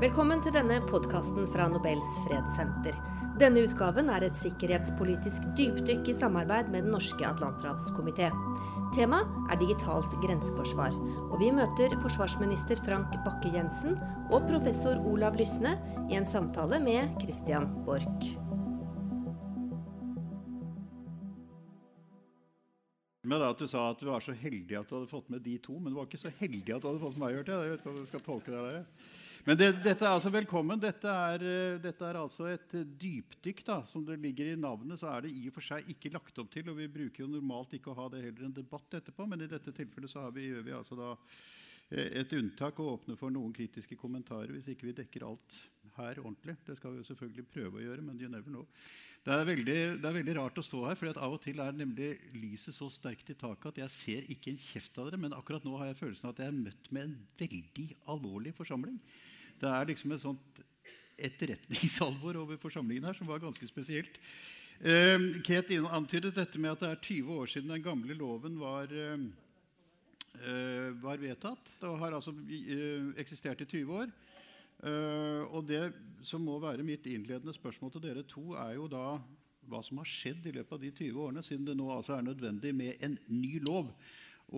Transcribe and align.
Velkommen 0.00 0.40
til 0.40 0.54
denne 0.56 0.78
podkasten 0.88 1.44
fra 1.52 1.66
Nobels 1.68 2.14
fredssenter. 2.24 2.94
Denne 3.36 3.66
utgaven 3.66 4.08
er 4.08 4.24
et 4.24 4.38
sikkerhetspolitisk 4.40 5.50
dypdykk 5.58 6.08
i 6.08 6.14
samarbeid 6.16 6.70
med 6.72 6.86
Den 6.86 6.94
norske 6.96 7.20
atlanterhavskomité. 7.28 8.30
Temaet 8.96 9.52
er 9.52 9.60
digitalt 9.60 10.16
grenseforsvar, 10.24 10.96
og 11.28 11.36
vi 11.44 11.52
møter 11.52 11.98
forsvarsminister 12.00 12.80
Frank 12.86 13.12
Bakke-Jensen 13.26 14.00
og 14.32 14.48
professor 14.48 15.04
Olav 15.04 15.36
Lysne 15.36 15.76
i 16.08 16.16
en 16.16 16.32
samtale 16.32 16.80
med 16.80 17.20
Christian 17.20 17.68
Borch. 17.84 18.30
med 23.30 23.42
at 23.46 23.58
Du 23.60 23.68
sa 23.70 23.90
at 23.90 24.00
du 24.00 24.08
var 24.08 24.22
så 24.24 24.32
heldig 24.32 24.78
at 24.78 24.88
du 24.88 24.96
hadde 24.96 25.10
fått 25.10 25.28
med 25.30 25.44
de 25.44 25.58
to, 25.62 25.76
men 25.78 25.92
du 25.92 25.98
var 25.98 26.08
ikke 26.08 26.24
så 26.24 26.32
heldig 26.40 26.74
at 26.74 26.82
du 26.82 26.88
hadde 26.88 27.02
fått 27.02 27.18
med 27.18 27.26
meg. 27.26 27.36
Hørte 27.40 27.52
jeg. 27.52 27.66
jeg 27.66 27.72
vet 27.74 27.82
ikke 27.82 27.92
hva 27.92 28.00
du 28.00 28.10
skal 28.10 28.24
tolke 28.26 28.54
det 28.54 28.62
der. 28.66 29.04
Men 29.48 29.56
det, 29.56 29.70
dette 29.80 30.04
er 30.04 30.12
altså 30.12 30.30
velkommen. 30.32 30.80
Dette 30.80 31.08
er, 31.08 31.44
eh, 31.48 31.78
dette 31.80 32.04
er, 32.04 32.18
altså 32.20 32.50
et 32.50 32.74
dypdykk. 33.00 33.64
da, 33.64 33.78
Som 33.88 34.04
det 34.04 34.18
ligger 34.20 34.52
i 34.52 34.58
navnet, 34.60 35.00
så 35.00 35.08
er 35.14 35.24
det 35.24 35.32
i 35.32 35.48
og 35.48 35.56
for 35.56 35.64
seg 35.64 35.88
ikke 35.88 36.12
lagt 36.12 36.38
opp 36.42 36.50
til. 36.52 36.68
og 36.68 36.76
Vi 36.76 36.90
bruker 36.92 37.24
jo 37.24 37.30
normalt 37.30 37.72
ikke 37.76 37.94
å 37.94 37.98
ha 38.02 38.08
det 38.12 38.24
heller 38.26 38.48
en 38.48 38.58
debatt 38.60 39.00
etterpå, 39.00 39.26
men 39.28 39.40
i 39.40 39.50
dette 39.50 39.72
tilfellet 39.72 40.12
så 40.12 40.28
vi, 40.34 40.50
gjør 40.50 40.66
vi 40.66 40.76
altså 40.76 40.98
da 40.98 41.14
eh, 41.90 42.20
et 42.20 42.36
unntak 42.36 42.82
og 42.84 42.98
åpner 42.98 43.16
for 43.16 43.32
noen 43.32 43.54
kritiske 43.56 43.96
kommentarer 43.96 44.52
hvis 44.52 44.68
ikke 44.74 44.90
vi 44.90 44.98
dekker 45.00 45.24
alt 45.24 45.62
her 45.96 46.20
ordentlig. 46.20 46.58
Det 46.66 46.76
skal 46.76 46.92
vi 46.92 47.00
jo 47.00 47.08
selvfølgelig 47.08 47.46
prøve 47.54 47.80
å 47.80 47.86
gjøre, 47.86 48.04
men 48.04 48.20
you 48.20 48.28
never 48.28 48.52
know. 48.52 48.68
Det 49.24 49.32
er, 49.34 49.42
veldig, 49.44 49.80
det 50.00 50.08
er 50.08 50.16
veldig 50.16 50.36
rart 50.38 50.60
å 50.60 50.64
stå 50.64 50.84
her, 50.86 50.96
for 50.96 51.12
av 51.12 51.34
og 51.36 51.42
til 51.44 51.58
er 51.60 51.74
nemlig 51.76 52.12
lyset 52.36 52.76
så 52.76 52.88
sterkt 52.92 53.32
i 53.32 53.36
taket 53.36 53.72
at 53.72 53.82
jeg 53.82 53.96
ser 53.96 54.30
ikke 54.32 54.52
en 54.52 54.60
kjeft 54.60 54.96
av 55.00 55.10
dere, 55.10 55.20
men 55.20 55.36
akkurat 55.36 55.64
nå 55.64 55.74
har 55.76 55.90
jeg 55.90 55.98
følelsen 55.98 56.28
av 56.28 56.32
at 56.32 56.44
jeg 56.44 56.52
er 56.52 56.62
møtt 56.68 56.88
med 56.92 57.08
en 57.08 57.18
veldig 57.40 57.88
alvorlig 58.14 58.54
forsamling. 58.56 58.96
Det 59.60 59.68
er 59.68 59.90
liksom 59.90 60.14
et 60.14 60.24
sånt 60.24 60.62
etterretningsalvor 61.20 62.38
over 62.40 62.60
forsamlingen 62.60 63.04
her 63.10 63.16
som 63.16 63.28
var 63.28 63.42
ganske 63.42 63.66
spesielt. 63.68 64.16
Uh, 64.80 65.36
Kate 65.44 65.76
antydet 65.92 66.32
dette 66.38 66.60
med 66.60 66.72
at 66.72 66.80
det 66.84 66.90
er 66.90 67.02
20 67.04 67.40
år 67.42 67.50
siden 67.52 67.74
den 67.74 67.84
gamle 67.84 68.16
loven 68.16 68.56
var, 68.60 68.88
uh, 68.88 69.26
var 71.02 71.20
vedtatt. 71.20 71.74
Det 71.82 71.92
har 72.00 72.16
altså 72.16 72.32
uh, 72.32 73.12
eksistert 73.20 73.60
i 73.66 73.68
20 73.68 74.00
år. 74.00 74.08
Uh, 74.80 75.44
og 75.52 75.68
det 75.68 75.90
som 76.24 76.40
må 76.40 76.56
være 76.62 76.86
mitt 76.86 77.04
innledende 77.10 77.52
spørsmål 77.52 77.92
til 77.92 78.06
dere 78.06 78.24
to, 78.24 78.54
er 78.56 78.78
jo 78.78 78.88
da 78.88 79.18
hva 79.70 79.82
som 79.84 80.00
har 80.00 80.08
skjedd 80.08 80.48
i 80.48 80.54
løpet 80.56 80.72
av 80.72 80.82
de 80.82 80.90
20 80.90 81.20
årene, 81.20 81.44
siden 81.44 81.68
det 81.68 81.76
nå 81.78 81.90
altså 81.92 82.16
er 82.16 82.26
nødvendig 82.26 82.72
med 82.74 83.04
en 83.04 83.18
ny 83.28 83.60
lov. 83.62 83.92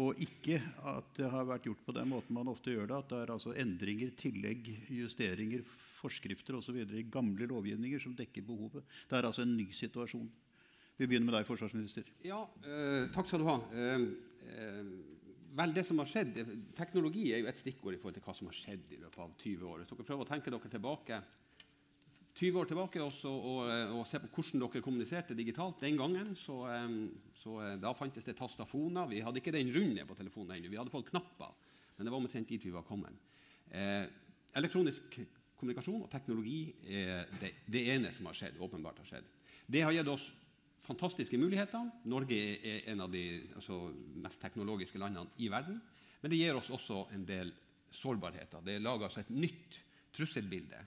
Og 0.01 0.21
ikke 0.25 0.57
at 0.89 1.09
det 1.19 1.29
har 1.29 1.49
vært 1.49 1.67
gjort 1.69 1.83
på 1.85 1.95
den 1.97 2.09
måten 2.09 2.37
man 2.37 2.49
ofte 2.49 2.73
gjør 2.73 2.89
det. 2.89 2.99
At 3.03 3.11
det 3.13 3.19
er 3.21 3.33
altså 3.35 3.53
endringer, 3.61 4.15
tillegg, 4.17 4.71
justeringer, 4.89 5.65
forskrifter 6.03 6.57
osv. 6.57 6.81
i 6.81 7.05
gamle 7.13 7.49
lovgivninger 7.51 8.01
som 8.03 8.17
dekker 8.17 8.47
behovet. 8.47 8.87
Det 9.09 9.19
er 9.19 9.29
altså 9.29 9.45
en 9.45 9.57
ny 9.57 9.69
situasjon. 9.77 10.31
Vi 10.97 11.09
begynner 11.09 11.29
med 11.29 11.37
deg, 11.39 11.49
forsvarsminister. 11.49 12.09
Ja, 12.25 12.45
eh, 12.65 13.09
takk 13.13 13.29
skal 13.29 13.43
du 13.43 13.49
ha. 13.49 13.59
Eh, 13.73 14.07
eh, 14.53 14.95
Vel, 15.53 15.75
det 15.77 15.83
som 15.85 15.99
har 16.01 16.09
skjedd, 16.09 16.39
Teknologi 16.73 17.27
er 17.35 17.43
jo 17.43 17.49
et 17.51 17.59
stikkord 17.61 17.93
i 17.93 17.99
forhold 18.01 18.17
til 18.17 18.25
hva 18.25 18.33
som 18.37 18.49
har 18.49 18.57
skjedd 18.57 18.95
i 18.95 19.01
løpet 19.03 19.21
av 19.21 19.35
20 19.37 19.67
år. 19.69 19.83
Hvis 19.83 19.91
dere 19.91 20.07
prøver 20.09 20.25
å 20.25 20.29
tenke 20.31 20.53
dere 20.53 20.71
tilbake 20.73 21.19
20 22.33 22.63
år 22.63 22.69
tilbake 22.71 23.03
også, 23.05 23.29
og, 23.29 23.67
og, 23.99 24.07
se 24.09 24.21
på 24.23 24.31
hvordan 24.33 24.63
dere 24.63 24.83
kommuniserte 24.85 25.37
digitalt 25.37 25.83
den 25.85 25.99
gangen, 26.01 26.33
så, 26.39 26.63
så 27.37 27.59
da 27.77 27.93
fantes 27.93 28.25
det 28.25 28.39
tastafoner. 28.39 29.11
Vi 29.11 29.21
hadde 29.21 29.43
ikke 29.43 29.53
den 29.53 29.73
runde 29.75 30.07
på 30.09 30.17
telefonen 30.17 30.57
ennå. 30.57 30.71
Vi 30.73 30.81
hadde 30.81 30.95
fått 30.95 31.11
knapper, 31.11 31.53
men 31.97 32.09
det 32.09 32.15
var 32.15 32.23
omtrent 32.23 32.49
dit 32.49 32.65
vi 32.65 32.73
var 32.73 32.87
kommet. 32.89 33.21
Eh, 33.69 34.07
elektronisk 34.57 35.19
kommunikasjon 35.61 36.07
og 36.07 36.11
teknologi 36.13 36.73
er 36.89 37.29
det, 37.41 37.53
det 37.71 37.85
ene 37.95 38.13
som 38.17 38.31
har 38.31 38.39
skjedd. 38.39 38.57
åpenbart 38.65 39.03
har 39.05 39.11
skjedd. 39.13 39.29
Det 39.69 39.85
har 39.85 39.95
gitt 39.95 40.11
oss 40.11 40.31
fantastiske 40.83 41.39
muligheter. 41.39 41.91
Norge 42.11 42.41
er 42.59 42.89
en 42.91 43.05
av 43.05 43.13
de 43.13 43.27
altså, 43.55 43.79
mest 44.25 44.41
teknologiske 44.43 44.99
landene 44.99 45.31
i 45.39 45.53
verden. 45.53 45.79
Men 46.23 46.33
det 46.33 46.41
gir 46.41 46.59
oss 46.59 46.73
også 46.75 47.07
en 47.15 47.27
del 47.29 47.53
sårbarheter. 47.93 48.65
Det 48.65 48.81
lager 48.81 49.07
altså 49.07 49.23
et 49.23 49.33
nytt 49.37 49.79
trusselbilde. 50.17 50.81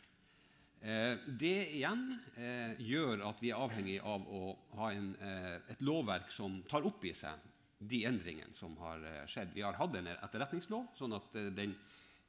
Eh, 0.86 1.18
det 1.26 1.72
igjen 1.74 2.04
eh, 2.38 2.76
gjør 2.86 3.24
at 3.26 3.40
vi 3.42 3.50
er 3.50 3.58
avhengig 3.58 3.96
av 4.06 4.26
å 4.30 4.52
ha 4.78 4.92
en, 4.94 5.16
eh, 5.18 5.56
et 5.74 5.80
lovverk 5.82 6.30
som 6.30 6.60
tar 6.70 6.86
opp 6.86 7.02
i 7.10 7.14
seg 7.18 7.42
de 7.82 8.04
endringene 8.06 8.54
som 8.54 8.76
har 8.78 9.02
skjedd. 9.30 9.56
Vi 9.56 9.64
har 9.66 9.78
hatt 9.80 9.98
en 9.98 10.12
etterretningslov, 10.14 10.92
sånn 10.98 11.18
at 11.18 11.34
den 11.58 11.74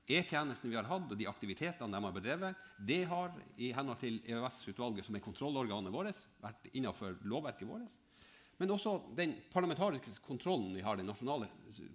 E-tjenesten 0.07 0.71
vi 0.71 0.77
har 0.79 0.87
hatt, 0.87 1.09
og 1.11 1.19
de 1.19 1.27
aktivitetene 1.27 1.91
de 1.91 2.01
har 2.05 2.15
bedrevet, 2.15 2.59
det 2.79 3.01
har 3.11 3.33
i 3.59 3.73
henhold 3.75 3.99
til 3.99 4.21
EØS-utvalget, 4.23 5.07
som 5.07 5.17
er 5.19 5.25
kontrollorganet 5.25 5.93
vårt, 5.95 6.21
vært 6.43 6.69
innenfor 6.73 7.17
lovverket 7.27 7.67
vårt. 7.67 7.97
Men 8.61 8.73
også 8.75 8.95
den 9.19 9.35
parlamentariske 9.53 10.15
kontrollen 10.25 10.77
vi 10.77 10.85
har, 10.87 10.97
det 10.97 11.09
nasjonale 11.09 11.49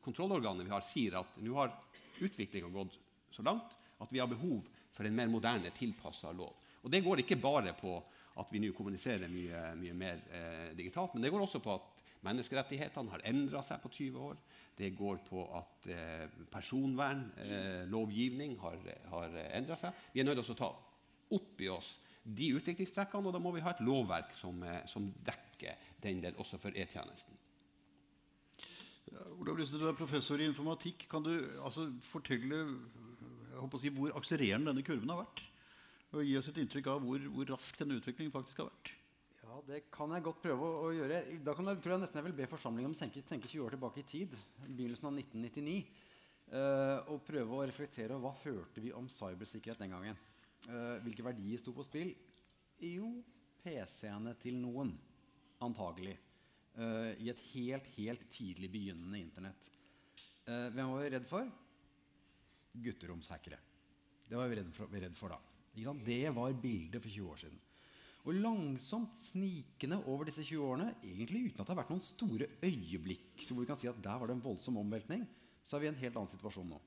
kontrollorganet 0.03 0.67
vi 0.67 0.73
har, 0.73 0.83
sier 0.85 1.17
at 1.21 1.39
nå 1.41 1.55
har 1.55 1.71
utviklinga 2.19 2.69
gått 2.73 2.99
så 3.31 3.45
langt 3.47 3.77
at 4.01 4.11
vi 4.11 4.19
har 4.19 4.29
behov 4.29 4.67
for 4.91 5.07
en 5.07 5.15
mer 5.15 5.29
moderne, 5.31 5.71
tilpassa 5.75 6.31
lov. 6.35 6.53
Og 6.81 6.91
Det 6.91 7.03
går 7.03 7.17
ikke 7.23 7.41
bare 7.41 7.73
på 7.77 8.03
at 8.41 8.47
vi 8.51 8.59
nå 8.63 8.71
kommuniserer 8.73 9.29
mye, 9.29 9.75
mye 9.77 9.93
mer 9.97 10.17
eh, 10.31 10.77
digitalt, 10.77 11.13
men 11.13 11.23
det 11.23 11.31
går 11.33 11.41
også 11.43 11.59
på 11.63 11.73
at 11.75 12.01
menneskerettighetene 12.25 13.11
har 13.11 13.25
endra 13.29 13.61
seg 13.65 13.81
på 13.83 13.89
20 13.91 14.19
år. 14.29 14.35
Det 14.77 14.97
går 14.97 15.17
på 15.27 15.39
at 15.57 15.87
eh, 15.91 16.27
personvernlovgivning 16.51 18.51
eh, 18.55 18.61
har, 18.61 18.77
har 19.11 19.29
endra 19.51 19.75
seg. 19.79 19.91
Vi 20.13 20.19
er 20.21 20.25
nødt 20.29 20.39
til 20.41 20.55
å 20.55 20.63
ta 20.63 20.71
opp 21.31 21.61
i 21.61 21.69
oss 21.71 21.89
de 22.21 22.51
utviklingstrekkene, 22.57 23.27
og 23.27 23.33
da 23.33 23.41
må 23.41 23.51
vi 23.55 23.63
ha 23.65 23.71
et 23.73 23.85
lovverk 23.85 24.33
som, 24.37 24.61
eh, 24.63 24.83
som 24.89 25.09
dekker 25.25 25.73
den 26.03 26.21
del 26.21 26.37
også 26.41 26.59
for 26.61 26.71
E-tjenesten. 26.77 27.37
Ja, 29.11 29.21
Olav 29.41 29.57
Lyste, 29.57 29.79
du 29.81 29.87
er 29.89 29.97
professor 29.97 30.39
i 30.39 30.47
informatikk. 30.47 31.07
Kan 31.09 31.25
du 31.25 31.33
altså, 31.65 31.89
fortelle 32.05 32.61
si, 33.81 33.91
hvor 33.93 34.15
akselererende 34.17 34.71
denne 34.71 34.85
kurven 34.85 35.11
har 35.13 35.21
vært? 35.23 35.43
Og 36.11 36.25
gi 36.27 36.33
oss 36.39 36.49
et 36.51 36.59
inntrykk 36.59 36.89
av 36.91 37.05
hvor, 37.05 37.23
hvor 37.31 37.53
rask 37.53 37.77
denne 37.79 37.99
utviklingen 37.99 38.33
faktisk 38.33 38.59
har 38.63 38.67
vært? 38.67 38.91
Ja, 39.51 39.59
Det 39.67 39.81
kan 39.91 40.11
jeg 40.15 40.23
godt 40.23 40.41
prøve 40.43 40.63
å, 40.67 40.79
å 40.87 40.93
gjøre. 40.95 41.21
Da 41.43 41.53
kan 41.55 41.67
jeg, 41.67 41.79
tror 41.83 41.95
jeg 41.95 42.03
nesten 42.03 42.19
jeg 42.21 42.27
vil 42.29 42.37
be 42.39 42.49
forsamlingen 42.51 42.91
om 42.91 42.95
å 42.95 42.99
tenke, 42.99 43.23
tenke 43.27 43.51
20 43.51 43.65
år 43.65 43.75
tilbake 43.75 44.01
i 44.01 44.07
tid. 44.07 44.35
Begynnelsen 44.65 45.09
av 45.09 45.19
1999. 45.19 45.77
Uh, 46.51 46.97
og 47.13 47.21
prøve 47.23 47.55
å 47.55 47.65
reflektere 47.67 48.17
over 48.17 48.25
hva 48.25 48.43
hørte 48.43 48.83
vi 48.83 48.91
om 48.95 49.07
cybersikkerhet 49.11 49.79
den 49.85 49.93
gangen. 49.95 50.19
Uh, 50.67 50.99
hvilke 51.05 51.23
verdier 51.23 51.61
sto 51.61 51.71
på 51.75 51.85
spill? 51.87 52.11
Jo, 52.83 53.13
PC-ene 53.63 54.35
til 54.41 54.59
noen. 54.59 54.91
Antagelig. 55.63 56.17
Uh, 56.75 57.15
I 57.23 57.31
et 57.31 57.43
helt, 57.53 57.87
helt 57.95 58.27
tidlig 58.31 58.71
begynnende 58.73 59.21
Internett. 59.21 59.71
Hvem 60.41 60.89
var 60.89 61.03
vi 61.05 61.09
redd 61.13 61.27
for? 61.29 61.47
Gutteromshackere. 62.73 63.59
Det 64.27 64.39
var 64.39 64.47
vi 64.47 64.61
redd 64.61 64.71
for, 64.75 64.87
redd 64.93 65.17
for 65.17 65.33
da. 65.33 65.39
Det 66.05 66.29
var 66.35 66.55
bildet 66.61 67.03
for 67.03 67.11
20 67.11 67.31
år 67.33 67.43
siden. 67.43 67.59
Og 68.21 68.37
langsomt 68.37 69.17
snikende 69.17 69.97
over 70.05 70.27
disse 70.29 70.43
20 70.45 70.61
årene, 70.61 70.91
egentlig 71.01 71.47
uten 71.47 71.61
at 71.61 71.65
det 71.65 71.73
har 71.73 71.79
vært 71.81 71.93
noen 71.93 72.03
store 72.05 72.47
øyeblikk 72.61 73.47
hvor 73.47 73.63
vi 73.63 73.69
kan 73.69 73.79
si 73.79 73.89
at 73.89 74.01
der 74.03 74.19
var 74.21 74.29
det 74.29 74.35
en 74.37 74.43
voldsom 74.43 74.77
omveltning, 74.77 75.25
så 75.65 75.77
er 75.77 75.83
vi 75.83 75.89
i 75.89 75.91
en 75.93 76.01
helt 76.03 76.19
annen 76.19 76.29
situasjon 76.29 76.69
nå. 76.69 76.77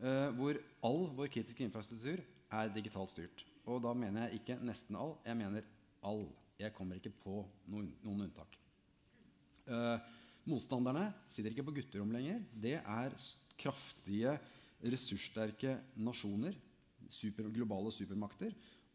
Uh, 0.00 0.30
hvor 0.38 0.58
all 0.84 1.04
vår 1.18 1.30
kritiske 1.36 1.66
infrastruktur 1.66 2.22
er 2.24 2.72
digitalt 2.72 3.12
styrt. 3.12 3.44
Og 3.68 3.82
da 3.84 3.92
mener 3.96 4.26
jeg 4.26 4.40
ikke 4.40 4.58
nesten 4.64 4.96
all, 4.98 5.18
jeg 5.24 5.38
mener 5.38 5.68
all. 6.04 6.26
Jeg 6.60 6.72
kommer 6.74 6.98
ikke 6.98 7.12
på 7.22 7.42
noen, 7.70 7.90
noen 8.04 8.26
unntak. 8.26 8.56
Uh, 9.68 9.96
motstanderne 10.48 11.08
sitter 11.32 11.52
ikke 11.52 11.66
på 11.68 11.76
gutterom 11.80 12.12
lenger. 12.14 12.40
Det 12.50 12.76
er 12.80 13.16
kraftige, 13.60 14.36
ressurssterke 14.84 15.78
nasjoner, 16.04 16.56
super, 17.08 17.48
globale 17.52 17.92
supermakter 17.94 18.52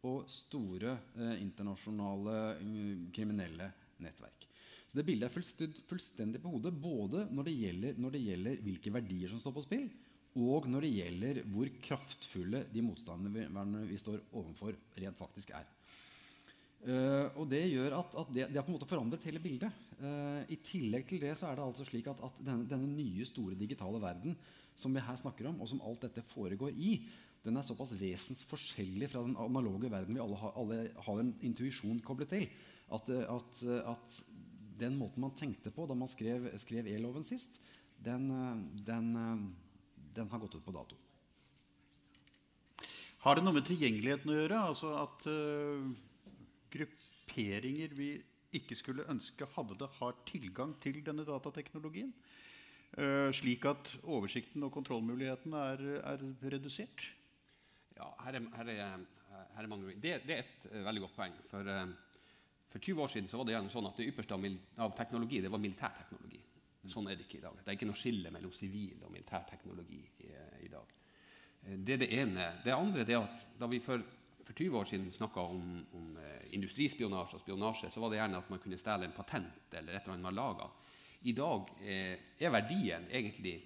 og 0.08 0.28
store 0.30 0.94
eh, 1.18 1.40
internasjonale 1.42 2.36
mm, 2.60 3.08
kriminelle 3.14 3.68
nettverk. 4.00 4.46
Så 4.90 4.98
det 4.98 5.06
bildet 5.06 5.28
er 5.28 5.82
fullstendig 5.86 6.40
på 6.42 6.50
hodet 6.50 6.72
både 6.74 7.26
når 7.30 7.46
det, 7.46 7.58
gjelder, 7.62 7.98
når 8.02 8.14
det, 8.16 8.22
gjelder, 8.26 8.62
hvilke 8.64 8.92
verdier 8.94 9.30
som 9.30 9.42
står 9.42 9.54
på 9.54 9.62
spill, 9.62 9.84
og 10.40 10.66
når 10.70 10.86
det 10.86 10.94
gjelder 10.94 11.42
hvor 11.50 11.70
kraftfulle 11.82 12.64
de 12.72 12.82
motstanderne 12.82 13.84
vi 13.86 13.98
står 13.98 14.18
overfor, 14.38 14.74
rent 14.98 15.18
faktisk 15.18 15.52
er. 15.58 15.68
Uh, 16.80 17.28
og 17.36 17.44
Det 17.50 17.60
gjør 17.68 17.92
at, 17.98 18.14
at 18.22 18.28
det, 18.32 18.44
det, 18.48 18.56
har 18.56 18.64
på 18.64 18.72
en 18.72 18.78
måte 18.78 18.88
forandret 18.88 19.24
hele 19.28 19.42
bildet. 19.42 19.80
Uh, 20.00 20.40
I 20.48 20.56
tillegg 20.64 21.04
til 21.10 21.20
det 21.20 21.34
så 21.36 21.50
er 21.50 21.58
det 21.58 21.66
altså 21.66 21.84
slik 21.84 22.08
at, 22.08 22.22
at 22.24 22.40
denne, 22.40 22.64
denne, 22.70 22.88
nye, 22.88 23.26
store 23.28 23.58
digitale 23.58 24.00
verden 24.00 24.38
som 24.80 24.94
vi 24.96 25.02
her 25.04 25.18
snakker 25.20 25.50
om, 25.50 25.60
og 25.60 25.68
som 25.70 25.82
alt 25.86 26.06
dette 26.06 26.24
foregår 26.24 26.74
i, 26.74 26.94
den 27.44 27.56
er 27.56 27.64
såpass 27.64 27.94
vesensforskjellig 27.96 29.08
fra 29.08 29.22
den 29.24 29.36
analoge 29.40 29.88
verden 29.92 30.16
vi 30.16 30.22
alle 30.22 30.36
har, 30.36 30.52
alle 30.60 30.80
har 31.06 31.20
en 31.22 31.32
intuisjon 31.46 32.02
koblet 32.04 32.32
til, 32.34 32.48
at, 32.92 33.08
at, 33.08 33.60
at, 33.94 34.16
den 34.80 34.96
måten 34.96 35.20
man 35.20 35.34
tenkte 35.36 35.68
på 35.72 35.84
da 35.84 35.92
man 35.96 36.08
skrev, 36.08 36.46
skrev 36.60 36.86
E-loven 36.88 37.24
sist, 37.24 37.58
den, 38.00 38.30
den, 38.80 39.10
den, 40.16 40.30
har 40.32 40.40
gått 40.40 40.56
ut 40.56 40.64
på 40.64 40.72
dato. 40.72 40.96
Har 43.20 43.36
det 43.36 43.44
noe 43.44 43.58
med 43.58 43.66
tilgjengeligheten 43.68 44.32
å 44.32 44.38
gjøre? 44.38 44.62
Altså 44.70 44.94
at 45.02 45.26
uh, 45.28 45.84
grupperinger 46.72 47.92
vi 47.92 48.14
ikke 48.56 48.78
skulle 48.78 49.04
ønske 49.12 49.48
hadde 49.52 49.76
det, 49.82 49.90
har 49.98 50.16
tilgang 50.28 50.72
til 50.80 51.02
denne 51.04 51.28
datateknologien? 51.28 52.14
Uh, 52.98 53.30
slik 53.30 53.62
at 53.70 53.92
oversikten 54.10 54.64
og 54.66 54.72
kontrollmuligheten 54.74 55.52
er, 55.54 55.82
er 56.10 56.22
redusert? 56.42 57.04
Ja, 57.94 58.08
her 58.24 58.40
er, 58.40 58.48
her 58.56 58.70
er, 58.72 59.04
her 59.54 59.62
er 59.62 59.68
mange 59.70 59.92
det, 59.94 60.16
det, 60.26 60.34
er 60.34 60.42
et 60.42 60.66
uh, 60.72 60.80
veldig 60.88 61.04
godt 61.04 61.14
poeng. 61.14 61.36
For, 61.52 61.70
uh, 61.70 62.24
for 62.72 62.82
20 62.82 63.04
år 63.04 63.12
siden 63.12 63.30
var 63.30 63.46
det 63.46 63.60
sånn 63.70 63.86
at 63.86 64.00
det 64.00 64.08
ypperste 64.10 64.34
av, 64.34 64.48
av 64.82 64.96
teknologi 64.98 65.38
det 65.44 65.52
var 65.54 65.62
militærteknologi. 65.62 66.42
Sånn 66.90 67.06
er 67.12 67.14
det 67.14 67.28
ikke 67.28 67.38
i 67.38 67.44
dag. 67.44 67.62
Det 67.62 67.70
er 67.70 67.78
ikke 67.78 67.90
noe 67.92 68.00
skille 68.00 68.34
mellom 68.34 68.52
sivil 68.56 69.06
og 69.06 69.14
militær 69.14 69.46
teknologi 69.46 70.00
i, 70.24 70.34
i 70.66 70.72
dag. 70.72 70.94
Det 71.60 71.94
er 71.94 72.02
det 72.02 72.12
ene. 72.16 72.46
Det 72.64 72.74
andre 72.74 73.04
er 73.04 73.18
at 73.20 73.42
da 73.60 73.68
vi 73.70 73.82
for, 73.84 74.02
for 74.40 74.56
20 74.56 74.78
år 74.80 74.88
siden 74.88 75.10
snakka 75.12 75.44
om, 75.44 75.66
om 75.94 76.14
industrispionasje 76.56 77.36
og 77.36 77.44
spionasje, 77.44 77.92
så 77.92 78.00
var 78.02 78.10
det 78.10 78.22
gjerne 78.22 78.40
at 78.40 78.50
man 78.50 78.62
kunne 78.64 78.80
stjele 78.80 79.06
en 79.06 79.14
patent 79.14 79.76
eller 79.76 79.92
et 79.92 80.00
eller 80.00 80.16
annet 80.16 80.26
man 80.30 80.40
laga. 80.40 80.70
I 81.22 81.34
dag 81.36 81.68
eh, 81.84 82.16
er 82.40 82.52
verdien 82.52 83.04
egentlig 83.12 83.58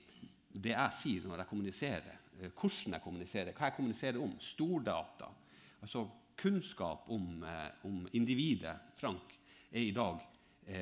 det 0.54 0.72
jeg 0.72 0.94
sier 0.96 1.26
når 1.28 1.44
jeg 1.44 1.50
kommuniserer, 1.52 2.20
eh, 2.40 2.50
hvordan 2.50 2.96
jeg 2.96 3.04
kommuniserer, 3.04 3.54
hva 3.54 3.68
jeg 3.68 3.76
kommuniserer 3.76 4.20
om. 4.22 4.32
Stordata. 4.42 5.28
Altså 5.84 6.02
kunnskap 6.40 7.06
om, 7.14 7.44
eh, 7.46 7.68
om 7.86 8.00
individet 8.18 8.74
Frank 8.98 9.36
er 9.70 9.84
i 9.84 9.94
dag 9.94 10.30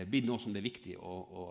blitt 0.07 0.29
noe 0.29 0.39
som 0.39 0.53
det 0.55 0.61
er 0.61 0.69
viktig 0.69 0.93
å, 1.03 1.13
å, 1.35 1.45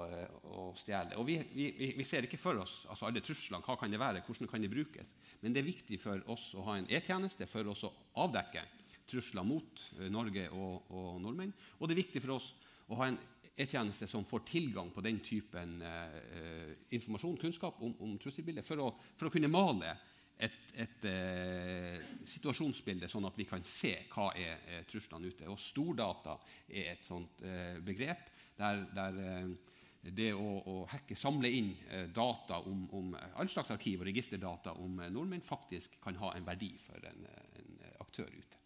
å 0.55 0.61
stjele. 0.79 1.17
Og 1.19 1.25
vi, 1.27 1.33
vi, 1.51 1.65
vi, 1.97 2.03
ser 2.07 2.23
ikke 2.23 2.39
for 2.39 2.61
oss 2.61 2.85
altså 2.87 3.09
alle 3.09 3.19
truslene. 3.19 3.59
Hva 3.65 3.75
kan 3.75 3.91
det 3.91 3.99
være? 3.99 4.21
Hvordan 4.23 4.47
kan 4.47 4.63
det 4.63 4.69
brukes? 4.71 5.09
Men 5.41 5.51
det 5.51 5.59
er 5.59 5.67
viktig 5.67 5.99
for 5.99 6.21
oss 6.31 6.45
å 6.55 6.63
ha 6.69 6.77
en 6.79 6.87
e-tjeneste 6.87 7.43
for 7.51 7.67
oss 7.73 7.83
å 7.83 7.91
avdekke 8.23 8.63
trusler 9.11 9.43
mot 9.43 9.83
Norge 10.15 10.45
og, 10.55 10.87
og 10.95 11.19
nordmenn. 11.19 11.51
Og 11.81 11.91
det 11.91 11.97
er 11.97 12.01
viktig 12.05 12.23
for 12.23 12.37
oss 12.37 12.53
å 12.87 13.01
ha 13.01 13.09
en 13.11 13.19
E-tjeneste 13.61 14.07
som 14.09 14.25
får 14.27 14.45
tilgang 14.47 14.89
på 14.93 15.03
den 15.05 15.19
typen 15.23 15.81
eh, 15.85 16.71
informasjon, 16.97 17.37
kunnskap 17.41 17.81
om, 17.85 17.93
om 18.01 18.17
trusselbildet, 18.21 18.65
for, 18.65 18.89
for, 19.15 19.29
å 19.29 19.33
kunne 19.33 19.51
male 19.51 19.93
et, 20.41 20.73
et 20.81 21.07
eh, 21.09 22.11
situasjonsbilde, 22.25 23.09
sånn 23.11 23.29
at 23.29 23.37
vi 23.37 23.45
kan 23.49 23.63
se 23.67 23.93
hva 24.13 24.31
er, 24.37 24.65
er 24.65 24.87
truslene 24.89 25.29
ute. 25.29 25.49
Og 25.51 25.59
Stordata 25.61 26.37
er 26.67 26.95
et 26.95 27.05
sånt 27.05 27.43
eh, 27.45 27.77
begrep 27.85 28.31
der, 28.57 28.85
der 28.95 29.21
eh, 29.25 29.69
det 30.01 30.31
å, 30.33 30.47
å, 30.65 30.75
hacke, 30.89 31.17
samle 31.17 31.51
inn 31.53 31.71
eh, 31.89 32.07
data 32.13 32.61
om, 32.65 32.87
om 32.97 33.13
all 33.37 33.49
slags 33.51 33.73
arkiv 33.73 34.01
og 34.01 34.09
registerdata 34.09 34.73
om 34.81 34.99
eh, 34.99 35.11
nordmenn 35.13 35.45
faktisk 35.45 35.99
kan 36.01 36.17
ha 36.21 36.33
en 36.35 36.47
verdi 36.47 36.71
for 36.81 37.09
en, 37.11 37.27
en 37.61 37.85
aktør 38.01 38.31
ute. 38.33 38.57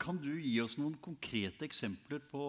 Kan 0.00 0.20
du 0.22 0.30
gi 0.38 0.56
oss 0.62 0.78
noen 0.78 0.96
konkrete 1.02 1.66
eksempler 1.66 2.22
på 2.30 2.44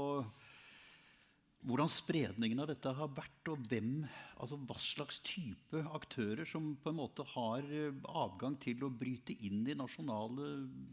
hvordan 1.65 1.89
spredningen 1.89 2.61
av 2.61 2.69
dette 2.69 2.91
har 2.93 3.11
vært, 3.17 3.49
og 3.49 3.61
hvem, 3.69 4.03
altså 4.37 4.57
hva 4.67 4.77
slags 4.81 5.19
type 5.25 5.81
aktører 5.97 6.45
som 6.49 6.73
på 6.81 6.91
en 6.91 6.99
måte 6.99 7.25
har 7.33 7.65
eh, 7.65 7.95
adgang 8.21 8.57
til 8.61 8.85
å 8.85 8.91
bryte 8.93 9.33
inn 9.47 9.63
i 9.65 9.77
nasjonale 9.77 10.51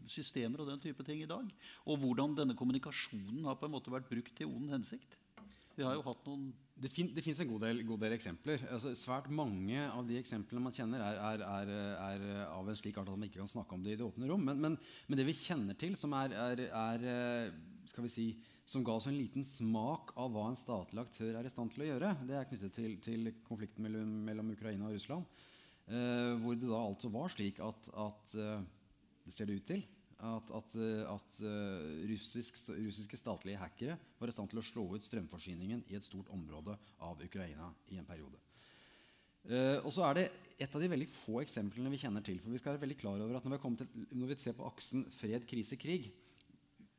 systemer 0.09 0.63
og 0.63 0.71
den 0.71 0.81
type 0.81 1.05
ting 1.05 1.21
i 1.21 1.29
dag. 1.29 1.49
Og 1.85 1.99
hvordan 2.01 2.33
denne 2.39 2.57
kommunikasjonen 2.57 3.45
har 3.45 3.59
på 3.59 3.69
en 3.69 3.75
måte 3.75 3.93
vært 3.93 4.09
brukt 4.09 4.33
til 4.37 4.49
ond 4.49 4.73
hensikt. 4.73 5.19
Vi 5.77 5.85
har 5.85 5.95
jo 5.97 6.05
hatt 6.05 6.27
noen 6.29 6.51
Det, 6.73 6.89
fin, 6.89 7.09
fins 7.21 7.39
en 7.39 7.47
god 7.47 7.61
del, 7.67 7.83
god 7.85 8.01
del 8.01 8.15
eksempler. 8.15 8.63
Altså, 8.73 8.95
svært 8.97 9.29
mange 9.29 9.77
av 9.85 10.07
de 10.09 10.17
eksemplene 10.17 10.65
man 10.65 10.73
kjenner, 10.73 11.03
er, 11.05 11.19
er, 11.21 11.43
er, 11.45 12.23
er, 12.25 12.39
av 12.49 12.67
en 12.67 12.77
slik 12.77 12.97
art 12.97 13.11
at 13.11 13.13
man 13.13 13.27
ikke 13.27 13.43
kan 13.43 13.51
snakke 13.51 13.77
om 13.77 13.83
det 13.85 13.93
i 13.93 13.99
det 13.99 14.05
åpne 14.07 14.29
rom. 14.29 14.41
Men, 14.49 14.57
men, 14.61 14.77
men 15.07 15.21
det 15.21 15.27
vi 15.29 15.37
kjenner 15.37 15.77
til, 15.77 15.93
som 15.97 16.15
er, 16.17 16.33
skal 17.89 18.07
vi 18.07 18.11
si, 18.11 18.27
som 18.65 18.83
ga 18.83 18.95
oss 18.95 19.09
en 19.09 19.17
liten 19.17 19.45
smak 19.47 20.13
av 20.19 20.31
hva 20.31 20.45
en 20.49 20.59
statlig 20.59 21.01
aktør 21.03 21.35
er 21.35 21.47
i 21.47 21.51
stand 21.51 21.73
til 21.73 21.83
å 21.83 21.89
gjøre. 21.89 22.13
Det 22.27 22.37
er 22.39 22.47
knyttet 22.47 22.77
til, 22.77 22.93
til 23.03 23.33
konflikten 23.47 23.83
mellom, 23.83 24.13
mellom, 24.29 24.53
Ukraina 24.55 24.87
og 24.87 24.95
Russland. 24.95 25.41
Eh, 25.91 26.31
hvor 26.39 26.55
det 26.55 26.69
da 26.69 26.79
altså 26.79 27.11
var 27.11 27.33
slik 27.33 27.59
at, 27.59 27.89
at 27.99 28.37
eh, 28.39 28.61
Det 29.25 29.33
ser 29.35 29.49
det 29.49 29.57
ut 29.59 29.67
til 29.67 29.83
at, 30.23 30.53
at, 30.55 30.75
eh, 30.79 31.03
at 31.09 31.37
uh, 31.43 32.07
russisk, 32.07 32.55
russiske 32.69 33.19
statlige 33.19 33.59
hackere 33.59 33.97
var 34.19 34.31
i 34.31 34.35
stand 34.35 34.51
til 34.51 34.61
å 34.61 34.65
slå 34.65 34.85
ut 34.95 35.03
strømforsyningen 35.03 35.83
i 35.91 35.97
et 35.97 36.05
stort 36.05 36.31
område 36.33 36.77
av 37.03 37.21
Ukraina 37.23 37.69
i 37.91 37.99
en 37.99 38.07
periode. 38.07 38.39
Uh, 39.43 39.83
og 39.83 39.91
så 39.91 40.05
er 40.07 40.19
det 40.19 40.25
et 40.63 40.75
av 40.75 40.79
de 40.83 40.91
veldig 40.91 41.09
få 41.11 41.41
eksemplene 41.41 41.91
vi 41.91 41.99
kjenner 42.05 42.23
til. 42.23 42.39
for 42.39 42.53
vi 42.53 42.61
skal 42.61 42.75
være 42.75 42.85
veldig 42.85 42.99
klar 43.01 43.19
over 43.19 43.35
at 43.35 43.43
Når 43.43 43.57
vi, 43.57 43.75
til, 43.81 44.07
når 44.11 44.31
vi 44.31 44.39
ser 44.39 44.55
på 44.55 44.67
aksen 44.69 45.03
fred, 45.11 45.47
krise, 45.49 45.75
krig, 45.75 46.13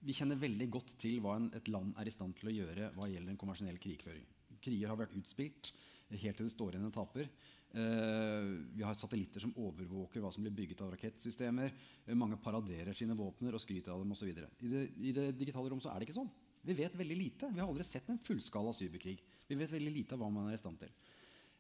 vi 0.05 0.15
kjenner 0.17 0.41
veldig 0.41 0.69
godt 0.73 0.95
til 1.01 1.19
hva 1.25 1.39
en, 1.39 1.51
et 1.57 1.69
land 1.73 1.95
er 2.01 2.09
i 2.09 2.13
stand 2.15 2.37
til 2.39 2.51
å 2.51 2.55
gjøre 2.55 2.93
hva 2.97 3.09
gjelder 3.09 3.33
en 3.33 3.41
konvensjonell 3.41 3.81
krigføring. 3.81 4.27
Kriger 4.65 4.93
har 4.93 5.01
vært 5.01 5.17
utspilt 5.19 5.73
helt 6.15 6.37
til 6.39 6.47
det 6.47 6.53
står 6.53 6.75
igjen 6.75 6.87
en 6.89 6.95
taper. 6.95 7.29
Uh, 7.75 8.55
vi 8.77 8.85
har 8.87 8.95
satellitter 8.95 9.43
som 9.43 9.55
overvåker 9.59 10.23
hva 10.23 10.31
som 10.31 10.45
blir 10.45 10.55
bygget 10.55 10.85
av 10.85 10.93
rakettsystemer. 10.95 11.73
Uh, 12.07 12.15
mange 12.19 12.39
paraderer 12.43 12.95
sine 12.95 13.17
våpner 13.19 13.57
og 13.57 13.63
skryter 13.63 13.95
av 13.95 14.03
dem 14.05 14.15
osv. 14.15 14.31
I, 14.31 14.71
det, 14.71 14.85
I 14.95 15.15
det 15.17 15.27
digitale 15.41 15.73
rom 15.73 15.83
så 15.83 15.91
er 15.91 15.99
det 15.99 16.09
ikke 16.09 16.21
sånn. 16.21 16.31
Vi 16.65 16.77
vet 16.79 16.95
veldig 16.97 17.17
lite. 17.19 17.51
Vi 17.51 17.61
har 17.61 17.69
aldri 17.69 17.87
sett 17.87 18.09
en 18.13 18.21
fullskala 18.23 18.73
cyberkrig. 18.77 19.19
Vi 19.49 19.59
vet 19.59 19.75
veldig 19.75 19.95
lite 19.97 20.15
av 20.17 20.23
hva 20.23 20.31
man 20.33 20.49
er 20.51 20.59
i 20.59 20.61
stand 20.63 20.79
til. 20.85 20.93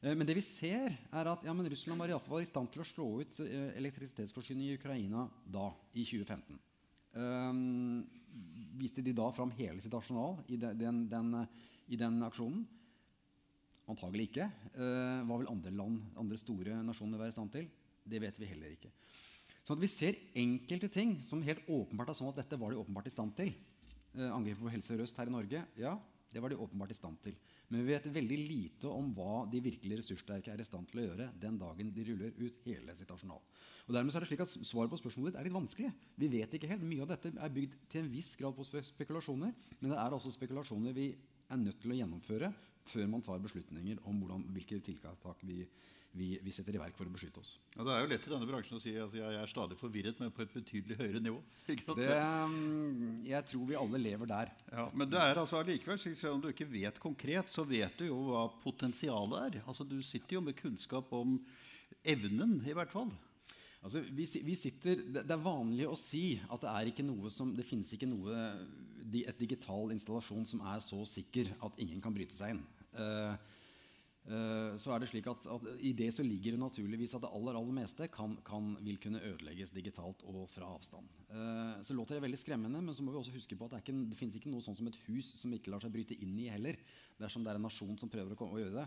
Uh, 0.05 0.13
men 0.13 0.27
det 0.29 0.39
vi 0.39 0.45
ser, 0.47 0.95
er 0.95 1.33
at 1.33 1.49
ja, 1.49 1.57
Russland 1.75 2.05
var 2.05 2.15
i, 2.15 2.21
i 2.45 2.53
stand 2.53 2.71
til 2.71 2.85
å 2.85 2.89
slå 2.89 3.09
ut 3.25 3.41
elektrisitetsforsyning 3.43 4.71
i 4.71 4.79
Ukraina 4.79 5.27
da, 5.51 5.67
i 5.99 6.07
2015. 6.07 6.63
Um, 7.15 8.05
viste 8.79 9.03
de 9.05 9.15
da 9.17 9.29
fram 9.35 9.53
hele 9.59 9.83
sitt 9.83 9.95
arsenal 9.95 10.39
i 10.51 10.59
den, 10.61 10.79
den, 10.79 11.03
den, 11.11 11.35
i 11.89 11.99
den 12.01 12.19
aksjonen? 12.27 12.65
Antagelig 13.91 14.31
ikke. 14.31 14.49
Uh, 14.77 15.21
hva 15.29 15.39
vil 15.41 15.51
andre 15.53 15.73
land, 15.77 16.01
andre 16.21 16.39
store 16.41 16.79
nasjoner 16.87 17.21
være 17.21 17.35
i 17.35 17.37
stand 17.37 17.53
til? 17.53 17.69
Det 18.05 18.21
vet 18.21 18.41
vi 18.41 18.49
heller 18.49 18.73
ikke. 18.75 18.91
Så 19.65 19.77
vi 19.81 19.89
ser 19.89 20.19
enkelte 20.37 20.91
ting 20.93 21.17
som 21.25 21.45
helt 21.45 21.65
åpenbart 21.73 22.13
er 22.13 22.19
sånn 22.19 22.33
at 22.33 22.41
dette 22.43 22.59
var 22.61 22.73
de 22.73 22.81
åpenbart 22.81 23.09
i 23.09 23.15
stand 23.15 23.37
til. 23.39 23.53
Uh, 24.17 24.31
angrepet 24.31 24.63
på 24.65 24.73
Helse 24.73 24.93
Sør-Øst 24.93 25.21
her 25.21 25.31
i 25.31 25.37
Norge, 25.37 25.65
ja, 25.81 25.95
det 26.33 26.43
var 26.43 26.53
de 26.53 26.61
åpenbart 26.61 26.93
i 26.95 26.99
stand 26.99 27.21
til. 27.25 27.37
Men 27.73 27.81
vi 27.81 27.95
vet 27.95 28.07
veldig 28.13 28.39
lite 28.45 28.91
om 28.93 29.09
hva 29.17 29.45
de 29.51 29.63
virkelig 29.65 30.01
ressurssterke 30.01 30.53
er 30.53 30.61
i 30.61 30.67
stand 30.67 30.89
til 30.91 31.01
å 31.01 31.07
gjøre 31.07 31.31
den 31.41 31.57
dagen 31.61 31.93
de 31.95 32.05
ruller 32.11 32.35
ut 32.37 32.59
hele 32.67 32.97
sitt 32.97 33.11
arsenal. 33.15 33.41
Og 33.87 33.97
dermed 33.97 34.15
er 34.15 34.25
det 34.25 34.29
slik 34.31 34.45
at 34.45 34.53
Svaret 34.53 34.93
på 34.93 35.01
spørsmålet 35.01 35.33
ditt 35.33 35.41
er 35.41 35.49
litt 35.49 35.57
vanskelig. 35.57 35.93
Vi 36.21 36.29
vet 36.33 36.55
ikke 36.57 36.71
helt. 36.71 36.85
Mye 36.85 37.07
av 37.07 37.15
dette 37.15 37.33
er 37.33 37.57
bygd 37.57 37.79
til 37.93 38.05
en 38.05 38.13
viss 38.13 38.35
grad 38.41 38.57
på 38.57 38.67
spekulasjoner, 38.69 39.57
men 39.81 39.95
det 39.95 39.99
er 40.01 40.17
også 40.17 40.35
spekulasjoner 40.37 40.97
vi 40.97 41.09
er 41.15 41.61
nødt 41.61 41.81
til 41.83 41.95
å 41.95 41.99
gjennomføre 41.99 42.53
før 42.85 43.09
man 43.09 43.25
tar 43.25 43.41
beslutninger 43.41 44.01
om 44.09 44.21
hvordan, 44.21 44.45
hvilke 44.53 44.81
tiltak 44.85 45.45
vi, 45.45 45.63
vi, 46.15 46.29
vi, 46.43 46.53
setter 46.55 46.77
i 46.77 46.81
verk 46.81 46.95
for 46.95 47.09
å 47.09 47.13
beskytte 47.13 47.43
oss. 47.43 47.57
Ja, 47.75 47.83
det 47.83 47.95
er 47.95 48.05
jo 48.05 48.11
lett 48.13 48.27
i 48.29 48.31
denne 48.31 48.47
bransjen 48.49 48.79
å 48.79 48.83
si 48.83 48.93
at 49.03 49.17
jeg 49.19 49.39
er 49.41 49.51
stadig 49.51 49.79
forvirret, 49.79 50.21
men 50.23 50.31
på 50.35 50.45
et 50.45 50.55
betydelig 50.55 50.99
høyere 51.01 51.23
nivå. 51.25 51.41
Det, 51.99 52.09
mm, 52.15 53.25
jeg 53.27 53.49
tror 53.51 53.67
vi 53.69 53.77
alle 53.79 54.01
lever 54.01 54.31
der. 54.31 54.51
Ja, 54.71 54.87
Men 54.95 55.11
det 55.11 55.21
er 55.21 55.41
altså 55.41 55.59
allikevel, 55.59 55.99
selv 56.05 56.37
om 56.37 56.43
du 56.45 56.51
ikke 56.53 56.69
vet 56.71 57.01
konkret, 57.03 57.51
så 57.51 57.65
vet 57.67 57.99
du 57.99 58.07
jo 58.07 58.19
hva 58.29 58.47
potensialet 58.63 59.39
er. 59.41 59.61
Altså 59.65 59.87
Du 59.89 59.97
sitter 60.07 60.39
jo 60.39 60.45
med 60.45 60.59
kunnskap 60.59 61.13
om 61.17 61.39
evnen, 62.05 62.59
i 62.69 62.77
hvert 62.77 62.93
fall. 62.93 63.11
Altså, 63.85 64.01
vi, 64.17 64.25
vi 64.47 64.55
sitter, 64.57 65.03
det, 65.13 65.27
er 65.29 65.43
vanlig 65.45 65.89
å 65.91 65.97
si 65.99 66.39
at 66.49 66.63
det, 66.63 66.71
er 66.71 66.93
ikke 66.93 67.05
noe 67.05 67.33
som, 67.33 67.51
det 67.57 67.67
finnes 67.69 67.91
ikke 67.93 68.09
noe, 68.09 68.47
et 69.15 69.41
digital 69.41 69.93
installasjon 69.93 70.47
som 70.49 70.63
er 70.73 70.81
så 70.81 71.03
sikker 71.09 71.51
at 71.67 71.77
ingen 71.83 72.01
kan 72.03 72.15
bryte 72.15 72.35
seg 72.35 72.55
inn. 72.55 72.63
Uh, 72.97 73.35
så 74.25 74.95
er 74.95 75.03
det 75.03 75.11
slik 75.11 75.27
at, 75.29 75.45
at 75.53 75.65
I 75.85 75.91
det 75.93 76.07
så 76.17 76.25
ligger 76.25 76.55
det 76.55 76.61
naturligvis 76.63 77.13
at 77.13 77.27
det 77.27 77.31
aller 77.37 77.59
aller 77.59 77.75
meste 77.77 78.07
kan, 78.09 78.39
kan, 78.47 78.71
vil 78.81 78.97
kunne 79.03 79.21
ødelegges 79.21 79.75
digitalt 79.77 80.25
og 80.25 80.47
fra 80.49 80.71
avstand. 80.73 81.11
Uh, 81.29 81.77
så 81.85 81.93
låter 81.93 82.17
det 82.17 82.25
veldig 82.25 82.41
skremmende, 82.41 82.81
men 82.81 82.97
så 82.97 83.05
må 83.05 83.13
vi 83.13 83.21
også 83.21 83.35
huske 83.35 83.59
på 83.59 83.69
at 83.69 83.75
det, 83.75 83.83
ikke, 83.85 83.97
det 84.09 84.17
finnes 84.17 84.39
ikke 84.39 84.53
noe 84.55 84.65
sånn 84.65 84.79
som 84.79 84.89
et 84.89 84.97
hus 85.05 85.29
som 85.37 85.53
ikke 85.53 85.75
lar 85.75 85.85
seg 85.85 85.93
bryte 85.93 86.17
inn 86.25 86.39
i 86.41 86.49
heller, 86.49 86.81
dersom 87.21 87.45
det 87.45 87.53
er 87.53 87.61
en 87.61 87.69
nasjon 87.69 88.01
som 88.01 88.13
prøver 88.13 88.33
å, 88.33 88.49
gjøre 88.63 88.81
det. 88.81 88.87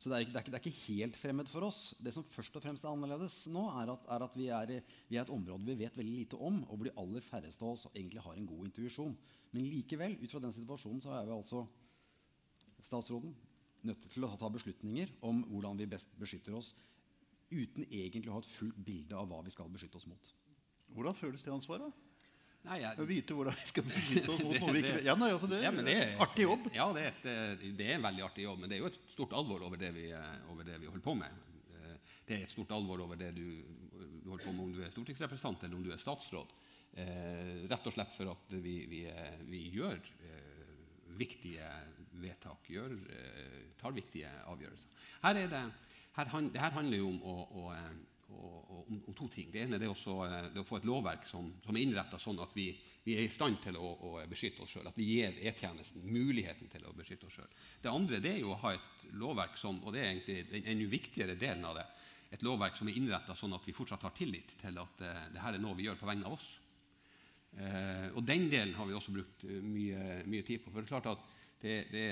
Så 0.00 0.08
det 0.08 0.16
er, 0.16 0.24
ikke, 0.24 0.32
det, 0.32 0.38
er 0.38 0.44
ikke, 0.46 0.52
det 0.54 0.58
er, 0.58 0.64
ikke, 0.64 0.84
helt 0.86 1.20
fremmed 1.20 1.52
for 1.52 1.66
oss. 1.66 1.80
Det 2.00 2.14
som 2.16 2.24
først 2.24 2.54
og 2.56 2.64
fremst 2.64 2.86
er 2.86 2.94
annerledes 2.94 3.36
nå, 3.52 3.66
er 3.82 3.92
at, 3.92 4.08
er 4.16 4.24
at 4.24 4.38
vi, 4.40 4.46
er, 4.56 4.72
vi, 5.10 5.18
er, 5.18 5.26
et 5.26 5.34
område 5.34 5.68
vi 5.68 5.76
vet 5.82 6.00
veldig 6.00 6.14
lite 6.22 6.40
om, 6.40 6.62
og 6.64 6.78
hvor 6.78 6.88
de 6.88 6.96
aller 7.02 7.26
færreste 7.26 7.66
av 7.66 7.74
oss 7.74 7.84
egentlig 7.92 8.24
har 8.24 8.40
en 8.40 8.48
god 8.48 8.70
intuisjon. 8.70 9.12
Men 9.52 9.68
likevel, 9.68 10.16
ut 10.22 10.32
fra 10.32 10.40
den 10.40 10.56
situasjonen, 10.56 11.04
så 11.04 11.12
er 11.18 11.28
vi 11.28 11.36
altså 11.36 11.66
statsråden 12.80 13.36
nødt 13.88 14.06
til 14.12 14.26
å 14.26 14.34
ta 14.38 14.50
beslutninger 14.52 15.12
om 15.26 15.42
hvordan 15.48 15.80
vi 15.80 15.88
best 15.90 16.12
beskytter 16.20 16.56
oss, 16.58 16.74
uten 17.50 17.86
egentlig 17.88 18.30
å 18.30 18.36
ha 18.36 18.44
et 18.44 18.52
fullt 18.52 18.78
bilde 18.86 19.16
av 19.18 19.26
hva 19.30 19.40
vi 19.46 19.52
skal 19.54 19.70
beskytte 19.72 19.98
oss 19.98 20.06
mot. 20.10 20.30
Hvordan 20.94 21.16
føles 21.18 21.42
det 21.46 21.52
ansvaret? 21.54 22.06
Nei, 22.66 22.76
jeg, 22.82 22.96
å 23.00 23.06
vite 23.08 23.34
hvordan 23.36 23.56
vi 23.56 23.68
skal 23.70 23.86
beskytte 23.90 24.34
oss 24.34 24.42
mot 24.44 24.58
noe 24.60 24.74
vi 24.76 24.82
ikke. 24.84 24.96
Ja, 25.06 25.14
nei, 25.18 25.30
altså 25.34 25.48
det, 25.50 25.62
ja, 25.64 25.72
det 25.74 25.94
er 25.96 26.24
artig 26.26 26.44
jobb. 26.44 26.66
Ja, 26.76 26.90
det 26.96 27.06
er, 27.06 27.14
et, 27.14 27.62
det 27.78 27.86
er, 27.86 27.94
en 27.96 28.08
veldig 28.08 28.26
artig 28.26 28.44
jobb. 28.44 28.60
Men 28.60 28.72
det 28.72 28.76
er 28.76 28.82
jo 28.84 28.90
et 28.90 28.98
stort 29.10 29.36
alvor 29.38 29.64
over 29.66 29.80
det 29.80 29.92
vi, 29.96 30.10
over 30.52 30.68
det 30.68 30.76
vi 30.82 30.90
holder 30.90 31.06
på 31.06 31.16
med. 31.22 31.46
det 32.28 32.36
er 32.36 32.44
et 32.44 32.52
stort 32.52 32.74
alvor 32.76 33.06
over 33.06 33.18
det 33.18 33.32
du, 33.38 33.46
du 34.20 34.28
holder 34.28 34.44
på 34.44 34.52
med, 34.52 34.66
om 34.66 34.74
du 34.76 34.82
er 34.84 34.92
stortingsrepresentant 34.92 35.64
eller 35.64 35.80
om 35.80 35.86
du 35.86 35.94
er 35.94 36.02
statsråd. 36.02 36.52
Eh, 36.98 37.64
rett 37.70 37.86
og 37.86 37.94
slett 37.94 38.12
for 38.12 38.32
at 38.32 38.54
vi, 38.58 38.76
vi, 38.90 39.04
vi 39.46 39.62
gjør 39.76 39.98
eh, 40.26 40.70
viktige 41.20 41.70
vedtak, 42.22 42.68
gjør, 42.70 42.94
eh, 43.16 43.58
tar 43.80 43.96
viktige 43.96 44.30
avgjørelser. 44.52 45.02
Her, 45.24 45.40
det, 45.40 45.64
her, 46.18 46.32
det 46.50 46.62
her 46.62 46.78
handler 46.78 47.02
jo 47.02 47.10
om 47.10 47.20
å, 47.22 47.36
å 47.50 47.66
å, 48.30 48.50
og, 48.70 48.90
om, 48.90 49.14
to 49.16 49.28
ting. 49.32 49.50
Det 49.52 49.64
ene 49.64 49.78
er 49.78 49.90
også, 49.90 50.16
eh, 50.26 50.48
det 50.54 50.62
å 50.62 50.66
få 50.66 50.80
et 50.80 50.86
lovverk 50.88 51.26
som, 51.28 51.50
som 51.64 51.76
er 51.76 51.84
innretta 51.84 52.18
sånn 52.20 52.40
at 52.42 52.54
vi, 52.56 52.68
vi, 53.04 53.16
er 53.16 53.26
i 53.26 53.32
stand 53.32 53.60
til 53.64 53.78
å, 53.80 53.92
å 54.06 54.12
beskytte 54.30 54.64
oss 54.64 54.74
sjøl. 54.74 54.88
At 54.90 54.98
vi 54.98 55.08
gir 55.12 55.40
E-tjenesten 55.50 56.04
muligheten 56.06 56.70
til 56.72 56.86
å 56.86 56.94
beskytte 56.96 57.28
oss 57.28 57.40
sjøl. 57.40 57.50
Det 57.82 57.92
andre 57.92 58.22
det 58.22 58.36
er 58.36 58.42
jo 58.44 58.54
å 58.54 58.60
ha 58.64 58.74
et 58.76 59.06
lovverk 59.20 59.58
som 59.60 59.80
og 59.84 59.94
det 59.94 60.04
er 60.04 60.12
egentlig 60.12 60.40
den 60.52 60.72
enda 60.74 60.90
viktigere 60.92 61.38
delen 61.40 61.66
av 61.68 61.78
det, 61.80 61.86
et 62.30 62.46
lovverk 62.46 62.76
som 62.78 62.88
er 62.88 62.98
innretta 62.98 63.34
sånn 63.34 63.56
at 63.56 63.64
vi 63.66 63.74
fortsatt 63.74 64.04
har 64.06 64.14
tillit 64.14 64.54
til 64.60 64.76
at 64.78 65.00
uh, 65.02 65.22
det 65.34 65.40
her 65.42 65.56
er 65.56 65.62
noe 65.62 65.74
vi 65.74 65.88
gjør 65.88 65.98
på 65.98 66.06
vegne 66.06 66.28
av 66.28 66.36
oss. 66.36 66.52
Uh, 67.58 68.06
og 68.14 68.22
den 68.22 68.44
delen 68.52 68.76
har 68.76 68.86
vi 68.86 68.94
også 68.94 69.14
brukt 69.16 69.42
mye, 69.42 70.20
mye 70.30 70.46
tid 70.46 70.62
på. 70.62 70.70
For 70.70 70.78
det 70.78 70.86
er 70.86 70.92
klart 70.92 71.10
at 71.10 71.24
det, 71.60 71.76
det, 71.92 72.06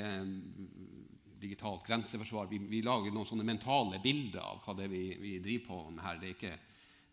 digitalt 1.40 1.86
grenseforsvar. 1.86 2.48
Vi, 2.50 2.58
vi, 2.70 2.82
lager 2.82 3.14
noen 3.14 3.28
sånne 3.28 3.46
mentale 3.46 4.00
bilder 4.02 4.42
av 4.42 4.64
hva 4.64 4.74
det 4.76 4.88
er 4.88 4.92
vi, 4.92 5.04
vi 5.22 5.36
driver 5.44 5.66
på 5.68 5.78
med 5.92 6.04
her. 6.04 6.18
Det 6.18 6.28
er 6.28 6.34
ikke, 6.34 6.56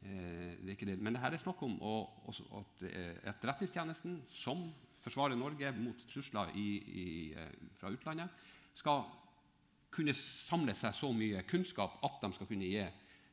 eh, 0.02 0.50
det 0.62 0.72
er 0.72 0.74
ikke 0.78 0.90
det. 0.90 0.98
Men 1.00 1.16
det 1.16 1.24
her 1.24 1.38
er 1.38 1.44
snakk 1.44 1.62
om 1.68 1.78
at 1.84 2.88
Etterretningstjenesten, 3.34 4.20
som 4.32 4.66
forsvarer 5.06 5.38
Norge 5.38 5.72
mot 5.78 6.08
trusler 6.10 6.52
i, 6.58 6.70
i, 6.82 7.08
eh, 7.38 7.70
fra 7.80 7.94
utlandet, 7.94 8.46
skal 8.76 9.06
kunne 9.96 10.16
samle 10.18 10.74
seg 10.76 10.96
så 10.96 11.12
mye 11.16 11.46
kunnskap 11.48 12.02
at 12.04 12.18
de 12.24 12.34
skal 12.36 12.50
kunne 12.50 12.68
gi 12.68 12.84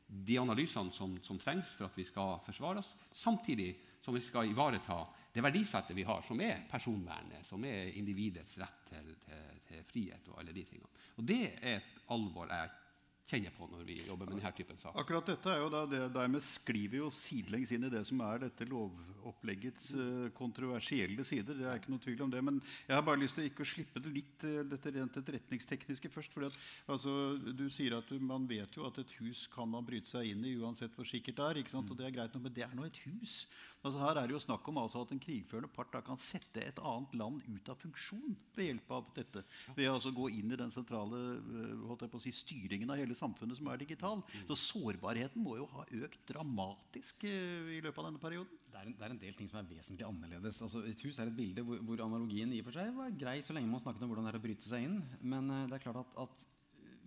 de 0.07 0.37
analysene 0.39 0.93
som, 0.93 1.17
som 1.25 1.39
trengs 1.41 1.73
for 1.75 1.89
at 1.89 1.97
vi 1.97 2.05
skal 2.07 2.37
forsvare 2.45 2.83
oss, 2.83 2.93
samtidig 3.17 3.73
som 4.03 4.15
vi 4.15 4.21
skal 4.23 4.51
ivareta 4.51 5.01
det 5.33 5.41
verdisettet 5.41 5.97
vi 5.97 6.05
har, 6.05 6.21
som 6.21 6.41
er 6.45 6.67
personvernet, 6.69 7.41
som 7.45 7.63
er 7.65 7.89
individets 7.97 8.59
rett 8.61 8.85
til, 8.91 9.09
til, 9.25 9.59
til, 9.67 9.83
frihet 9.89 10.29
og 10.29 10.39
alle 10.39 10.53
de 10.53 10.65
tingene. 10.67 10.91
Og 11.17 11.25
det 11.25 11.41
er 11.55 11.79
et 11.79 12.01
alvor 12.13 12.51
jeg 12.53 12.69
kjenner 13.23 13.53
på 13.55 13.67
når 13.71 13.85
vi 13.87 13.95
jobber 14.03 14.27
med 14.27 14.37
denne 14.37 14.51
typen 14.55 14.79
saker. 14.79 14.99
Akkurat 14.99 15.29
dette 15.31 15.49
er 15.49 15.61
jo 15.63 15.69
da, 15.71 15.83
det, 15.89 16.01
Dermed 16.13 16.43
sklir 16.43 16.91
vi 16.91 16.99
jo 16.99 17.09
sidelengs 17.13 17.71
inn 17.73 17.87
i 17.87 17.91
det 17.91 18.03
som 18.07 18.19
er 18.25 18.43
dette 18.43 18.67
lovoppleggets 18.67 19.89
uh, 19.95 20.27
kontroversielle 20.35 21.25
sider. 21.25 21.57
det 21.57 21.69
er 21.69 21.79
ikke 21.79 21.93
noe 21.93 22.03
tvil 22.03 22.25
om 22.25 22.33
det, 22.33 22.43
Men 22.43 22.59
jeg 22.83 22.93
har 22.93 23.05
bare 23.07 23.21
lyst 23.23 23.39
til 23.39 23.47
ikke 23.47 23.63
å 23.63 23.69
slippe 23.71 24.03
det 24.03 24.11
litt, 24.13 24.43
uh, 24.43 24.61
dette 24.67 24.93
rent 24.97 25.19
etterretningstekniske 25.23 26.11
først. 26.13 26.35
fordi 26.35 26.51
at, 26.51 26.59
altså, 26.91 27.15
Du 27.55 27.69
sier 27.71 27.97
at 27.97 28.11
man 28.19 28.47
vet 28.49 28.75
jo 28.75 28.85
at 28.89 28.99
et 29.01 29.15
hus 29.21 29.47
kan 29.53 29.71
man 29.71 29.87
bryte 29.87 30.11
seg 30.11 30.33
inn 30.33 30.43
i 30.45 30.57
uansett 30.59 30.93
hvor 30.93 31.07
sikkert 31.07 31.39
det 31.39 31.47
er. 31.47 31.63
ikke 31.63 31.77
sant? 31.77 31.89
Og 31.89 31.97
det 31.97 32.09
er 32.09 32.17
greit 32.19 32.35
nok, 32.35 32.43
Men 32.43 32.57
det 32.59 32.67
er 32.67 32.75
nå 32.75 32.89
et 32.89 33.01
hus. 33.07 33.45
Altså 33.83 33.99
her 33.99 34.15
er 34.15 34.29
det 34.29 34.35
jo 34.37 34.39
snakk 34.39 34.67
om 34.71 34.77
altså 34.79 35.01
at 35.03 35.09
en 35.11 35.19
krigførende 35.19 35.67
part 35.71 35.91
kan 36.07 36.19
sette 36.21 36.61
et 36.63 36.77
annet 36.87 37.15
land 37.19 37.41
ut 37.43 37.71
av 37.71 37.79
funksjon 37.81 38.35
ved 38.55 38.69
hjelp 38.69 38.93
av 38.95 39.09
dette. 39.17 39.43
Ved 39.75 39.89
å 39.89 39.97
altså 39.97 40.13
gå 40.15 40.29
inn 40.31 40.53
i 40.55 40.59
den 40.59 40.71
sentrale 40.71 41.19
uh, 41.43 42.05
si, 42.23 42.31
styringen 42.31 42.93
av 42.93 43.01
hele 43.01 43.17
samfunnet 43.17 43.59
som 43.59 43.67
er 43.67 43.83
digital. 43.83 44.23
Mm. 44.23 44.45
Så 44.47 44.57
sårbarheten 44.61 45.43
må 45.43 45.57
jo 45.59 45.67
ha 45.75 45.83
økt 45.99 46.23
dramatisk 46.31 47.27
uh, 47.27 47.73
i 47.75 47.81
løpet 47.83 47.99
av 47.99 48.07
denne 48.07 48.23
perioden. 48.23 48.55
Det 48.71 48.79
er, 48.79 48.87
en, 48.87 48.95
det 48.97 49.05
er 49.05 49.17
en 49.17 49.21
del 49.25 49.35
ting 49.37 49.51
som 49.51 49.59
er 49.59 49.67
vesentlig 49.67 50.07
annerledes. 50.07 50.63
Altså, 50.63 50.85
et 50.87 51.03
hus 51.03 51.19
er 51.19 51.27
et 51.27 51.37
bilde 51.43 51.67
hvor, 51.67 51.83
hvor, 51.83 52.07
analogien 52.07 52.55
i 52.55 52.63
og 52.63 52.71
for 52.71 52.79
seg 52.79 52.95
var 52.95 53.13
grei 53.19 53.37
så 53.43 53.53
lenge 53.53 53.69
man 53.69 53.83
snakket 53.83 54.07
om 54.07 54.13
hvordan 54.13 54.29
det 54.29 54.33
er 54.33 54.39
å 54.39 54.47
bryte 54.47 54.69
seg 54.69 54.87
inn. 54.87 54.99
Men 55.19 55.51
uh, 55.51 55.65
det 55.67 55.81
er 55.81 55.87
klart 55.89 56.05
at, 56.05 56.19
at 56.23 56.49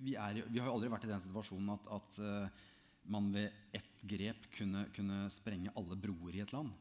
vi, 0.05 0.13
er, 0.21 0.45
vi, 0.45 0.61
har 0.61 0.69
jo 0.69 0.77
aldri 0.77 0.93
vært 0.93 1.09
i 1.09 1.15
den 1.15 1.25
situasjonen 1.25 1.73
at, 1.73 1.93
at 1.97 2.21
man 3.13 3.29
ved 3.35 3.53
ett 3.77 4.03
grep 4.07 4.49
kunne, 4.57 4.87
kunne, 4.97 5.27
sprenge 5.33 5.73
alle 5.79 5.99
broer 5.99 6.39
i 6.39 6.43
et 6.45 6.53
land. 6.55 6.73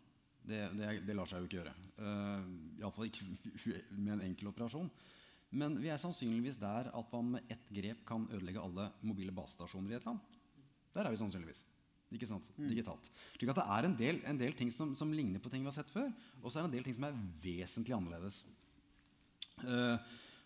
Det, 0.46 0.62
det, 0.78 0.90
det 1.08 1.16
lar 1.18 1.30
seg 1.30 1.42
jo 1.42 1.50
ikke 1.50 1.60
gjøre. 1.60 1.76
Uh, 1.98 2.82
Iallfall 2.82 3.10
ikke 3.10 3.28
med 4.06 4.18
en 4.18 4.26
enkel 4.28 4.52
operasjon. 4.52 4.90
Men 5.56 5.78
vi 5.80 5.90
er 5.94 6.02
sannsynligvis 6.02 6.60
der 6.62 6.90
at 6.94 7.14
man 7.16 7.38
med 7.38 7.54
ett 7.54 7.70
grep 7.74 8.04
kan 8.08 8.28
ødelegge 8.34 8.62
alle 8.62 8.90
mobile 9.06 9.34
basestasjoner 9.36 9.94
i 9.94 9.98
et 10.00 10.08
land. 10.08 10.20
Der 10.96 11.06
er 11.06 11.14
vi 11.14 11.22
sannsynligvis. 11.22 11.64
Ikke 12.14 12.28
sant? 12.30 12.48
Mm. 12.56 12.68
Digitalt. 12.70 13.08
Slik 13.36 13.52
at 13.52 13.60
det 13.60 13.66
er 13.78 13.88
en 13.88 13.96
del, 13.98 14.20
en 14.30 14.40
del 14.40 14.54
ting 14.58 14.70
som, 14.74 14.94
som, 14.98 15.14
ligner 15.16 15.42
på 15.42 15.50
ting 15.52 15.64
vi 15.64 15.72
har 15.72 15.76
sett 15.76 15.92
før, 15.94 16.12
og 16.42 16.52
så 16.52 16.60
er 16.60 16.66
det 16.66 16.70
en 16.70 16.76
del 16.78 16.86
ting 16.88 16.98
som 16.98 17.08
er 17.08 17.18
vesentlig 17.44 17.96
annerledes. 17.98 18.44
Uh, 19.64 19.98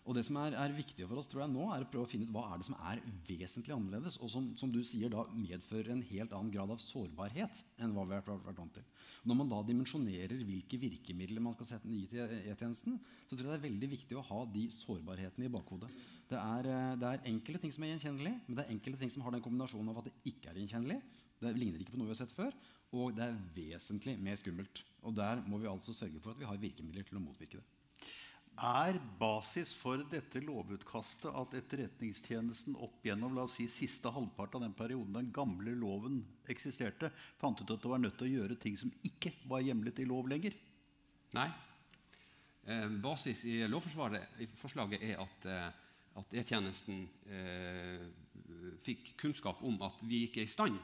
og 0.08 0.16
det 0.16 0.22
som 0.24 0.38
er, 0.40 0.54
er, 0.56 0.72
viktig 0.72 1.04
for 1.06 1.20
oss 1.20 1.28
tror 1.28 1.42
jeg 1.44 1.52
nå, 1.52 1.66
er 1.74 1.84
å 1.84 1.88
prøve 1.90 2.06
å 2.06 2.10
finne 2.10 2.24
ut 2.26 2.32
hva 2.32 2.46
er 2.50 2.60
det 2.60 2.66
som 2.70 2.76
er 2.88 3.02
vesentlig 3.28 3.74
annerledes, 3.74 4.16
og 4.24 4.30
som, 4.32 4.46
som 4.58 4.72
du 4.72 4.80
sier 4.86 5.12
da 5.12 5.26
medfører 5.34 5.92
en 5.92 6.04
helt 6.08 6.32
annen 6.36 6.52
grad 6.54 6.72
av 6.72 6.80
sårbarhet 6.82 7.60
enn 7.84 7.92
hva 7.94 8.06
vi 8.08 8.16
har 8.16 8.24
vært 8.24 8.58
vant 8.58 8.78
til. 8.78 8.86
Når 9.28 9.38
man 9.42 9.52
da 9.52 9.60
dimensjonerer 9.68 10.40
hvilke 10.48 10.80
virkemidler 10.80 11.44
man 11.44 11.56
skal 11.56 11.68
sette 11.68 11.90
i 11.92 12.06
til 12.08 12.32
E-tjenesten, 12.40 12.96
så 13.28 13.34
tror 13.36 13.44
jeg 13.44 13.52
det 13.52 13.58
er 13.58 13.66
veldig 13.68 13.90
viktig 13.92 14.16
å 14.16 14.24
ha 14.30 14.40
de 14.54 14.66
sårbarhetene 14.72 15.50
i 15.50 15.52
bakhodet. 15.52 15.90
Det 16.30 16.38
er, 16.40 16.70
eh, 16.70 16.96
det 17.02 17.10
er 17.10 17.26
enkelte 17.34 17.64
ting 17.66 17.74
som 17.74 17.84
er 17.84 17.92
gjenkjennelige, 17.92 18.40
men 18.46 18.56
det 18.56 18.64
er 18.64 18.72
enkelte 18.72 19.02
ting 19.02 19.12
som 19.12 19.26
har 19.26 19.36
den 19.36 19.44
kombinasjonen 19.44 19.92
av 19.92 20.00
at 20.00 20.08
det 20.08 20.32
ikke 20.32 20.52
er 20.52 20.62
gjenkjennelig, 20.62 21.00
det 21.40 21.56
ligner 21.56 21.82
ikke 21.82 21.94
på 21.94 22.00
noe 22.00 22.08
vi 22.08 22.16
har 22.16 22.22
sett 22.22 22.36
før, 22.36 22.56
og 22.96 23.12
det 23.16 23.26
er 23.26 23.38
vesentlig 23.54 24.16
mer 24.20 24.38
skummelt. 24.40 24.82
Og 25.04 25.14
der 25.16 25.44
må 25.48 25.60
vi 25.60 25.68
altså 25.70 25.94
sørge 25.96 26.20
for 26.20 26.32
at 26.32 26.40
vi 26.40 26.48
har 26.48 26.60
virkemidler 26.60 27.06
til 27.06 27.20
å 27.20 27.22
motvirke 27.24 27.60
det. 27.60 27.79
Er 28.60 28.98
basis 29.16 29.70
for 29.72 30.02
dette 30.12 30.42
lovutkastet 30.44 31.32
at 31.32 31.54
Etterretningstjenesten 31.56 32.74
opp 32.84 33.06
gjennom 33.06 33.32
la 33.32 33.46
oss 33.46 33.54
si, 33.56 33.64
siste 33.72 34.12
halvpart 34.12 34.58
av 34.58 34.66
den 34.66 34.74
perioden 34.76 35.16
den 35.16 35.30
gamle 35.32 35.72
loven 35.80 36.18
eksisterte, 36.52 37.08
fant 37.40 37.62
ut 37.62 37.72
at 37.72 37.80
det 37.80 37.92
var 37.92 38.02
nødt 38.02 38.18
til 38.20 38.28
å 38.28 38.34
gjøre 38.34 38.58
ting 38.60 38.76
som 38.76 38.92
ikke 39.06 39.32
var 39.48 39.64
hjemlet 39.64 40.02
i 40.04 40.08
lov 40.10 40.28
lenger? 40.28 40.58
Nei. 41.38 41.46
Eh, 42.68 42.84
basis 43.00 43.46
i 43.48 43.56
lovforslaget 43.70 45.08
er 45.08 45.24
at, 45.24 45.48
eh, 45.48 45.70
at 46.20 46.36
E-tjenesten 46.42 47.00
eh, 47.32 48.04
fikk 48.84 49.14
kunnskap 49.24 49.64
om 49.64 49.80
at 49.88 50.04
vi 50.04 50.26
ikke 50.26 50.44
er 50.44 50.50
i 50.50 50.52
stand 50.52 50.76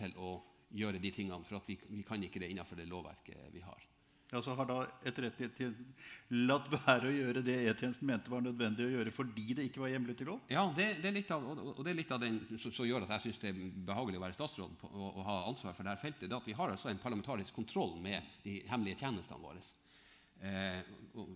til 0.00 0.16
å 0.16 0.38
gjøre 0.72 1.00
de 1.02 1.12
tingene, 1.12 1.44
for 1.44 1.60
at 1.60 1.68
vi, 1.68 1.76
vi 1.92 2.08
kan 2.08 2.24
ikke 2.24 2.40
det 2.40 2.54
innenfor 2.54 2.80
det 2.80 2.88
lovverket 2.88 3.52
vi 3.52 3.60
har. 3.68 3.87
Ja, 4.28 4.42
så 4.44 4.52
har 4.52 4.66
da 4.68 4.82
Etterretningstjenesten 5.08 6.42
latt 6.48 6.66
være 6.68 7.08
å 7.08 7.12
gjøre 7.14 7.40
det 7.44 7.54
E-tjenesten 7.70 8.10
mente 8.10 8.28
var 8.28 8.42
nødvendig 8.44 8.84
å 8.84 8.90
gjøre 8.92 9.12
fordi 9.14 9.54
det 9.56 9.64
ikke 9.70 9.80
var 9.80 9.92
hjemlet 9.94 10.20
i 10.20 10.26
lov? 10.28 10.42
Ja, 10.52 10.66
det, 10.76 10.88
det, 11.00 11.08
er 11.08 11.16
litt 11.16 11.30
av, 11.32 11.46
og 11.48 11.80
det 11.80 11.94
er 11.94 11.96
litt 11.96 12.12
av 12.12 12.20
den 12.20 12.36
som, 12.60 12.74
gjør 12.84 13.06
at 13.06 13.14
jeg 13.16 13.28
syns 13.28 13.40
det 13.40 13.54
er 13.54 13.62
behagelig 13.88 14.20
å 14.20 14.24
være 14.26 14.36
statsråd 14.36 14.74
på, 14.82 14.90
og, 14.92 15.06
og, 15.08 15.22
ha 15.24 15.38
ansvar 15.48 15.76
for 15.78 15.88
dette 15.88 16.04
feltet. 16.04 16.26
Det 16.28 16.36
at 16.36 16.50
vi 16.50 16.56
har 16.58 16.74
altså 16.74 16.92
en 16.92 17.00
parlamentarisk 17.00 17.56
kontroll 17.56 17.96
med 18.04 18.36
de 18.44 18.58
hemmelige 18.68 19.00
tjenestene 19.00 19.40
våre. 19.40 19.64
Eh, 20.44 20.92
og, 21.16 21.32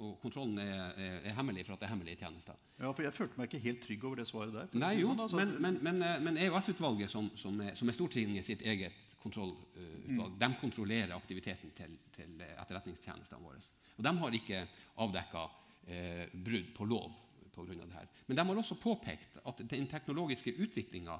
og, 0.00 0.16
kontrollen 0.24 0.56
er, 0.64 0.74
er, 0.96 1.20
er, 1.20 1.36
hemmelig 1.36 1.66
for 1.68 1.76
at 1.76 1.84
det 1.84 1.90
er 1.90 1.92
hemmelige 1.92 2.22
tjenester. 2.24 2.56
Ja, 2.80 2.88
for 2.88 3.04
Jeg 3.04 3.18
følte 3.18 3.36
meg 3.36 3.52
ikke 3.52 3.64
helt 3.68 3.84
trygg 3.84 4.08
over 4.08 4.24
det 4.24 4.28
svaret 4.32 4.56
der. 4.56 4.72
Nei, 4.80 4.94
jo, 5.02 5.12
sånn, 5.12 5.26
altså. 5.26 5.42
men, 5.44 5.54
men, 5.60 5.78
men, 5.84 6.02
eh, 6.08 6.18
men 6.24 6.40
EOS-utvalget, 6.48 7.12
som, 7.12 7.28
som, 7.36 7.60
er, 7.60 7.76
som 7.76 7.92
er 7.92 8.00
Stortinget 8.00 8.48
sitt 8.48 8.64
eget 8.64 9.09
kontrollutvalg. 9.22 10.36
De 10.40 10.50
kontrollerer 10.60 11.16
aktiviteten 11.16 11.72
til, 11.76 11.96
til 12.14 12.44
etterretningstjenestene 12.46 13.42
våre. 13.42 13.60
Og 13.96 14.06
de 14.06 14.12
har 14.22 14.36
ikke 14.38 14.62
avdekka 15.04 15.42
eh, 15.86 16.24
brudd 16.32 16.70
på 16.76 16.88
lov 16.88 17.18
pga. 17.52 17.74
dette. 17.74 18.06
Men 18.26 18.36
de 18.36 18.46
har 18.46 18.62
også 18.62 18.78
påpekt 18.80 19.40
at 19.44 19.62
den 19.68 19.88
teknologiske 19.90 20.54
utviklinga 20.56 21.18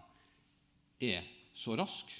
er 1.00 1.26
så 1.54 1.76
rask, 1.76 2.12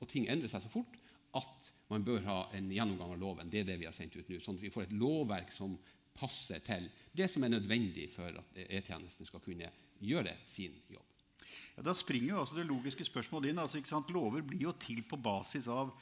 og 0.00 0.08
ting 0.08 0.26
endrer 0.32 0.50
seg 0.50 0.64
så 0.64 0.72
fort, 0.72 0.96
at 1.36 1.70
man 1.90 2.04
bør 2.06 2.24
ha 2.26 2.38
en 2.56 2.70
gjennomgang 2.72 3.14
av 3.14 3.20
loven. 3.20 3.50
Det 3.50 3.62
er 3.62 3.68
det 3.68 3.78
vi 3.82 3.88
har 3.88 3.94
sendt 3.94 4.16
ut 4.16 4.28
nå. 4.30 4.38
Sånn 4.42 4.58
at 4.58 4.64
vi 4.64 4.72
får 4.72 4.88
et 4.88 4.96
lovverk 4.98 5.52
som 5.54 5.76
passer 6.16 6.62
til 6.66 6.88
det 7.14 7.28
som 7.30 7.44
er 7.44 7.52
nødvendig 7.54 8.08
for 8.12 8.34
at 8.40 8.58
E-tjenesten 8.66 9.28
skal 9.28 9.42
kunne 9.44 9.70
gjøre 10.00 10.34
sin 10.48 10.74
jobb. 10.90 11.09
Ja, 11.76 11.84
da 11.86 11.94
springer 11.96 12.34
jo 12.34 12.40
altså 12.42 12.58
det 12.58 12.68
logiske 12.68 13.06
spørsmålet 13.06 13.50
inn. 13.50 13.62
Altså, 13.62 14.02
Lover 14.12 14.42
blir 14.46 14.68
jo 14.68 14.74
til 14.80 15.02
på 15.06 15.18
basis 15.20 15.68
av 15.70 15.92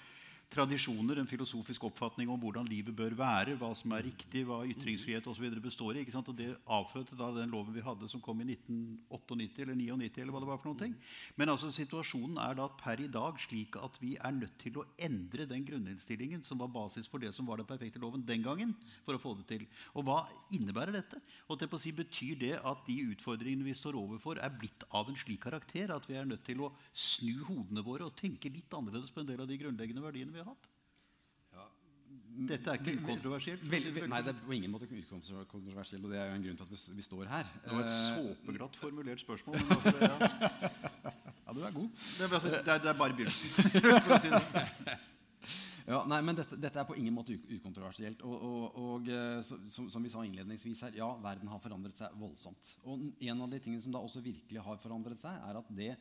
tradisjoner, 0.48 1.20
en 1.20 1.28
filosofisk 1.28 1.84
oppfatning 1.90 2.30
om 2.32 2.40
hvordan 2.40 2.66
livet 2.68 2.96
bør 2.96 3.14
være, 3.18 3.56
hva 3.60 3.70
som 3.76 3.92
er 3.92 4.06
riktig, 4.06 4.44
hva 4.48 4.62
ytringsfrihet 4.68 5.26
osv. 5.28 5.44
består 5.62 5.96
i. 5.96 6.04
ikke 6.04 6.14
sant? 6.14 6.30
Og 6.32 6.36
Det 6.38 6.48
avfødte 6.64 7.18
da 7.18 7.28
den 7.36 7.52
loven 7.52 7.74
vi 7.74 7.84
hadde 7.84 8.08
som 8.08 8.22
kom 8.24 8.40
i 8.40 8.48
1998 8.54 9.62
eller 9.64 9.76
99, 9.76 10.22
eller 10.22 10.32
hva 10.32 10.42
det 10.42 10.50
var 10.50 10.60
for 10.62 10.70
noen 10.70 10.80
ting. 10.80 10.94
Men 11.36 11.52
altså 11.52 11.70
situasjonen 11.74 12.40
er 12.40 12.56
da 12.58 12.68
per 12.80 13.02
i 13.04 13.10
dag 13.12 13.36
slik 13.42 13.76
at 13.76 14.00
vi 14.00 14.14
er 14.16 14.32
nødt 14.32 14.56
til 14.62 14.80
å 14.80 14.86
endre 15.04 15.46
den 15.50 15.66
grunninnstillingen 15.68 16.42
som 16.46 16.62
var 16.62 16.72
basis 16.72 17.10
for 17.10 17.20
det 17.20 17.34
som 17.36 17.46
var 17.48 17.60
den 17.60 17.68
perfekte 17.68 18.00
loven 18.00 18.24
den 18.24 18.42
gangen, 18.46 18.74
for 19.04 19.18
å 19.18 19.22
få 19.22 19.36
det 19.38 19.46
til. 19.52 19.68
Og 19.94 20.08
hva 20.08 20.22
innebærer 20.56 20.96
dette? 20.96 21.20
Og 21.48 21.60
til 21.60 21.68
på 21.68 21.76
å 21.76 21.82
si, 21.82 21.92
Betyr 21.98 22.36
det 22.38 22.52
at 22.62 22.84
de 22.86 22.94
utfordringene 23.10 23.66
vi 23.66 23.74
står 23.74 23.96
overfor, 23.98 24.38
er 24.38 24.52
blitt 24.54 24.84
av 24.94 25.08
en 25.10 25.16
slik 25.18 25.42
karakter 25.42 25.90
at 25.90 26.04
vi 26.06 26.14
er 26.14 26.28
nødt 26.28 26.44
til 26.46 26.62
å 26.62 26.68
snu 26.94 27.42
hodene 27.48 27.82
våre 27.82 28.06
og 28.06 28.14
tenke 28.18 28.52
litt 28.52 28.72
annerledes 28.76 29.10
på 29.10 29.24
en 29.24 29.28
del 29.28 29.42
av 29.42 29.48
de 29.50 29.58
grunnleggende 29.58 30.04
verdiene 30.04 30.34
vi 30.34 30.37
har 30.42 30.50
hatt? 30.52 30.68
Ja. 31.54 31.66
Dette 32.52 32.72
er 32.72 32.80
ikke 32.80 32.94
ukontroversielt? 33.02 33.64
Nei, 33.68 34.22
det 34.22 34.34
er 34.34 34.38
på 34.44 34.56
ingen 34.56 34.72
måte 34.74 34.88
ukontroversielt. 34.90 36.04
Og 36.04 36.12
det 36.12 36.20
er 36.20 36.30
jo 36.30 36.38
en 36.38 36.46
grunn 36.46 36.60
til 36.60 36.68
at 36.68 36.72
vi, 36.74 36.80
vi 37.00 37.06
står 37.08 37.26
her. 37.32 37.52
Det 37.64 37.74
var 37.74 37.84
et 37.84 37.92
eh, 37.92 38.08
såpeglatt 38.14 38.78
formulert 38.84 39.24
spørsmål. 39.24 39.60
Altså 39.76 39.94
ja. 40.02 40.14
ja, 41.44 41.52
du 41.52 41.60
er 41.60 41.76
god. 41.80 41.90
Det 41.92 42.24
er, 42.24 42.34
altså, 42.40 42.48
det 42.54 42.62
er, 42.64 42.82
det 42.86 42.94
er 42.94 42.98
bare 43.04 43.18
begynnelsen. 43.18 43.46
si. 44.24 44.98
Ja, 45.88 46.02
nei, 46.04 46.18
men 46.20 46.36
dette, 46.36 46.56
dette 46.60 46.82
er 46.82 46.84
på 46.84 46.98
ingen 47.00 47.14
måte 47.16 47.32
ukontroversielt. 47.48 48.20
Og, 48.28 48.42
og, 48.44 48.74
og 48.76 49.06
eh, 49.08 49.38
så, 49.44 49.56
som, 49.72 49.86
som 49.88 50.04
vi 50.04 50.10
sa 50.12 50.20
innledningsvis 50.26 50.82
her, 50.84 50.98
ja, 51.00 51.08
verden 51.24 51.48
har 51.48 51.62
forandret 51.64 51.96
seg 51.96 52.16
voldsomt. 52.20 52.74
Og 52.84 53.06
en 53.24 53.44
av 53.44 53.54
de 53.54 53.60
tingene 53.64 53.80
som 53.80 53.94
da 53.94 54.02
også 54.04 54.20
virkelig 54.24 54.64
har 54.66 54.82
forandret 54.82 55.20
seg, 55.22 55.38
er 55.48 55.60
at 55.62 55.70
det, 55.78 55.94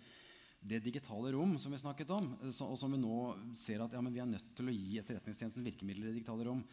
det 0.59 0.79
digitale 0.83 1.31
rom 1.35 1.55
som 1.59 1.71
vi 1.71 1.79
snakket 1.79 2.09
om, 2.15 2.33
eh, 2.41 2.61
og 2.65 2.77
som 2.79 2.91
vi 2.91 2.99
nå 3.01 3.17
ser 3.55 3.83
at 3.83 3.93
ja, 3.93 4.01
vi 4.01 4.21
er 4.23 4.29
nødt 4.29 4.53
til 4.57 4.69
å 4.69 4.75
gi 4.75 4.99
Etterretningstjenesten 5.01 5.65
virkemidler 5.65 6.07
i 6.07 6.11
det 6.11 6.19
digitale 6.19 6.47
rom, 6.49 6.63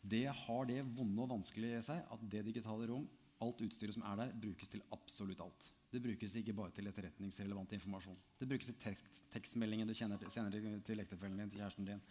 det 0.00 0.26
har 0.26 0.68
det 0.68 0.80
vonde 0.96 1.24
og 1.24 1.34
vanskelige 1.34 1.80
i 1.80 1.84
seg 1.84 2.14
at 2.14 2.22
det 2.32 2.44
digitale 2.46 2.88
rom, 2.88 3.04
alt 3.40 3.60
utstyret 3.64 3.96
som 3.96 4.04
er 4.04 4.18
der, 4.20 4.32
brukes 4.36 4.68
til 4.68 4.82
absolutt 4.92 5.40
alt. 5.44 5.70
Det 5.90 6.02
brukes 6.04 6.36
ikke 6.38 6.54
bare 6.54 6.72
til 6.76 6.86
etterretningsrelevant 6.86 7.72
informasjon. 7.74 8.18
Det 8.38 8.48
brukes 8.48 8.68
til 8.70 8.76
tekst, 8.82 9.24
tekstmeldinger 9.32 9.88
du 9.88 9.94
kjenner 9.96 10.20
sender 10.30 10.82
til 10.86 11.02
ektefellen 11.02 11.40
din, 11.40 11.50
til 11.50 11.62
kjæresten 11.62 11.88
din. 11.88 12.02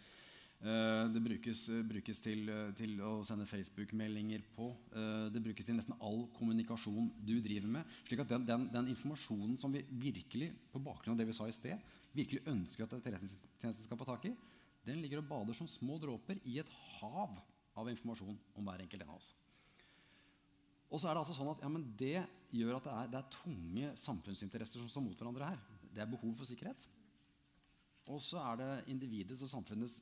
Eh, 0.60 1.06
det 1.08 1.20
brukes, 1.24 1.68
eh, 1.68 1.82
brukes 1.88 2.18
til, 2.20 2.48
eh, 2.52 2.72
til 2.76 2.98
å 3.00 3.24
sende 3.24 3.46
Facebook-meldinger 3.48 4.42
på. 4.54 4.76
Det 5.32 5.40
brukes 5.42 5.64
til 5.64 5.74
nesten 5.74 5.96
all 6.00 6.28
kommunikasjon 6.36 7.10
du 7.24 7.40
driver 7.40 7.66
med. 7.66 7.84
slik 8.04 8.20
at 8.20 8.28
den, 8.28 8.44
den, 8.44 8.68
den 8.68 8.88
informasjonen 8.88 9.58
som 9.58 9.72
vi 9.72 9.82
virkelig 9.88 10.52
på 10.70 10.82
bakgrunn 10.84 11.12
av 11.12 11.18
det 11.18 11.26
vi 11.26 11.32
sa 11.32 11.46
i 11.46 11.52
sted, 11.52 11.80
virkelig 12.12 12.44
ønsker 12.44 12.84
at 12.84 12.92
Etterretningstjenesten 12.92 13.84
skal 13.84 13.96
få 13.96 14.04
tak 14.04 14.26
i, 14.26 14.36
den 14.84 15.00
ligger 15.00 15.18
og 15.18 15.28
bader 15.28 15.54
som 15.54 15.66
små 15.66 15.98
dråper 15.98 16.40
i 16.44 16.58
et 16.58 16.68
hav 17.00 17.40
av 17.76 17.88
informasjon 17.88 18.38
om 18.54 18.64
hver 18.64 18.82
enkelt 18.84 19.02
en 19.02 19.08
av 19.08 19.16
oss. 19.16 19.32
Og 20.90 21.00
så 21.00 21.08
er 21.08 21.14
Det 21.14 21.22
altså 21.22 21.34
sånn 21.38 21.52
at 21.54 21.62
ja, 21.62 21.68
det 21.96 22.26
gjør 22.52 22.76
at 22.76 22.84
det 22.84 22.92
er, 22.92 23.06
det 23.08 23.18
er 23.20 23.32
tunge 23.32 23.96
samfunnsinteresser 23.96 24.80
som 24.80 24.90
står 24.90 25.06
mot 25.06 25.16
hverandre 25.16 25.52
her. 25.54 25.60
Det 25.94 26.02
er 26.02 26.10
behov 26.10 26.34
for 26.36 26.44
sikkerhet. 26.44 26.86
Og 28.10 28.20
så 28.20 28.42
er 28.42 28.56
det 28.58 28.88
individets 28.90 29.44
og 29.46 29.48
samfunnets 29.48 30.00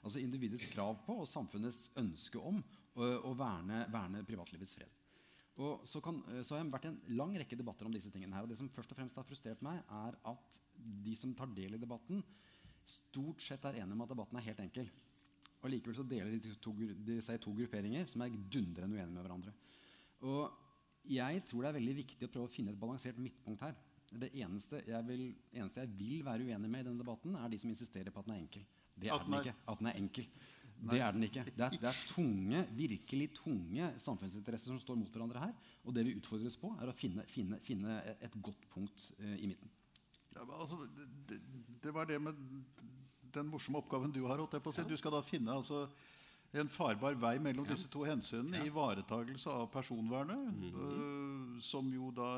altså 0.00 0.22
individets 0.22 0.68
krav 0.72 0.98
på 1.06 1.20
og 1.22 1.28
samfunnets 1.28 1.90
ønske 2.00 2.40
om 2.40 2.60
å, 2.96 3.34
verne, 3.36 3.84
verne 3.92 4.24
privatlivets 4.26 4.74
fred. 4.78 4.96
Og 5.60 5.84
så, 5.88 6.00
kan, 6.00 6.22
så 6.46 6.54
har 6.54 6.62
jeg 6.62 6.72
vært 6.72 6.86
i 6.88 6.90
en 6.92 7.00
lang 7.18 7.34
rekke 7.36 7.58
debatter 7.58 7.88
om 7.88 7.92
disse 7.92 8.10
tingene 8.12 8.36
her. 8.36 8.46
Og 8.46 8.52
det 8.52 8.56
som 8.60 8.70
først 8.72 8.94
og 8.94 9.00
fremst 9.00 9.18
har 9.20 9.26
frustrert 9.28 9.60
meg, 9.64 9.82
er 9.92 10.16
at 10.30 10.60
de 11.04 11.16
som 11.18 11.34
tar 11.36 11.50
del 11.52 11.76
i 11.76 11.80
debatten, 11.80 12.22
stort 12.86 13.44
sett 13.44 13.66
er 13.68 13.82
enige 13.82 13.98
om 13.98 14.06
at 14.06 14.14
debatten 14.14 14.40
er 14.40 14.46
helt 14.46 14.62
enkel. 14.64 14.88
Og 15.60 15.68
likevel 15.68 15.98
så 15.98 16.06
deler 16.08 16.32
de, 16.32 16.54
to, 16.64 16.72
de 16.72 17.18
seg 17.24 17.36
i 17.36 17.44
to 17.44 17.52
grupperinger 17.58 18.08
som 18.08 18.24
er 18.24 18.32
dundrende 18.32 18.96
uenige 18.96 19.12
med 19.12 19.20
hverandre. 19.26 19.52
Og 20.24 21.10
jeg 21.10 21.44
tror 21.48 21.64
det 21.64 21.70
er 21.70 21.78
veldig 21.78 21.96
viktig 22.00 22.26
å 22.26 22.32
prøve 22.32 22.48
å 22.48 22.52
finne 22.52 22.72
et 22.72 22.80
balansert 22.80 23.20
midtpunkt 23.20 23.64
her. 23.66 23.76
Det 24.10 24.32
eneste 24.40 24.80
jeg, 24.88 25.06
vil, 25.06 25.26
eneste 25.54 25.84
jeg 25.84 25.92
vil 25.98 26.24
være 26.26 26.48
uenig 26.48 26.70
med 26.70 26.82
i 26.82 26.88
denne 26.88 27.02
debatten, 27.02 27.36
er 27.36 27.52
de 27.52 27.60
som 27.60 27.70
insisterer 27.70 28.12
på 28.14 28.22
at 28.22 28.30
den 28.30 28.38
er 28.38 28.42
enkel. 28.46 28.64
Det 29.00 29.10
er 29.12 29.24
den 29.26 29.38
ikke. 29.40 29.54
At 29.68 29.82
den 29.82 29.90
er 29.90 29.98
enkel. 30.00 30.28
Det 30.80 31.00
er 31.00 31.12
den 31.12 31.26
ikke. 31.26 31.44
Det 31.44 31.64
er, 31.66 31.76
det 31.82 31.88
er 31.90 31.98
tunge, 32.08 32.62
virkelig 32.76 33.30
tunge 33.36 33.90
samfunnsinteresser 34.00 34.72
som 34.72 34.80
står 34.80 35.00
mot 35.02 35.12
hverandre 35.12 35.42
her. 35.46 35.52
Og 35.84 35.94
det 35.96 36.06
vi 36.06 36.16
utfordres 36.20 36.56
på, 36.60 36.72
er 36.80 36.88
å 36.92 36.96
finne, 36.96 37.26
finne, 37.28 37.60
finne 37.64 38.00
et 38.20 38.38
godt 38.42 38.64
punkt 38.72 39.10
eh, 39.18 39.36
i 39.44 39.50
midten. 39.50 39.72
Ja, 40.36 40.46
altså, 40.60 40.78
det, 41.28 41.40
det 41.82 41.92
var 41.94 42.06
det 42.08 42.20
med 42.22 42.38
den 43.34 43.50
morsomme 43.50 43.80
oppgaven 43.82 44.12
du 44.14 44.24
har. 44.26 44.40
si. 44.72 44.86
Du 44.88 44.96
skal 44.98 45.14
da 45.14 45.20
finne 45.22 45.52
altså, 45.54 45.84
en 46.52 46.70
farbar 46.70 47.14
vei 47.20 47.36
mellom 47.42 47.66
disse 47.68 47.88
to 47.92 48.02
hensynene. 48.06 48.64
Ivaretagelse 48.66 49.52
av 49.52 49.68
personvernet, 49.70 50.48
øh, 50.72 51.60
som 51.62 51.90
jo 51.94 52.10
da 52.14 52.30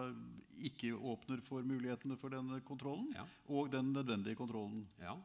ikke 0.66 0.92
åpner 0.96 1.40
for 1.44 1.64
mulighetene 1.64 2.18
for 2.20 2.32
denne 2.32 2.60
kontrollen, 2.60 3.08
Ja. 3.16 3.24
og 3.48 3.70
den 3.72 3.92
nødvendige 3.92 4.36
kontrollen. 4.36 4.86
Ja. 5.00 5.16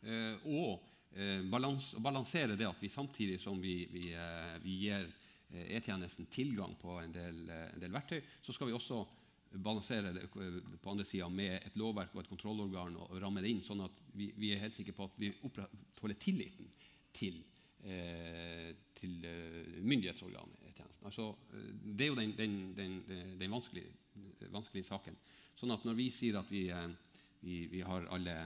Eh, 0.00 0.46
og 0.48 0.80
eh, 1.12 1.42
balans, 1.50 1.94
balansere 2.00 2.56
det 2.56 2.68
at 2.68 2.80
vi 2.80 2.88
samtidig 2.88 3.40
som 3.40 3.60
vi, 3.60 3.84
vi, 3.92 4.10
eh, 4.16 4.54
vi 4.64 4.76
gir 4.86 5.10
E-tjenesten 5.50 6.28
tilgang 6.30 6.76
på 6.78 7.00
en 7.02 7.10
del, 7.10 7.40
en 7.50 7.80
del 7.82 7.90
verktøy, 7.90 8.20
så 8.38 8.52
skal 8.54 8.68
vi 8.68 8.74
også 8.76 9.00
balansere 9.58 10.12
det 10.14 10.28
på 10.30 10.92
andre 10.92 11.02
sida 11.02 11.26
med 11.26 11.56
et 11.56 11.74
lovverk 11.74 12.14
og 12.14 12.20
et 12.22 12.30
kontrollorgan 12.30 12.94
og, 13.02 13.16
ramme 13.18 13.42
det 13.42 13.50
inn, 13.50 13.64
sånn 13.66 13.82
at 13.82 13.96
vi, 14.14 14.28
vi 14.38 14.52
er 14.54 14.62
helt 14.62 14.76
sikre 14.76 14.94
på 14.94 15.08
at 15.08 15.18
vi 15.18 15.32
opprettholder 15.48 16.20
tilliten 16.22 16.70
til, 17.18 17.40
eh, 17.82 18.70
til 18.94 19.26
myndighetsorganet. 19.82 20.70
Altså, 21.08 21.32
det 21.50 22.06
er 22.06 22.12
jo 22.12 22.20
den, 22.20 22.36
den, 22.38 22.56
den, 22.76 22.96
den, 23.40 23.50
vanskelige, 23.50 23.90
vanskelige 24.52 24.86
saken. 24.86 25.18
Sånn 25.58 25.74
at 25.74 25.82
når 25.88 25.98
vi 25.98 26.10
sier 26.14 26.38
at 26.38 26.50
vi, 26.52 26.68
vi, 27.42 27.80
har 27.82 28.06
alle 28.14 28.36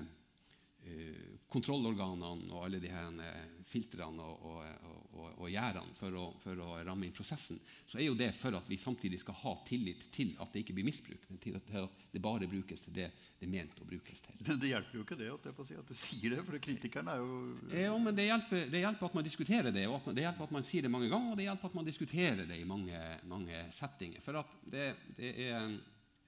kontrollorganene 1.54 2.50
og 2.52 2.64
alle 2.66 2.80
de 2.82 2.90
her 2.90 3.20
eh, 3.22 3.42
filtrene 3.68 4.24
og, 4.24 4.46
og, 4.48 4.88
og, 5.14 5.28
og, 5.38 5.46
gjerdene 5.50 5.94
for 5.96 6.16
for 6.42 6.62
å 6.62 6.70
ramme 6.86 7.06
inn 7.06 7.14
prosessen, 7.14 7.60
så 7.86 7.98
er 7.98 8.08
jo 8.08 8.16
det 8.18 8.30
for 8.36 8.56
at 8.58 8.66
vi 8.70 8.78
samtidig 8.80 9.20
skal 9.22 9.38
ha 9.42 9.54
tillit 9.66 10.06
til 10.14 10.34
at 10.42 10.52
det 10.52 10.64
ikke 10.64 10.76
blir 10.76 10.88
misbruk, 10.88 11.28
men 11.30 11.40
til 11.42 11.58
at 11.58 11.70
det 12.12 12.22
bare 12.22 12.50
brukes 12.50 12.86
til 12.86 12.96
det 12.96 13.08
det 13.38 13.48
er 13.48 13.52
ment 13.52 13.80
å 13.82 13.86
brukes 13.86 14.22
til. 14.24 14.36
Men 14.46 14.60
det 14.62 14.70
hjelper 14.70 14.98
jo 14.98 15.04
ikke 15.04 15.18
det 15.20 15.30
at, 15.34 15.48
si, 15.68 15.78
at 15.78 15.90
du 15.90 15.98
sier 15.98 16.34
det, 16.34 16.42
for 16.46 16.64
kritikeren 16.64 17.10
er 17.12 17.22
jo 17.22 17.38
Ja, 17.74 17.94
men 18.00 18.16
det 18.16 18.28
hjelper, 18.28 18.66
det 18.72 18.82
hjelper 18.84 19.10
at 19.10 19.16
man 19.18 19.26
diskuterer 19.26 19.74
det, 19.74 19.86
og 19.90 19.98
man, 19.98 20.16
det 20.16 20.26
hjelper 20.26 20.48
at 20.48 20.54
man 20.58 20.66
sier 20.66 20.86
det 20.86 20.92
mange 20.94 21.10
ganger, 21.12 21.34
og 21.34 21.40
det 21.40 21.48
hjelper 21.48 21.70
at 21.70 21.78
man 21.78 21.88
diskuterer 21.88 22.44
det 22.48 22.60
i 22.60 22.68
mange, 22.68 23.06
mange 23.30 23.64
settinger. 23.74 24.22
For 24.24 24.40
at 24.40 24.58
det, 24.64 24.90
det 25.18 25.32
er 25.48 25.66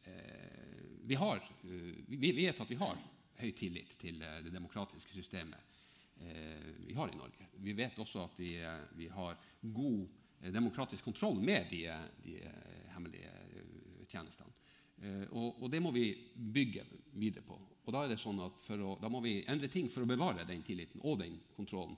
eh, 0.06 0.72
vi, 1.06 1.18
har, 1.18 1.40
eh, 1.64 1.92
vi 2.10 2.34
vet 2.36 2.60
at 2.60 2.70
vi 2.70 2.80
har 2.82 2.98
høy 3.40 3.52
tillit 3.56 3.96
til 4.00 4.20
eh, 4.22 4.40
det 4.44 4.52
demokratiske 4.54 5.14
systemet 5.14 5.80
eh, 6.20 6.70
vi 6.86 6.96
har 6.96 7.12
i 7.12 7.18
Norge. 7.18 7.50
Vi 7.62 7.74
vet 7.76 7.98
også 8.02 8.24
at 8.24 8.40
vi, 8.40 8.54
eh, 8.60 8.86
vi 8.98 9.10
har 9.12 9.36
god 9.60 10.06
demokratisk 10.52 11.04
kontroll 11.08 11.38
med 11.40 11.70
de, 11.70 11.86
de 12.22 12.34
hemmelige 12.92 13.30
tjenestene. 14.06 14.52
Og, 15.32 15.62
og 15.64 15.70
det 15.72 15.80
må 15.82 15.90
vi 15.96 16.10
bygge 16.36 16.84
videre 17.16 17.42
på. 17.44 17.56
Og 17.88 17.94
da, 17.94 18.04
sånn 18.20 18.42
å, 18.44 18.50
da 19.00 19.08
må 19.10 19.22
vi 19.24 19.38
endre 19.48 19.70
ting 19.72 19.88
for 19.90 20.04
å 20.04 20.08
bevare 20.08 20.44
den 20.46 20.62
tilliten 20.62 21.02
og 21.08 21.18
den 21.22 21.38
kontrollen 21.56 21.96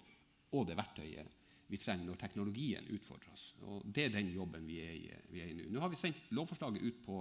og 0.54 0.64
det 0.70 0.78
verktøyet 0.78 1.34
vi 1.68 1.80
trenger 1.80 2.08
når 2.08 2.20
teknologien 2.22 2.88
utfordrer 2.94 3.32
oss. 3.34 3.50
Og 3.68 3.82
Det 3.84 4.06
er 4.06 4.14
den 4.14 4.30
jobben 4.32 4.64
vi 4.66 4.78
er 4.80 4.94
i, 4.96 5.08
vi 5.34 5.42
er 5.42 5.50
i 5.50 5.56
nå. 5.58 5.66
Nå 5.74 5.82
har 5.82 5.92
vi 5.92 6.00
sendt 6.00 6.30
lovforslaget 6.32 6.84
ut 6.86 7.02
på, 7.04 7.18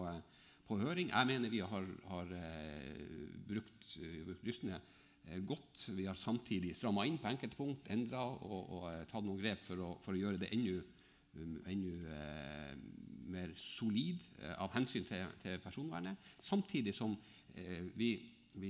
på 0.67 0.77
høring. 0.81 1.11
Jeg 1.13 1.29
mener 1.29 1.53
vi 1.53 1.63
har, 1.63 1.87
har 2.11 2.35
eh, 2.37 3.01
brukt, 3.47 3.89
eh, 4.01 4.21
brukt 4.27 4.45
rystene 4.47 4.77
eh, 4.77 5.39
godt. 5.47 5.87
Vi 5.95 6.07
har 6.09 6.19
samtidig 6.19 6.75
stramma 6.77 7.07
inn 7.07 7.19
på 7.21 7.31
enkelte 7.31 7.59
punkt, 7.59 7.89
endra 7.93 8.23
og, 8.27 8.71
og 8.77 8.87
tatt 9.09 9.25
noen 9.25 9.41
grep 9.41 9.63
for 9.65 9.83
å, 9.83 9.91
for 10.03 10.15
å 10.15 10.21
gjøre 10.21 10.41
det 10.43 10.51
enda, 10.55 10.79
ennå, 11.73 11.97
eh, 12.13 12.73
mer 13.27 13.51
solid 13.59 14.21
av 14.55 14.71
hensyn 14.71 15.03
til, 15.03 15.25
til 15.43 15.57
personvernet. 15.59 16.29
Samtidig 16.39 16.93
som 16.95 17.11
vi, 17.99 18.13
vi, 18.55 18.69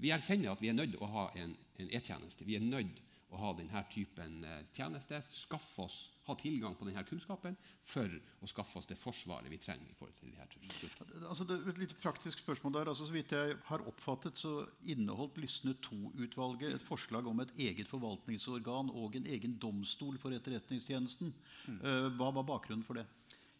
vi 0.00 0.12
erkjenner 0.14 0.54
at 0.54 0.62
vi 0.62 0.70
er 0.70 0.78
nødt 0.78 0.94
til 0.94 1.02
å 1.04 1.10
ha 1.12 1.26
en 1.42 1.52
en 1.78 1.90
e-tjeneste. 1.92 2.44
Vi 2.44 2.56
er 2.56 2.64
nødt 2.64 2.96
til 2.96 3.34
å 3.34 3.40
ha 3.40 3.52
denne 3.56 3.82
typen 3.92 4.44
tjeneste. 4.74 5.22
Skaffe 5.34 5.86
oss, 5.86 5.98
ha 6.26 6.36
tilgang 6.38 6.74
på 6.78 6.88
denne 6.88 7.04
kunnskapen 7.06 7.56
for 7.86 8.10
å 8.42 8.48
skaffe 8.50 8.80
oss 8.80 8.88
det 8.90 8.98
forsvaret 8.98 9.50
vi 9.52 9.60
trenger. 9.62 9.90
i 9.90 9.96
forhold 9.98 10.16
til 10.20 10.32
de 10.32 10.36
her. 10.36 11.28
Altså 11.28 11.46
det 11.46 11.58
er 11.58 11.70
et 11.70 11.82
lite 11.84 11.98
praktisk 12.02 12.42
spørsmål 12.42 12.78
der. 12.78 12.90
Altså, 12.92 13.06
så 13.06 13.14
vidt 13.14 13.32
jeg 13.32 13.58
har 13.68 13.86
oppfattet, 13.86 14.38
så 14.38 14.66
inneholdt 14.84 15.38
Lysne 15.38 15.76
II-utvalget 15.76 16.74
et 16.74 16.82
forslag 16.82 17.26
om 17.26 17.40
et 17.40 17.54
eget 17.58 17.88
forvaltningsorgan 17.88 18.90
og 18.90 19.16
en 19.16 19.26
egen 19.26 19.58
domstol 19.62 20.18
for 20.18 20.34
Etterretningstjenesten. 20.36 21.34
Mm. 21.66 21.80
hva 22.18 22.32
var 22.34 22.46
bakgrunnen 22.46 22.84
for 22.86 22.98
det? 22.98 23.06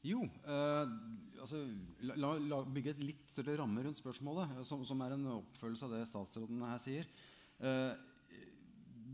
Jo, 0.07 0.23
eh, 0.23 0.91
altså, 1.41 1.63
la, 2.07 2.15
la, 2.21 2.35
la 2.39 2.61
bygge 2.63 2.93
et 2.95 3.01
litt 3.03 3.33
større 3.33 3.57
ramme 3.59 3.83
rundt 3.83 3.99
spørsmålet, 3.99 4.53
eh, 4.55 4.67
som, 4.67 4.85
som 4.87 5.01
er 5.03 5.17
en 5.17 5.25
oppfølgelse 5.41 5.89
av 5.89 5.97
det 5.97 6.05
statsråden 6.11 6.63
her 6.67 6.83
sier. 6.83 7.09
Eh, 7.59 7.91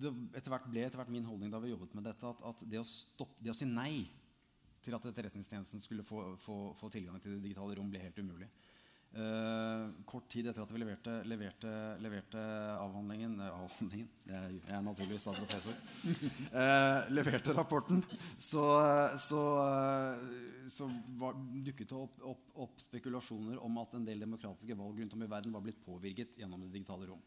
det 0.03 0.13
etter 0.39 0.53
hvert 0.53 0.69
ble 0.71 0.85
etter 0.87 1.01
hvert 1.01 1.13
min 1.15 1.29
holdning 1.29 1.53
da 1.53 1.61
vi 1.63 1.73
jobbet 1.73 1.95
med 1.99 2.07
dette, 2.09 2.29
at, 2.29 2.43
at 2.53 2.67
det, 2.69 2.81
å 2.83 2.89
stoppe, 2.89 3.39
det 3.43 3.53
å 3.53 3.57
si 3.57 3.69
nei 3.69 4.03
til 4.83 4.97
at 4.97 5.05
Etterretningstjenesten 5.07 5.83
skulle 5.83 6.05
få, 6.07 6.33
få, 6.43 6.59
få 6.79 6.91
tilgang 6.91 7.21
til 7.23 7.37
det 7.37 7.45
digitale 7.45 7.77
rom, 7.79 7.91
ble 7.91 8.03
helt 8.03 8.19
umulig. 8.19 8.51
Uh, 9.13 9.91
kort 10.09 10.25
tid 10.33 10.47
etter 10.49 10.63
at 10.63 10.71
vi 10.73 10.79
leverte, 10.81 11.19
leverte, 11.29 11.71
leverte 12.01 12.41
avhandlingen, 12.81 13.35
uh, 13.45 13.59
avhandlingen 13.67 14.07
jeg, 14.25 14.55
jeg 14.57 14.73
er 14.73 14.87
naturligvis 14.87 15.27
da 15.27 15.35
professor 15.37 15.75
uh, 15.77 17.11
leverte 17.19 17.53
rapporten, 17.53 18.01
så, 18.41 18.65
så, 19.21 19.43
så 20.73 20.89
var, 21.21 21.37
dukket 21.37 21.93
det 21.93 21.99
opp, 21.99 22.25
opp, 22.33 22.49
opp 22.65 22.81
spekulasjoner 22.81 23.61
om 23.61 23.77
at 23.85 23.99
en 23.99 24.09
del 24.09 24.25
demokratiske 24.25 24.79
valg 24.81 25.05
rundt 25.05 25.19
om 25.19 25.27
i 25.27 25.31
verden 25.35 25.53
var 25.59 25.67
blitt 25.69 25.85
påvirket 25.85 26.41
gjennom 26.41 26.65
det 26.65 26.73
digitale 26.73 27.13
rom. 27.13 27.21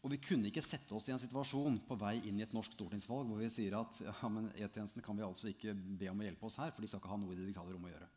Og 0.00 0.14
vi 0.14 0.20
kunne 0.24 0.48
ikke 0.48 0.64
sette 0.64 0.94
oss 0.96 1.10
i 1.10 1.12
en 1.12 1.20
situasjon 1.20 1.76
på 1.84 1.96
vei 2.00 2.14
inn 2.28 2.38
i 2.40 2.44
et 2.46 2.54
norsk 2.56 2.72
stortingsvalg 2.72 3.28
hvor 3.28 3.42
vi 3.42 3.50
sier 3.52 3.76
at 3.76 3.98
ja, 4.06 4.30
men 4.32 4.48
E-tjenesten 4.54 5.04
kan 5.04 5.18
vi 5.18 5.26
altså 5.26 5.50
ikke 5.50 5.74
be 5.74 6.08
om 6.08 6.22
å 6.22 6.24
hjelpe 6.24 6.48
oss 6.48 6.56
her, 6.62 6.72
for 6.72 6.80
de 6.80 6.88
skal 6.88 7.02
ikke 7.02 7.12
ha 7.12 7.20
noe 7.20 7.34
i 7.34 7.38
det 7.38 7.44
digitale 7.50 7.74
rommet 7.74 7.92
å 7.92 7.94
gjøre. 7.94 8.08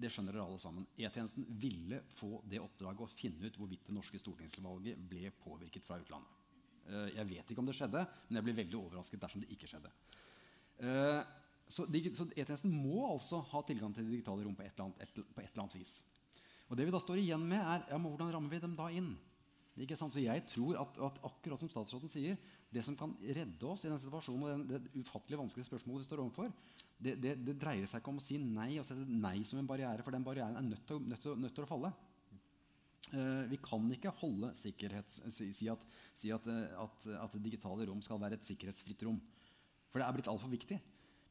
det 0.00 0.10
skjønner 0.10 0.34
dere 0.34 0.46
alle 0.48 0.58
sammen. 0.58 0.86
E-tjenesten 0.96 1.46
ville 1.62 2.00
få 2.16 2.40
det 2.48 2.62
oppdraget 2.62 3.04
å 3.04 3.10
finne 3.12 3.46
ut 3.46 3.58
hvorvidt 3.60 3.86
det 3.86 3.94
norske 3.94 4.18
stortingsvalget 4.18 5.02
ble 5.10 5.30
påvirket 5.44 5.86
fra 5.86 6.00
utlandet. 6.00 6.38
Eh, 6.88 7.08
jeg 7.18 7.28
vet 7.36 7.52
ikke 7.52 7.62
om 7.62 7.68
det 7.68 7.76
skjedde, 7.78 8.04
men 8.28 8.40
jeg 8.40 8.48
blir 8.48 8.58
veldig 8.62 8.78
overrasket 8.80 9.22
dersom 9.22 9.44
det 9.44 9.50
ikke 9.54 9.70
skjedde. 9.70 9.92
Eh, 10.80 11.20
så 11.70 11.86
E-tjenesten 11.86 12.72
må 12.74 13.04
altså 13.06 13.44
ha 13.52 13.62
tilgang 13.62 13.94
til 13.94 14.08
det 14.08 14.16
digitale 14.16 14.42
rom 14.42 14.56
på 14.58 14.66
et, 14.66 14.80
annet, 14.82 15.04
et, 15.04 15.20
på 15.22 15.42
et 15.42 15.52
eller 15.52 15.66
annet 15.68 15.78
vis. 15.78 16.00
Og 16.70 16.78
det 16.78 16.86
vi 16.86 16.94
da 16.94 17.00
står 17.02 17.20
igjen 17.22 17.44
med, 17.46 17.60
er 17.60 17.84
ja, 17.92 17.98
men 17.98 18.10
hvordan 18.10 18.32
rammer 18.34 18.50
vi 18.50 18.62
dem 18.62 18.74
da 18.78 18.88
inn? 18.94 19.12
Ikke 19.80 19.96
sant? 19.96 20.12
Så 20.12 20.22
jeg 20.22 20.44
tror 20.50 20.76
at, 20.82 20.98
at, 21.06 21.18
akkurat 21.24 21.60
som 21.60 21.70
statsråden 21.72 22.10
sier, 22.10 22.36
det 22.70 22.82
som 22.86 22.96
kan 22.98 23.14
redde 23.22 23.66
oss 23.66 23.86
i 23.86 23.90
den 23.90 24.00
situasjonen 24.00 24.44
og 24.44 24.50
den, 24.52 24.66
det 24.68 25.00
ufattelig 25.00 25.40
vanskelige 25.40 25.70
spørsmålet 25.70 26.04
vi 26.04 26.08
står 26.10 26.22
overfor, 26.24 26.52
det, 27.00 27.16
det, 27.22 27.34
det, 27.46 27.56
dreier 27.60 27.88
seg 27.88 28.02
ikke 28.02 28.12
om 28.12 28.20
å 28.20 28.24
si 28.24 28.36
nei 28.42 28.74
og 28.80 28.86
sette 28.86 29.06
nei 29.08 29.40
som 29.48 29.60
en 29.60 29.68
barriere, 29.68 30.04
for 30.04 30.14
den 30.14 30.26
barrieren 30.26 30.58
er 30.60 30.66
nødt 30.66 30.84
til, 30.88 31.00
nødt 31.08 31.24
til, 31.24 31.38
nødt 31.40 31.56
til 31.56 31.64
å 31.64 31.70
falle. 31.70 31.92
Uh, 33.10 33.48
vi 33.50 33.58
kan 33.64 33.88
ikke 33.90 34.12
holde 34.20 34.52
si, 34.54 34.70
si, 34.70 35.66
at, 35.72 35.86
si 36.14 36.30
at, 36.30 36.44
eh, 36.46 36.76
at, 36.78 37.06
at, 37.24 37.38
digitale 37.42 37.88
rom 37.88 37.98
skal 38.04 38.20
være 38.22 38.36
et 38.38 38.46
sikkerhetsfritt 38.46 39.02
rom. 39.08 39.16
For 39.90 39.98
det 39.98 40.06
er 40.06 40.14
blitt 40.14 40.30
altfor 40.30 40.52
viktig. 40.52 40.78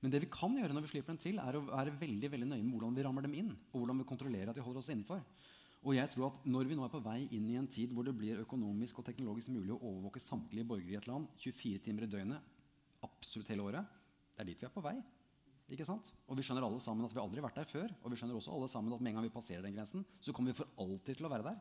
Men 0.02 0.12
det 0.12 0.24
vi 0.26 0.32
kan 0.32 0.58
gjøre 0.58 0.76
når 0.76 0.88
vi 0.88 0.92
slipper 0.92 1.14
dem 1.14 1.22
til, 1.22 1.40
er 1.40 1.56
å 1.56 1.64
være 1.70 1.94
veldig 2.02 2.32
veldig 2.34 2.50
nøye 2.50 2.66
med 2.66 2.74
hvordan 2.74 2.98
vi 2.98 3.06
rammer 3.06 3.24
dem 3.24 3.38
inn. 3.40 3.54
Og 3.72 3.82
hvordan 3.84 4.02
vi 4.02 4.10
kontrollerer 4.10 4.52
at 4.52 4.60
de 4.60 4.66
holder 4.66 4.82
oss 4.82 4.92
innenfor. 4.92 5.24
Og 5.88 5.96
jeg 5.96 6.12
tror 6.12 6.28
at 6.28 6.48
Når 6.50 6.68
vi 6.68 6.76
nå 6.76 6.84
er 6.84 6.92
på 6.92 7.04
vei 7.04 7.20
inn 7.36 7.46
i 7.52 7.56
en 7.60 7.70
tid 7.72 7.94
hvor 7.96 8.04
det 8.08 8.15
blir 8.18 8.42
økonomisk 8.42 9.00
og 9.00 9.06
teknologisk 9.08 9.54
mulig 9.56 9.72
å 9.76 9.80
overvåke 9.80 10.22
samtlige 10.24 10.68
borgere 10.68 10.98
i 10.98 11.00
et 11.00 11.08
land 11.08 11.30
24 11.39 11.86
timer 11.86 12.04
i 12.04 12.12
døgnet, 12.12 12.58
absolutt 13.06 13.52
hele 13.54 13.63
året, 13.63 13.96
det 14.36 14.44
er 14.44 14.50
dit 14.50 14.60
vi 14.60 14.68
er 14.68 14.74
på 14.76 14.84
vei. 14.84 14.98
Ikke 15.70 15.86
sant? 15.86 16.10
Og 16.28 16.38
vi 16.38 16.44
skjønner 16.44 16.65
alle 16.65 16.82
sammen 16.84 17.06
at 17.06 17.13
vi 17.13 17.22
aldri 17.22 17.39
har 17.39 17.48
vært 17.48 17.62
der 17.62 17.70
før. 17.70 17.94
Og 18.02 18.12
vi 18.12 18.18
skjønner 18.20 18.39
også 18.39 18.56
alle 18.56 18.68
sammen 18.72 18.96
at 18.96 19.04
med 19.04 19.12
en 19.12 19.20
gang 19.20 19.28
vi 19.28 19.34
passerer 19.34 19.63
den 19.63 19.76
grensen, 19.76 20.04
så 20.20 20.34
kommer 20.34 20.52
vi 20.52 20.58
for 20.58 20.82
alltid 20.82 21.20
til 21.20 21.30
å 21.30 21.32
være 21.32 21.46
der. 21.52 21.60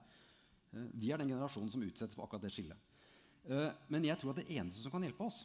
Eh, 0.72 0.88
vi 0.96 1.12
er 1.12 1.20
den 1.20 1.30
generasjonen 1.30 1.70
som 1.72 1.84
utsettes 1.84 2.16
for 2.16 2.24
akkurat 2.24 2.46
det 2.46 2.52
skillet. 2.54 2.96
Eh, 3.44 3.68
men 3.92 4.08
jeg 4.08 4.18
tror 4.20 4.32
at 4.32 4.40
det 4.40 4.48
eneste 4.56 4.80
som 4.80 4.94
kan 4.94 5.04
hjelpe 5.04 5.28
oss, 5.28 5.42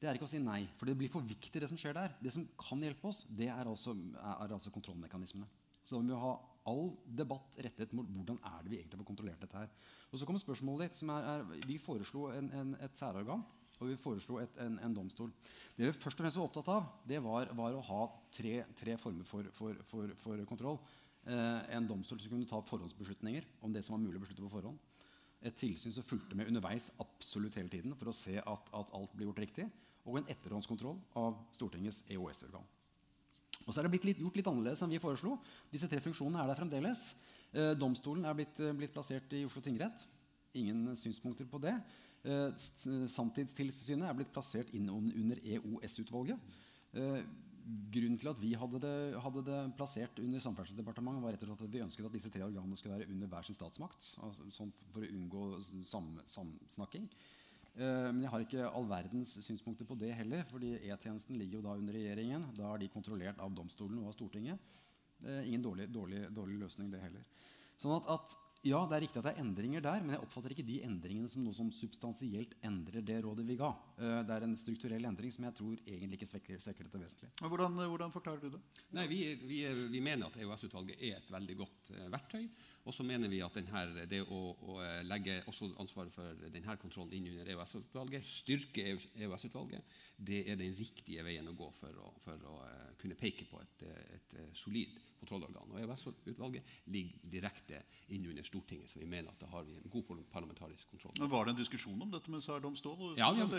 det 0.00 0.08
er 0.08 0.18
ikke 0.18 0.28
å 0.28 0.30
si 0.30 0.38
nei. 0.42 0.62
For 0.78 0.88
det 0.88 0.96
blir 1.00 1.10
for 1.10 1.24
viktig, 1.26 1.60
det 1.62 1.70
som 1.70 1.80
skjer 1.80 1.96
der. 1.96 2.14
Det 2.22 2.32
som 2.34 2.46
kan 2.60 2.82
hjelpe 2.84 3.10
oss, 3.10 3.24
det 3.32 3.48
er 3.50 3.66
altså, 3.66 3.96
er 4.20 4.54
altså 4.54 4.72
kontrollmekanismene. 4.74 5.48
Så 5.86 6.00
vi 6.00 6.10
må 6.10 6.18
ha 6.18 6.34
all 6.66 6.88
debatt 7.06 7.60
rettet 7.62 7.92
mot 7.94 8.08
hvordan 8.10 8.40
er 8.42 8.64
det 8.64 8.72
vi 8.72 8.80
egentlig 8.80 8.98
får 8.98 9.08
kontrollert 9.12 9.42
dette 9.44 9.60
her. 9.60 9.70
Og 10.10 10.18
så 10.18 10.26
kommer 10.26 10.42
spørsmålet 10.42 10.88
ditt, 10.88 10.98
som 10.98 11.12
er, 11.14 11.28
er 11.30 11.66
Vi 11.68 11.78
foreslo 11.78 12.26
en, 12.34 12.50
en, 12.58 12.74
et 12.82 12.98
særorgan. 12.98 13.44
Og 13.76 13.90
vi 13.90 13.96
foreslo 14.00 14.38
et, 14.40 14.54
en, 14.64 14.78
en, 14.82 14.94
domstol. 14.96 15.30
Det 15.76 15.84
vi 15.84 15.92
først 15.92 16.16
og 16.16 16.24
fremst 16.24 16.40
var 16.40 16.46
opptatt 16.48 16.70
av, 16.72 16.86
det 17.06 17.18
var, 17.22 17.50
var 17.58 17.76
å 17.76 17.84
ha 17.90 18.02
tre, 18.32 18.62
tre 18.78 18.96
former 18.98 19.28
for, 19.28 19.50
for, 19.52 19.82
for, 19.90 20.14
for 20.22 20.44
kontroll. 20.48 20.80
Eh, 21.28 21.74
en 21.76 21.88
domstol 21.90 22.22
som 22.22 22.32
kunne 22.32 22.48
ta 22.48 22.62
forhåndsbeslutninger 22.64 23.46
om 23.66 23.74
det 23.74 23.84
som 23.84 23.96
var 23.96 24.02
mulig 24.02 24.16
å 24.16 24.24
beslutte 24.24 24.46
på 24.46 24.54
forhånd. 24.54 24.80
Et 25.46 25.58
tilsyn 25.60 25.92
som 25.92 26.06
fulgte 26.08 26.38
med 26.38 26.48
underveis 26.48 26.88
absolutt 27.02 27.58
hele 27.60 27.70
tiden 27.70 27.92
for 27.98 28.10
å 28.10 28.16
se 28.16 28.38
at, 28.40 28.72
at 28.72 28.94
alt 28.96 29.12
blir 29.14 29.28
gjort 29.28 29.44
riktig. 29.44 29.68
Og 30.06 30.20
en 30.20 30.32
etterhåndskontroll 30.32 30.96
av 31.20 31.36
Stortingets 31.54 32.00
EOS-organ. 32.08 32.64
Og 33.66 33.74
så 33.74 33.80
er 33.80 33.86
det 33.86 33.94
blitt 33.96 34.06
litt, 34.06 34.20
gjort 34.22 34.36
litt 34.38 34.50
annerledes 34.50 34.82
enn 34.84 34.92
vi 34.94 35.02
foreslo. 35.02 35.36
Disse 35.72 35.88
tre 35.90 36.00
funksjonene 36.02 36.42
er 36.42 36.52
der 36.52 36.58
fremdeles. 36.58 37.06
Eh, 37.52 37.72
domstolen 37.78 38.24
er 38.24 38.36
blitt, 38.38 38.60
eh, 38.62 38.74
blitt, 38.78 38.94
plassert 38.94 39.32
i 39.34 39.44
Oslo 39.46 39.62
tingrett. 39.62 40.06
Ingen 40.54 40.94
synspunkter 40.96 41.48
på 41.50 41.60
det. 41.60 41.74
Eh, 42.24 42.50
Samtidstilsynet 43.10 44.08
er 44.08 44.14
blitt 44.14 44.32
plassert 44.32 44.70
inn 44.74 44.88
under 44.90 45.42
EOS-utvalget. 45.42 46.38
Eh, 46.94 47.20
grunnen 47.90 48.18
til 48.18 48.30
at 48.30 48.38
vi 48.40 48.52
hadde 48.54 48.80
det, 48.82 48.96
hadde 49.22 49.42
det, 49.46 49.60
plassert 49.78 50.20
under 50.22 50.42
Samferdselsdepartementet, 50.42 51.22
var 51.22 51.34
rett 51.34 51.42
og 51.42 51.50
slett 51.50 51.64
at 51.66 51.72
vi 51.72 51.82
ønsket 51.82 52.06
at 52.06 52.14
disse 52.14 52.30
tre 52.30 52.44
organene 52.46 52.78
skulle 52.78 52.98
være 53.00 53.10
under 53.10 53.30
hver 53.32 53.46
sin 53.46 53.58
statsmakt. 53.58 54.12
Altså, 54.22 54.46
sånn 54.54 54.72
for 54.94 55.02
å 55.02 55.10
unngå 55.10 55.42
sam, 55.90 56.12
samsnakking. 56.30 57.08
Eh, 57.76 58.08
men 58.10 58.24
jeg 58.24 58.32
har 58.32 58.46
ikke 58.46 58.70
all 58.70 58.88
verdens 58.90 59.36
synspunkter 59.44 59.88
på 59.88 59.98
det 60.00 60.14
heller. 60.16 60.44
fordi 60.50 60.74
E-tjenesten 60.80 61.38
ligger 61.38 61.60
jo 61.60 61.66
da 61.68 61.76
under 61.76 61.92
regjeringen. 61.94 62.48
Da 62.56 62.72
er 62.72 62.82
de 62.82 62.92
kontrollert 62.92 63.38
av 63.38 63.54
domstolen 63.54 64.00
og 64.00 64.10
av 64.10 64.16
Stortinget. 64.16 64.58
ingen 65.46 65.62
dårlig, 65.62 65.88
dårlig, 65.88 66.26
dårlig 66.28 66.58
løsning, 66.60 66.90
det 66.92 67.00
heller. 67.00 67.22
Sånn 67.80 67.94
at, 67.96 68.08
at 68.12 68.34
ja, 68.66 68.80
det 68.88 68.96
er 68.96 69.02
riktig 69.04 69.20
at 69.20 69.26
det 69.28 69.32
er 69.36 69.42
endringer 69.44 69.82
der, 69.84 70.02
men 70.02 70.16
jeg 70.16 70.22
oppfatter 70.24 70.52
ikke 70.54 70.64
de 70.66 70.80
endringene 70.86 71.30
som 71.30 71.44
noe 71.44 71.54
som 71.54 71.68
substansielt 71.70 72.56
endrer 72.66 73.04
det 73.06 73.20
rådet 73.22 73.44
vi 73.46 73.58
ga. 73.60 73.68
Eh, 74.00 74.20
det 74.26 74.34
er 74.34 74.46
en 74.46 74.56
strukturell 74.58 75.06
endring 75.06 75.34
som 75.34 75.46
jeg 75.46 75.56
tror 75.58 75.76
egentlig 75.84 76.18
ikke 76.18 76.30
svekker, 76.32 76.62
svekker 76.64 76.88
dette 76.88 77.02
vesentlig. 77.02 77.30
Hvordan, 77.44 77.76
hvordan, 77.84 78.14
forklarer 78.14 78.42
du 78.42 78.56
det? 78.56 78.62
Nei, 78.96 79.06
vi, 79.12 79.20
vi, 79.44 79.60
vi 79.92 80.02
mener 80.02 80.26
at 80.26 80.40
EOS-utvalget 80.40 80.98
er 80.98 81.20
et 81.20 81.30
veldig 81.30 81.58
godt 81.60 81.92
uh, 81.94 82.06
verktøy. 82.16 82.48
Og 82.86 82.94
så 82.94 83.02
mener 83.02 83.30
vi 83.30 83.40
at 83.42 83.56
denne, 83.58 84.04
det 84.06 84.20
å, 84.22 84.40
å, 84.54 84.76
eh, 84.84 85.00
legge 85.06 85.40
også 85.50 85.72
ansvaret 85.82 86.14
for 86.14 86.44
denne 86.54 86.76
kontrollen 86.78 87.16
inn 87.16 87.32
under 87.32 87.50
EOS-utvalget, 87.50 88.26
styrke 88.26 88.84
EOS-utvalget, 89.26 89.96
det 90.16 90.44
er 90.46 90.60
den 90.60 90.76
riktige 90.78 91.24
veien 91.26 91.50
å 91.50 91.56
gå 91.58 91.66
for 91.74 91.98
å, 91.98 92.12
for 92.22 92.46
å 92.46 92.54
uh, 92.62 92.94
kunne 93.00 93.18
peke 93.18 93.48
på 93.50 93.58
et, 93.60 93.82
et, 93.90 94.38
et 94.38 94.56
solid 94.56 94.94
kontrollorgan. 95.18 95.74
Og 95.74 95.82
EOS-utvalget 95.82 96.78
ligger 96.94 97.26
direkte 97.34 97.82
inn 98.14 98.30
under 98.30 98.46
Stortinget, 98.46 98.92
så 98.92 99.02
vi 99.02 99.10
mener 99.10 99.34
at 99.34 99.42
da 99.42 99.50
har 99.50 99.66
vi 99.66 99.76
en 99.80 99.90
god 99.90 100.06
parlamentarisk 100.30 100.94
kontroll. 100.94 101.18
Men 101.18 101.32
Var 101.32 101.46
det 101.48 101.56
en 101.56 101.62
diskusjon 101.64 102.06
om 102.06 102.12
dette 102.14 102.32
med 102.32 102.44
særdomstol? 102.46 103.16
Ja, 103.18 103.32
vi 103.34 103.42
har, 103.42 103.50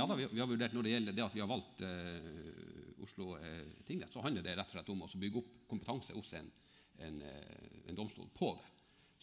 ja 0.00 0.06
da, 0.08 0.16
vi, 0.16 0.30
vi, 0.32 0.40
har 0.40 0.48
vurdert 0.48 0.76
Når 0.76 0.86
det 0.86 0.94
gjelder 0.96 1.16
det 1.18 1.26
at 1.28 1.36
vi 1.36 1.44
har 1.44 1.50
valgt 1.50 1.84
uh, 1.84 3.04
Oslo 3.04 3.34
uh, 3.36 3.82
tingrett, 3.84 4.12
så 4.16 4.24
handler 4.24 4.46
det 4.46 4.56
rett 4.56 4.72
og 4.72 4.78
slett 4.78 4.94
om 4.96 5.04
å 5.04 5.10
bygge 5.12 5.42
opp 5.42 5.52
kompetanse 5.68 6.16
hos 6.16 6.32
en, 6.40 6.48
en, 7.04 7.20
uh, 7.22 7.84
en 7.90 7.98
domstol 7.98 8.30
på 8.34 8.54
det. 8.58 8.72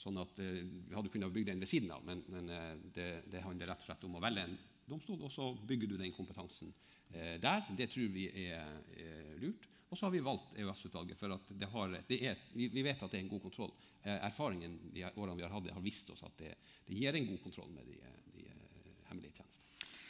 Sånn 0.04 0.18
at 0.18 0.40
Vi 0.42 0.96
hadde 0.96 1.10
kunnet 1.14 1.32
bygge 1.32 1.52
den 1.52 1.62
ved 1.62 1.70
siden 1.70 1.92
av, 1.94 2.02
men, 2.04 2.24
men 2.34 2.48
det, 2.96 3.28
det, 3.30 3.44
handler 3.46 3.70
rett 3.70 3.84
og 3.84 3.86
slett 3.86 4.08
om 4.08 4.18
å 4.18 4.22
velge 4.24 4.42
en 4.48 4.56
domstol, 4.90 5.22
og 5.22 5.32
så 5.32 5.52
bygger 5.70 5.92
du 5.92 5.94
den 6.00 6.12
kompetansen 6.12 6.74
der. 7.14 7.62
Det 7.78 7.88
tror 7.94 8.10
vi 8.12 8.26
er, 8.42 8.82
er 8.98 9.38
lurt. 9.38 9.70
Og 9.94 9.98
så 9.98 10.08
har 10.08 10.12
vi 10.16 10.24
valgt 10.26 10.56
EØS-utvalget, 10.58 11.20
for 11.20 11.38
det 11.54 11.68
har, 11.70 11.92
det 12.10 12.18
er, 12.26 12.40
vi 12.58 12.82
vet 12.82 12.98
at 12.98 13.12
det 13.14 13.20
er 13.20 13.28
en 13.28 13.30
god 13.36 13.44
kontroll. 13.44 13.76
Eh, 14.02 14.26
erfaringen 14.26 14.80
de 14.90 15.04
årene 15.06 15.38
vi 15.38 15.44
har 15.46 15.54
hatt 15.54 15.68
har 15.70 15.84
vist 15.86 16.10
oss 16.10 16.24
at 16.26 16.34
det, 16.42 16.50
det 16.88 16.98
gir 16.98 17.14
en 17.14 17.28
god 17.28 17.44
kontroll 17.44 17.70
med 17.76 17.86
de, 17.86 18.00
de 18.34 18.48
eh, 18.50 18.88
hemmelige 19.12 19.38
tjenestene. 19.38 19.53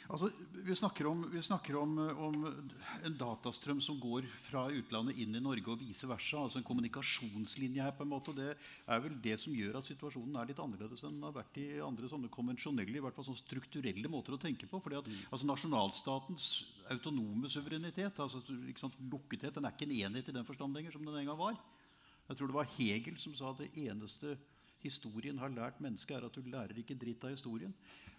Altså, 0.04 0.28
vi 0.52 0.74
snakker, 0.76 1.06
om, 1.08 1.22
vi 1.32 1.40
snakker 1.42 1.76
om, 1.80 1.94
om, 1.98 2.42
en 3.08 3.14
datastrøm 3.16 3.78
som 3.80 3.96
går 4.00 4.26
fra 4.36 4.66
utlandet 4.68 5.16
inn 5.22 5.32
i 5.32 5.40
Norge 5.40 5.72
og 5.72 5.80
vice 5.80 6.08
versa. 6.08 6.42
altså 6.42 6.60
En 6.60 6.66
kommunikasjonslinje 6.66 7.86
her. 7.86 7.94
på 7.96 8.04
en 8.04 8.10
måte, 8.12 8.34
og 8.34 8.36
Det 8.36 8.50
er 8.52 9.00
vel 9.00 9.16
det 9.24 9.38
som 9.40 9.56
gjør 9.56 9.78
at 9.80 9.88
situasjonen 9.88 10.36
er 10.36 10.50
litt 10.50 10.60
annerledes 10.60 11.06
enn 11.06 11.16
den 11.16 11.24
har 11.24 11.32
vært 11.32 11.56
i 11.56 11.80
andre 11.80 12.10
sånne 12.12 12.28
konvensjonelle 12.28 13.00
i 13.00 13.04
hvert 13.04 13.16
fall 13.16 13.30
sånn 13.30 13.40
strukturelle 13.40 14.12
måter 14.12 14.36
å 14.36 14.40
tenke 14.40 14.68
på. 14.68 14.80
fordi 14.80 15.00
at 15.00 15.08
altså 15.30 15.48
Nasjonalstatens 15.48 16.50
autonome 16.92 17.48
suverenitet, 17.48 18.20
altså 18.20 18.44
sant, 18.76 19.00
lukkethet, 19.00 19.54
den 19.54 19.64
er 19.64 19.72
ikke 19.72 19.88
en 19.88 19.98
enhet 20.04 20.28
i 20.28 20.36
den 20.36 20.44
forstand 20.44 20.76
lenger 20.76 20.92
som 20.92 21.04
den 21.04 21.16
en 21.16 21.32
gang 21.32 21.40
var. 21.40 21.56
Jeg 22.28 22.36
tror 22.36 22.48
det 22.48 22.56
var 22.60 22.74
Hegel 22.76 23.16
som 23.20 23.32
sa 23.36 23.52
at 23.52 23.64
det 23.64 23.72
eneste 23.88 24.36
historien 24.86 25.38
har 25.40 25.52
lært 25.52 25.80
mennesket, 25.84 26.16
er 26.16 26.26
at 26.28 26.36
du 26.36 26.50
lærer 26.50 26.80
ikke 26.80 26.96
dritt 26.98 27.24
av 27.26 27.34
historien. 27.34 27.74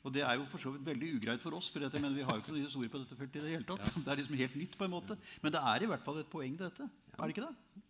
Og 0.06 0.13
det 0.13 0.21
er 0.21 0.36
jo 0.38 0.45
for 0.51 0.62
så 0.62 0.73
vidt 0.75 0.86
veldig 0.86 1.15
ugreit 1.17 1.41
for 1.41 1.58
oss, 1.58 1.71
for 1.73 1.82
jeg 1.82 1.97
mener, 1.97 2.13
vi 2.13 2.25
har 2.28 2.38
jo 2.38 2.43
ikke 2.43 2.54
noen 2.54 2.67
historie 2.67 2.91
på 2.93 3.01
dette 3.01 3.17
feltet. 3.17 3.41
i 3.41 3.45
Det 3.47 3.56
hele 3.56 3.65
tatt. 3.65 3.82
Ja. 3.82 4.04
Det 4.06 4.13
er 4.13 4.21
liksom 4.21 4.38
helt 4.43 4.60
nytt 4.62 4.78
på 4.78 4.86
en 4.86 4.93
måte. 4.93 5.17
Men 5.41 5.56
det 5.56 5.62
er 5.73 5.86
i 5.86 5.89
hvert 5.89 6.06
fall 6.06 6.21
et 6.21 6.30
poeng, 6.30 6.58
dette. 6.60 6.86
Ja. 6.86 7.17
Er 7.17 7.23
det 7.23 7.34
ikke 7.38 7.47
det? 7.47 7.82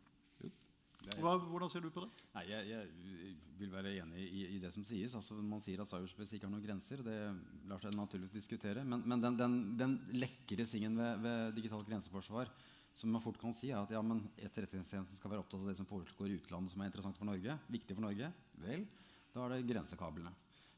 Hva, 1.21 1.35
hvordan 1.37 1.69
ser 1.69 1.83
du 1.83 1.91
på 1.93 2.01
det? 2.05 2.09
Nei, 2.33 2.45
jeg, 2.49 2.69
jeg, 2.71 3.33
vil 3.59 3.71
være 3.71 3.91
enig 4.01 4.23
i, 4.25 4.45
i, 4.55 4.59
det 4.63 4.71
som 4.73 4.83
sies. 4.87 5.13
Altså, 5.15 5.37
man 5.37 5.61
sier 5.63 5.81
at 5.83 5.89
cyberspace 5.89 6.35
ikke 6.35 6.47
har 6.47 6.53
noen 6.53 6.63
grenser. 6.65 7.03
Det 7.05 7.17
lar 7.69 7.83
seg 7.83 7.93
naturligvis 7.95 8.33
diskutere. 8.33 8.83
Men, 8.87 9.03
men 9.05 9.21
den, 9.23 9.37
den, 9.39 9.59
den, 9.79 9.97
lekre 10.17 10.65
singen 10.67 10.97
ved, 10.99 11.21
ved 11.23 11.59
digitalt 11.59 11.87
grenseforsvar 11.87 12.51
som 12.95 13.11
man 13.11 13.23
fort 13.23 13.37
kan 13.41 13.53
si 13.55 13.69
er 13.73 13.81
at 13.81 13.91
ja, 13.91 13.99
men 14.05 14.21
Etterretningstjenesten 14.39 15.17
skal 15.17 15.33
være 15.33 15.43
opptatt 15.43 15.59
av 15.59 15.67
det 15.67 15.75
som 15.79 15.87
foregår 15.89 16.31
i 16.31 16.37
utlandet 16.39 16.71
som 16.71 16.81
er 16.81 16.91
interessant 16.91 17.17
for 17.19 17.27
Norge. 17.27 17.57
viktig 17.67 17.97
for 17.97 18.05
Norge. 18.07 18.29
Vel, 18.63 18.85
da 19.33 19.43
er 19.43 19.55
det 19.55 19.65
grensekablene. 19.67 20.31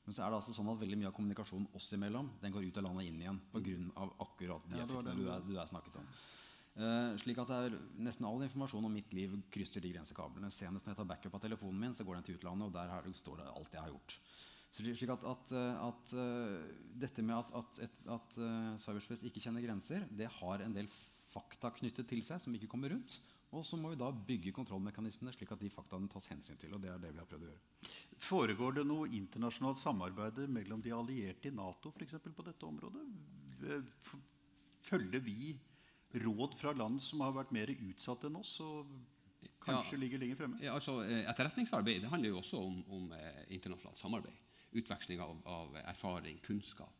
Men 0.07 0.15
så 0.15 0.23
er 0.23 0.31
det 0.31 0.39
altså 0.39 0.55
sånn 0.55 0.71
at 0.71 0.79
veldig 0.81 0.97
mye 0.97 1.09
av 1.11 1.13
kommunikasjonen 1.13 1.67
oss 1.77 1.91
imellom 1.93 2.31
den 2.41 2.53
går 2.55 2.65
ut 2.65 2.79
av 2.79 2.87
landet 2.87 3.03
og 3.03 3.11
inn 3.11 3.21
igjen 3.21 3.39
pga. 3.51 4.07
akkurat 4.23 4.65
de 4.71 4.81
effektene 4.81 5.15
du, 5.19 5.25
er, 5.29 5.45
du 5.45 5.53
er 5.59 5.69
snakket 5.69 5.99
om. 6.01 6.09
Uh, 6.77 7.11
slik 7.21 7.41
at 7.41 7.49
det 7.49 7.57
er 7.57 7.75
Nesten 8.05 8.25
all 8.29 8.41
informasjon 8.45 8.85
om 8.85 8.93
mitt 8.93 9.13
liv 9.17 9.33
krysser 9.53 9.83
de 9.83 9.91
grensekablene. 9.91 10.49
Senest 10.53 10.87
når 10.87 10.93
jeg 10.93 10.99
tar 11.01 11.09
backup 11.11 11.37
av 11.37 11.43
telefonen 11.43 11.83
min, 11.83 11.93
så 11.97 12.05
går 12.07 12.17
den 12.17 12.27
til 12.27 12.39
utlandet, 12.39 12.69
og 12.69 12.73
der 12.77 13.13
står 13.19 13.41
det 13.41 13.49
alt 13.51 13.77
jeg 13.77 13.83
har 13.83 13.93
gjort. 13.93 14.17
Så 14.71 14.83
slik 14.85 15.11
at, 15.13 15.25
at, 15.27 15.53
at 15.83 16.15
uh, 16.17 16.57
Dette 17.03 17.25
med 17.25 17.37
at, 17.37 17.53
at, 17.61 18.01
at 18.17 18.39
uh, 18.41 18.73
cyberspace 18.81 19.29
ikke 19.29 19.43
kjenner 19.43 19.65
grenser, 19.65 20.07
det 20.09 20.31
har 20.39 20.65
en 20.65 20.75
del 20.75 20.89
fakta 21.37 21.71
knyttet 21.79 22.09
til 22.09 22.23
seg 22.25 22.41
som 22.41 22.55
ikke 22.57 22.69
kommer 22.71 22.93
rundt. 22.93 23.19
Og 23.55 23.63
så 23.63 23.77
må 23.79 23.93
vi 23.93 23.99
da 23.99 24.09
bygge 24.11 24.51
kontrollmekanismene 24.55 25.31
slik 25.31 25.53
at 25.55 25.61
de 25.61 25.71
faktaene 25.71 26.09
tas 26.11 26.27
hensyn 26.33 26.59
til. 26.59 26.73
og 26.75 26.81
det 26.83 26.91
er 26.91 26.99
det 26.99 27.13
vi 27.13 27.21
har 27.21 27.29
prøvd 27.29 27.45
å 27.45 27.51
gjøre. 27.51 27.91
Foregår 28.27 28.79
det 28.79 28.85
noe 28.89 29.07
internasjonalt 29.15 29.79
samarbeid 29.79 30.41
mellom 30.51 30.83
de 30.83 30.91
allierte 30.91 31.47
i 31.47 31.55
Nato 31.55 31.93
for 31.93 32.03
eksempel, 32.03 32.35
på 32.35 32.43
dette 32.43 32.67
området? 32.67 33.05
Følger 34.83 35.23
vi 35.23 35.55
råd 36.23 36.57
fra 36.59 36.73
land 36.75 36.99
som 37.03 37.23
har 37.23 37.35
vært 37.35 37.55
mer 37.55 37.71
utsatt 37.71 38.27
enn 38.27 38.41
oss? 38.41 38.57
og 38.63 38.91
kanskje 39.63 39.99
ligger 39.99 40.21
lenger 40.23 40.39
fremme? 40.39 40.59
Ja, 40.63 40.75
altså, 40.75 41.01
eh, 41.03 41.23
etterretningsarbeid 41.29 42.03
det 42.03 42.11
handler 42.11 42.29
jo 42.33 42.41
også 42.41 42.61
om, 42.63 42.77
om 42.91 43.11
eh, 43.15 43.43
internasjonalt 43.55 43.99
samarbeid. 43.99 44.43
Utveksling 44.77 45.23
av, 45.23 45.35
av 45.47 45.75
erfaring, 45.83 46.39
kunnskap. 46.43 46.96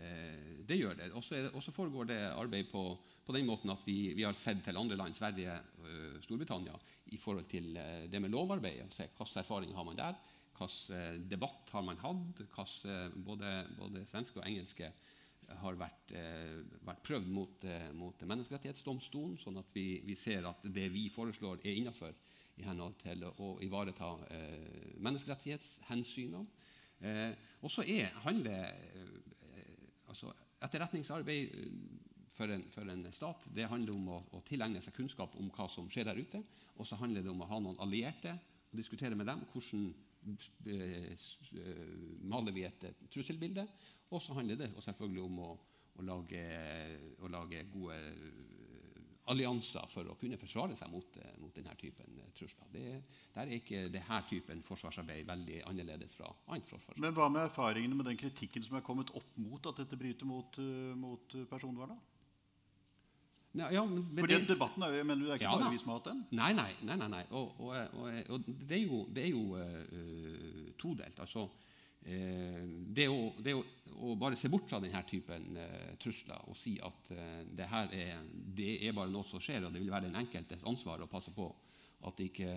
Eh, 0.00 0.64
det 0.64 0.78
gjør 0.78 0.96
det. 0.96 1.10
Og 1.12 1.62
så 1.62 1.74
foregår 1.74 2.08
det 2.08 2.20
arbeid 2.32 2.70
på, 2.72 2.84
på 3.26 3.34
den 3.36 3.46
måten 3.48 3.72
at 3.74 3.84
vi, 3.86 4.14
vi, 4.16 4.24
har 4.24 4.36
sett 4.38 4.62
til 4.64 4.78
andre 4.78 4.96
land, 4.98 5.16
Sverige, 5.16 5.56
uh, 5.84 6.18
Storbritannia, 6.24 6.76
i 7.12 7.18
forhold 7.20 7.48
til 7.50 7.74
uh, 7.76 8.04
det 8.10 8.20
med 8.22 8.32
lovarbeid. 8.32 8.94
Se, 8.94 9.08
hvilke 9.18 9.42
erfaringer 9.42 9.76
har 9.76 9.88
man 9.88 9.98
der? 9.98 10.20
Hvilken 10.56 11.26
debatt 11.28 11.72
har 11.74 11.84
man 11.84 12.00
hatt? 12.00 12.42
Hvilken, 12.42 13.24
både, 13.26 13.56
både 13.78 14.06
svenske 14.08 14.40
og 14.40 14.46
engelske 14.48 14.92
har 15.58 15.76
vært, 15.76 16.12
vært 16.86 17.02
prøvd 17.04 17.26
mot, 17.28 17.64
mot 17.98 18.22
Menneskerettighetsdomstolen, 18.24 19.34
sånn 19.36 19.58
at 19.60 19.74
vi, 19.74 19.98
vi, 20.06 20.14
ser 20.16 20.46
at 20.48 20.62
det 20.64 20.86
vi 20.94 21.02
foreslår, 21.12 21.58
er 21.66 21.76
innafor 21.76 22.14
i 22.56 22.64
henhold 22.64 22.94
til 23.02 23.26
å 23.26 23.50
ivareta 23.60 24.14
menneskerettighetshensynene. 25.02 26.46
og 27.60 27.74
så 27.74 27.84
handler 28.24 28.70
altså, 30.12 30.32
etterretningsarbeid 30.62 31.56
for 32.32 32.52
en, 32.52 32.64
for 32.72 32.88
en, 32.88 33.04
stat 33.12 33.48
det 33.54 33.68
handler 33.68 33.96
om 33.96 34.08
å, 34.14 34.20
å, 34.36 34.40
tilegne 34.46 34.80
seg 34.84 34.94
kunnskap 34.96 35.34
om 35.40 35.50
hva 35.52 35.68
som 35.70 35.88
skjer 35.90 36.08
der 36.08 36.20
ute. 36.20 36.40
Og 36.80 36.88
så 36.88 36.98
handler 37.00 37.24
det 37.24 37.32
om 37.32 37.42
å 37.44 37.50
ha 37.50 37.60
noen 37.60 37.80
allierte 37.84 38.32
og 38.70 38.78
diskutere 38.80 39.18
med 39.18 39.28
dem 39.28 39.42
hvordan 39.52 39.90
eh, 40.72 41.26
maler 42.32 42.56
vi 42.56 42.64
et 42.68 42.88
trusselbilde. 43.12 43.66
Og 44.12 44.22
så 44.22 44.36
handler 44.36 44.60
det 44.60 44.70
selvfølgelig 44.84 45.24
om 45.26 45.42
å, 45.44 45.50
å, 45.98 46.06
lage, 46.08 46.42
å 47.20 47.32
lage, 47.32 47.64
gode 47.72 48.00
allianser 49.30 49.86
for 49.90 50.08
å 50.10 50.16
kunne 50.18 50.38
forsvare 50.40 50.74
seg 50.78 50.90
mot, 50.90 51.18
mot 51.38 51.54
denne 51.54 51.74
typen 51.78 52.16
trusler. 52.34 52.70
Det, 52.72 52.86
der 53.34 53.42
er 53.44 53.58
ikke 53.58 53.84
denne 53.92 54.22
typen 54.28 54.62
forsvarsarbeid 54.66 55.28
veldig 55.28 55.60
annerledes 55.70 56.16
fra 56.18 56.30
annet 56.48 56.66
forsvarsarbeid. 56.66 57.04
Men 57.04 57.14
hva 57.18 57.28
med 57.30 57.46
erfaringene 57.46 57.98
med 57.98 58.10
den 58.10 58.18
kritikken 58.18 58.66
som 58.66 58.78
er 58.78 58.86
kommet 58.86 59.12
opp 59.18 59.36
mot 59.38 59.70
at 59.70 59.84
dette 59.84 59.98
bryter 60.00 60.26
mot, 60.28 60.58
mot 60.98 61.38
personvernet? 61.50 62.08
Ja, 63.52 63.68
ja, 63.68 63.82
For 63.84 64.30
den 64.30 64.46
debatten 64.48 64.84
er, 64.86 65.02
men 65.04 65.20
det 65.20 65.28
er 65.28 65.36
ikke 65.36 65.44
ja, 65.44 65.56
bare 65.60 65.72
vi 65.74 65.80
som 65.80 65.90
har 65.92 65.98
hatt 65.98 66.06
den? 66.08 66.20
Nei, 66.38 66.52
nei. 66.56 66.70
nei, 66.88 66.96
nei, 66.96 67.08
nei. 67.12 67.24
Og, 67.36 67.50
og, 67.60 67.74
og, 68.00 68.06
og, 68.32 68.46
det 68.48 68.78
er 68.78 68.86
jo, 68.86 69.00
det 69.12 69.26
er 69.26 69.34
jo 69.34 69.42
uh, 69.60 70.70
todelt. 70.80 71.20
Altså, 71.20 71.44
det, 72.02 73.04
å, 73.06 73.18
det 73.38 73.52
å, 73.54 73.60
å, 74.02 74.14
bare 74.18 74.34
se 74.38 74.50
bort 74.50 74.66
fra 74.66 74.80
denne 74.82 75.02
typen 75.06 75.56
eh, 75.60 75.92
trusler 76.02 76.48
og 76.50 76.56
si 76.58 76.72
at 76.82 77.12
det 77.54 77.68
her 77.70 77.92
er, 77.94 78.24
det 78.32 78.72
er 78.88 78.96
bare 78.96 79.12
noe 79.12 79.28
som 79.28 79.42
skjer, 79.42 79.68
og 79.68 79.74
det 79.74 79.82
vil 79.84 79.92
være 79.92 80.08
den 80.08 80.18
enkeltes 80.18 80.66
ansvar 80.66 81.04
å 81.04 81.10
passe 81.10 81.34
på 81.36 81.46
at 82.08 82.18
ikke, 82.24 82.50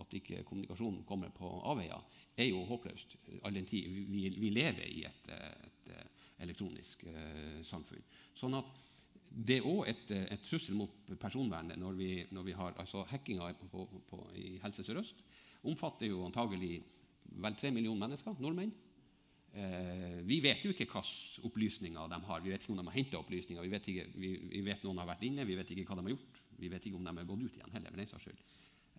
at 0.00 0.14
ikke 0.16 0.44
kommunikasjonen 0.48 1.02
kommer 1.04 1.28
på 1.36 1.50
avveier, 1.68 2.00
er 2.40 2.48
jo 2.48 2.62
håpløst. 2.64 3.18
All 3.44 3.58
den 3.58 3.68
tid 3.68 3.90
vi, 4.08 4.22
vi 4.32 4.52
lever 4.54 4.86
i 4.88 5.02
et, 5.04 5.28
et 5.28 5.90
elektronisk 6.40 7.04
samfunn. 7.68 8.06
Sånn 8.32 8.56
at 8.56 8.80
det 9.30 9.60
er 9.60 9.66
òg 9.68 9.84
et, 9.90 10.08
et, 10.10 10.42
trussel 10.42 10.74
mot 10.78 11.12
personvernet 11.20 11.78
når 11.78 11.98
vi, 11.98 12.10
når 12.34 12.46
vi 12.48 12.54
har 12.56 12.78
altså 12.82 13.04
Hackinga 13.10 13.52
på, 13.70 13.84
på, 14.08 14.22
i 14.34 14.56
Helse 14.62 14.84
Sør-Øst 14.86 15.22
omfatter 15.70 16.08
jo 16.10 16.24
antagelig 16.26 16.80
vel 17.40 17.58
tre 17.58 17.72
millioner 17.74 18.06
mennesker, 18.06 18.38
nordmenn. 18.42 18.72
Eh, 19.50 20.20
vi 20.22 20.38
vet 20.44 20.62
jo 20.62 20.70
ikke 20.70 20.86
hvilke 20.86 21.46
opplysninger 21.48 22.10
de 22.12 22.20
har. 22.28 22.42
Vi 22.44 22.52
vet 22.52 22.62
ikke 22.62 22.74
om 22.74 22.80
de 22.80 22.86
har 22.86 22.98
henta 22.98 23.18
opplysninger. 23.18 23.62
Vi 23.66 23.72
vet, 23.72 23.88
ikke, 23.92 24.06
vi, 24.14 24.32
vi 24.52 24.64
vet, 24.66 24.84
noen 24.86 25.02
har 25.02 25.10
vært 25.10 25.26
inne, 25.26 25.46
vi 25.48 25.58
vet 25.58 25.72
ikke 25.74 25.88
hva 25.90 25.98
de 25.98 26.06
har 26.06 26.14
gjort. 26.14 26.42
Vi 26.60 26.70
vet 26.70 26.86
ikke 26.86 27.00
om 27.00 27.08
de 27.08 27.16
har 27.16 27.30
gått 27.32 27.46
ut 27.46 27.58
igjen 27.58 27.74
heller. 27.74 27.90
for 27.90 28.02
den 28.02 28.10
saks 28.10 28.28
skyld. 28.28 28.44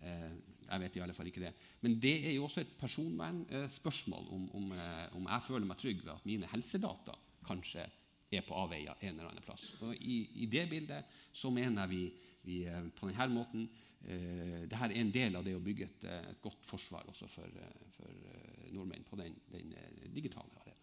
Eh, 0.02 0.28
jeg 0.66 0.82
vet 0.82 0.96
i 0.96 1.02
alle 1.04 1.16
fall 1.16 1.30
ikke 1.30 1.44
det. 1.44 1.52
Men 1.84 1.96
det 2.02 2.14
er 2.26 2.36
jo 2.36 2.46
også 2.46 2.62
et 2.64 2.76
personvernspørsmål 2.80 4.30
om, 4.34 4.46
om, 4.58 4.70
eh, 4.76 5.16
om 5.16 5.28
jeg 5.28 5.46
føler 5.48 5.68
meg 5.68 5.80
trygg 5.80 6.02
ved 6.04 6.14
at 6.14 6.28
mine 6.28 6.50
helsedata 6.52 7.16
kanskje 7.46 7.86
er 8.32 8.44
på 8.46 8.56
avveier 8.56 8.96
en 8.96 9.14
eller 9.14 9.30
annen 9.30 9.44
plass. 9.44 9.70
Og 9.84 9.94
i, 9.96 10.18
i 10.44 10.48
det 10.50 10.64
bildet 10.70 11.08
så 11.32 11.52
mener 11.52 11.88
vi, 11.90 12.06
vi 12.46 12.62
eh, 12.68 12.88
på 12.96 13.08
denne 13.10 13.28
måten 13.32 13.68
Dette 14.02 14.84
er 14.88 14.96
en 14.98 15.10
del 15.14 15.38
av 15.38 15.44
det 15.46 15.54
å 15.56 15.62
bygge 15.62 15.86
et, 15.86 16.04
eh, 16.10 16.30
et 16.32 16.42
godt 16.42 16.66
forsvar 16.66 17.06
også 17.12 17.28
for, 17.30 17.46
eh, 17.46 17.88
for 17.96 18.70
nordmenn 18.74 19.04
på 19.08 19.18
den, 19.20 19.36
den 19.52 19.74
digitale 20.14 20.50
arena. 20.60 20.78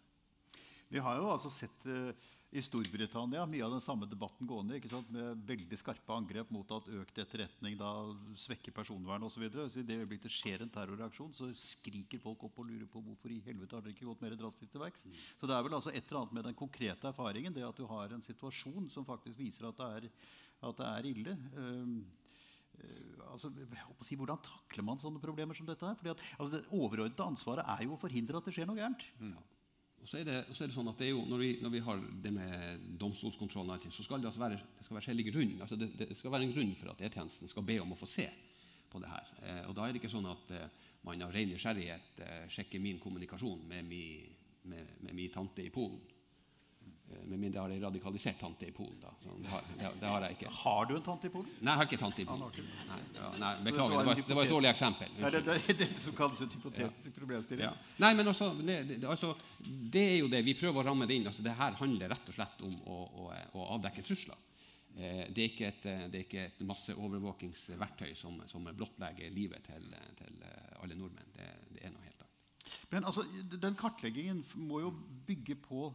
Vi 0.90 1.02
har 1.06 1.20
jo 1.20 1.30
altså 1.30 1.52
sett 1.54 1.86
i 2.50 2.62
Storbritannia 2.66 3.44
mye 3.46 3.62
av 3.62 3.76
den 3.76 3.84
samme 3.84 4.08
debatten 4.10 4.48
gående. 4.50 4.80
Med 5.14 5.44
veldig 5.46 5.78
skarpe 5.78 6.16
angrep 6.16 6.50
mot 6.50 6.72
at 6.74 6.88
økt 6.98 7.22
etterretning 7.22 7.76
da 7.78 7.92
svekker 8.34 8.74
personvernet 8.74 9.28
osv. 9.28 9.46
I 9.46 9.84
det 9.86 10.00
øyeblikket 10.00 10.26
det 10.26 10.34
skjer 10.34 10.64
en 10.66 10.72
terrorreaksjon, 10.74 11.36
så 11.38 11.52
skriker 11.54 12.22
folk 12.24 12.48
opp 12.48 12.58
og 12.58 12.72
lurer 12.72 12.90
på 12.90 13.04
hvorfor 13.06 13.36
i 13.36 13.42
helvete 13.46 13.78
har 13.78 13.86
dere 13.86 13.94
ikke 13.94 14.10
gått 14.10 14.26
mer 14.26 14.38
drastisk 14.40 14.74
til 14.74 14.82
verks. 14.82 15.06
Mm. 15.06 15.20
Så 15.38 15.50
det 15.50 15.58
er 15.60 15.68
vel 15.68 15.78
altså 15.78 15.94
et 15.94 16.02
eller 16.02 16.24
annet 16.24 16.38
med 16.40 16.50
den 16.50 16.58
konkrete 16.58 17.12
erfaringen, 17.12 17.54
det 17.54 17.68
at 17.70 17.78
du 17.78 17.86
har 17.92 18.16
en 18.16 18.26
situasjon 18.26 18.90
som 18.90 19.06
faktisk 19.06 19.38
viser 19.38 19.70
at 19.70 19.78
det 19.78 19.92
er, 20.00 20.10
at 20.72 20.82
det 20.82 20.90
er 20.90 21.12
ille. 21.12 21.38
Uh, 22.80 23.30
altså, 23.34 23.52
si, 24.06 24.18
hvordan 24.20 24.42
takler 24.46 24.86
man 24.88 25.02
sånne 25.02 25.22
problemer 25.24 25.58
som 25.58 25.70
dette? 25.70 25.86
her? 25.86 26.00
Fordi 26.00 26.16
at, 26.16 26.26
altså, 26.38 26.58
Det 26.58 26.66
overordnede 26.76 27.30
ansvaret 27.30 27.68
er 27.78 27.86
jo 27.86 27.96
å 27.96 28.02
forhindre 28.02 28.40
at 28.40 28.50
det 28.50 28.56
skjer 28.58 28.70
noe 28.70 28.80
gærent. 28.80 29.06
Ja. 29.22 29.48
Og 30.00 30.08
så 30.08 30.20
er 30.22 30.28
det, 30.28 30.38
så 30.56 30.64
er 30.64 30.70
det 30.70 30.76
sånn 30.76 30.90
at 30.92 31.02
det 31.02 31.10
jo, 31.10 31.24
når, 31.28 31.42
vi, 31.44 31.50
når, 31.60 31.72
vi, 31.74 31.82
har 31.84 32.04
det 32.24 32.32
med 32.32 32.86
domstolskontroll, 33.02 33.72
så 33.92 34.06
skal 34.06 34.22
det 34.22 34.30
altså 34.30 34.42
være, 34.42 34.60
det 34.78 34.86
skal 34.86 34.96
være 34.96 35.08
skjellig 35.10 35.26
grunn. 35.28 35.56
Altså 35.60 35.76
det, 35.80 35.90
det, 36.00 36.16
skal 36.18 36.32
være 36.32 36.48
en 36.48 36.54
grunn 36.56 36.72
for 36.80 36.94
at 36.94 37.04
E-tjenesten 37.04 37.52
skal 37.52 37.66
be 37.68 37.80
om 37.84 37.92
å 37.92 38.00
få 38.00 38.08
se 38.08 38.30
på 38.90 39.02
det 39.04 39.12
her. 39.12 39.34
Eh, 39.44 39.64
og 39.68 39.76
da 39.78 39.86
er 39.86 39.94
det 39.94 40.02
ikke 40.02 40.14
sånn 40.14 40.30
at 40.32 40.54
eh, 40.56 40.70
man 41.08 41.26
av 41.26 41.34
ren 41.36 41.52
nysgjerrighet 41.52 42.24
eh, 42.26 42.46
sjekker 42.52 42.82
min 42.84 43.02
kommunikasjon 43.04 43.68
med 43.70 43.92
min 43.92 45.34
tante 45.34 45.66
i 45.66 45.74
Polen. 45.74 46.00
Eh, 47.10 47.30
med 47.30 47.40
mindre 47.40 47.58
jeg 47.58 47.64
har 47.64 47.74
ei 47.74 47.82
radikalisert 47.82 48.38
tante 48.42 48.68
i 48.68 48.74
Polen. 48.76 48.98
da. 49.02 49.12
Det 49.24 49.50
har, 49.50 49.64
det, 49.70 49.92
det, 50.00 50.08
har, 50.08 50.26
jeg 50.26 50.36
ikke. 50.38 50.50
Har 50.60 50.90
du 50.90 50.96
en 50.96 51.06
tante 51.06 51.30
i 51.30 51.32
Polen? 51.34 51.54
Nei, 51.60 51.72
jeg 51.72 51.80
har 51.80 51.88
ikke 51.88 52.02
tante 52.02 52.22
i 52.22 52.26
Polen. 52.30 52.60
Nei, 52.90 53.00
ja, 53.16 53.30
nei, 53.44 53.54
beklager, 53.66 53.96
det 53.96 54.10
var, 54.10 54.20
det 54.28 54.38
var, 54.38 54.44
et 54.44 54.54
dårlig 54.54 54.70
eksempel. 54.70 55.16
Nei, 55.18 55.32
det, 55.34 55.42
er 55.56 55.80
det 55.80 55.88
som 56.04 56.18
kalles 56.18 56.44
en 56.46 56.52
hypotetisk 56.54 57.08
ja. 57.10 57.14
problemstilling. 57.16 57.66
Ja. 57.66 57.72
Nei, 58.04 58.12
men 58.20 58.30
også, 58.34 58.52
altså, 59.14 59.32
det, 59.66 60.04
er 60.04 60.20
jo 60.20 60.30
det. 60.30 60.44
Vi 60.46 60.56
prøver 60.60 60.84
å 60.84 60.92
ramme 60.92 61.08
det 61.10 61.18
inn. 61.18 61.26
Altså, 61.32 61.46
det 61.46 61.56
her 61.58 61.80
handler 61.80 62.14
rett 62.14 62.30
og 62.30 62.38
slett 62.38 62.62
om 62.68 62.76
å, 62.86 63.00
å, 63.24 63.32
å 63.58 63.70
avdekke 63.78 64.06
trusler. 64.06 64.46
Eh, 65.00 65.24
det 65.34 65.46
er 65.46 65.50
ikke 65.50 65.72
et, 65.72 65.88
det 66.12 66.22
er 66.22 66.28
ikke 66.28 66.46
et 66.46 66.62
masseovervåkingsverktøy 66.70 68.14
som, 68.18 68.38
som 68.52 68.70
blottlegger 68.70 69.34
livet 69.34 69.66
til, 69.66 69.90
til 70.20 70.46
alle 70.84 71.00
nordmenn. 71.00 71.34
Det, 71.34 71.50
det 71.74 71.88
er 71.88 71.96
noe 71.96 72.06
helt 72.06 72.22
annet. 72.22 72.86
Men 72.94 73.10
altså, 73.10 73.26
den 73.50 73.78
kartleggingen 73.80 74.44
må 74.62 74.84
jo 74.86 74.94
bygge 75.26 75.58
på 75.66 75.90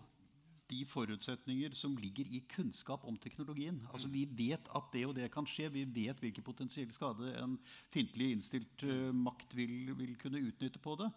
de 0.74 0.82
forutsetninger 0.88 1.74
som 1.78 1.94
ligger 2.00 2.28
i 2.34 2.40
kunnskap 2.50 3.04
om 3.06 3.16
teknologien. 3.20 3.78
Altså 3.92 4.10
Vi 4.10 4.24
vet 4.26 4.68
at 4.74 4.90
det 4.92 5.04
og 5.06 5.14
det 5.16 5.30
kan 5.32 5.46
skje. 5.48 5.70
Vi 5.72 5.84
vet 5.87 6.20
hvilken 6.20 6.46
potensiell 6.46 6.90
skade 6.94 7.30
en 7.40 7.56
fiendtlig 7.94 8.32
innstilt 8.34 8.87
uh, 8.87 9.10
makt 9.14 9.54
vil, 9.56 9.94
vil, 9.94 10.14
kunne 10.20 10.42
utnytte 10.42 10.82
på 10.82 10.96
det. 11.00 11.10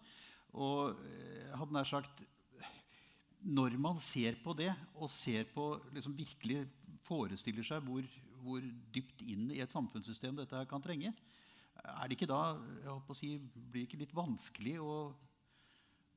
Og 0.54 0.94
uh, 0.94 1.56
hadde 1.58 1.76
nær 1.76 1.88
sagt 1.88 2.24
Når 3.42 3.78
man 3.78 4.00
ser 4.02 4.38
på 4.42 4.54
det, 4.58 4.72
og 4.98 5.10
ser 5.10 5.44
på 5.54 5.70
liksom 5.94 6.16
virkelig 6.18 6.66
forestiller 7.06 7.64
seg 7.64 7.84
hvor, 7.86 8.06
hvor 8.42 8.64
dypt 8.92 9.22
inn 9.22 9.50
i 9.54 9.60
et 9.62 9.72
samfunnssystem 9.72 10.36
dette 10.36 10.58
her 10.58 10.66
kan 10.68 10.82
trenge, 10.82 11.12
er 11.78 12.08
det 12.08 12.18
ikke 12.18 12.28
da 12.28 12.58
jeg 12.82 12.90
håper 12.90 13.14
å 13.14 13.16
si, 13.16 13.30
blir 13.38 13.84
det 13.84 13.86
ikke 13.86 14.00
litt 14.02 14.16
vanskelig 14.16 14.74
å 14.82 14.92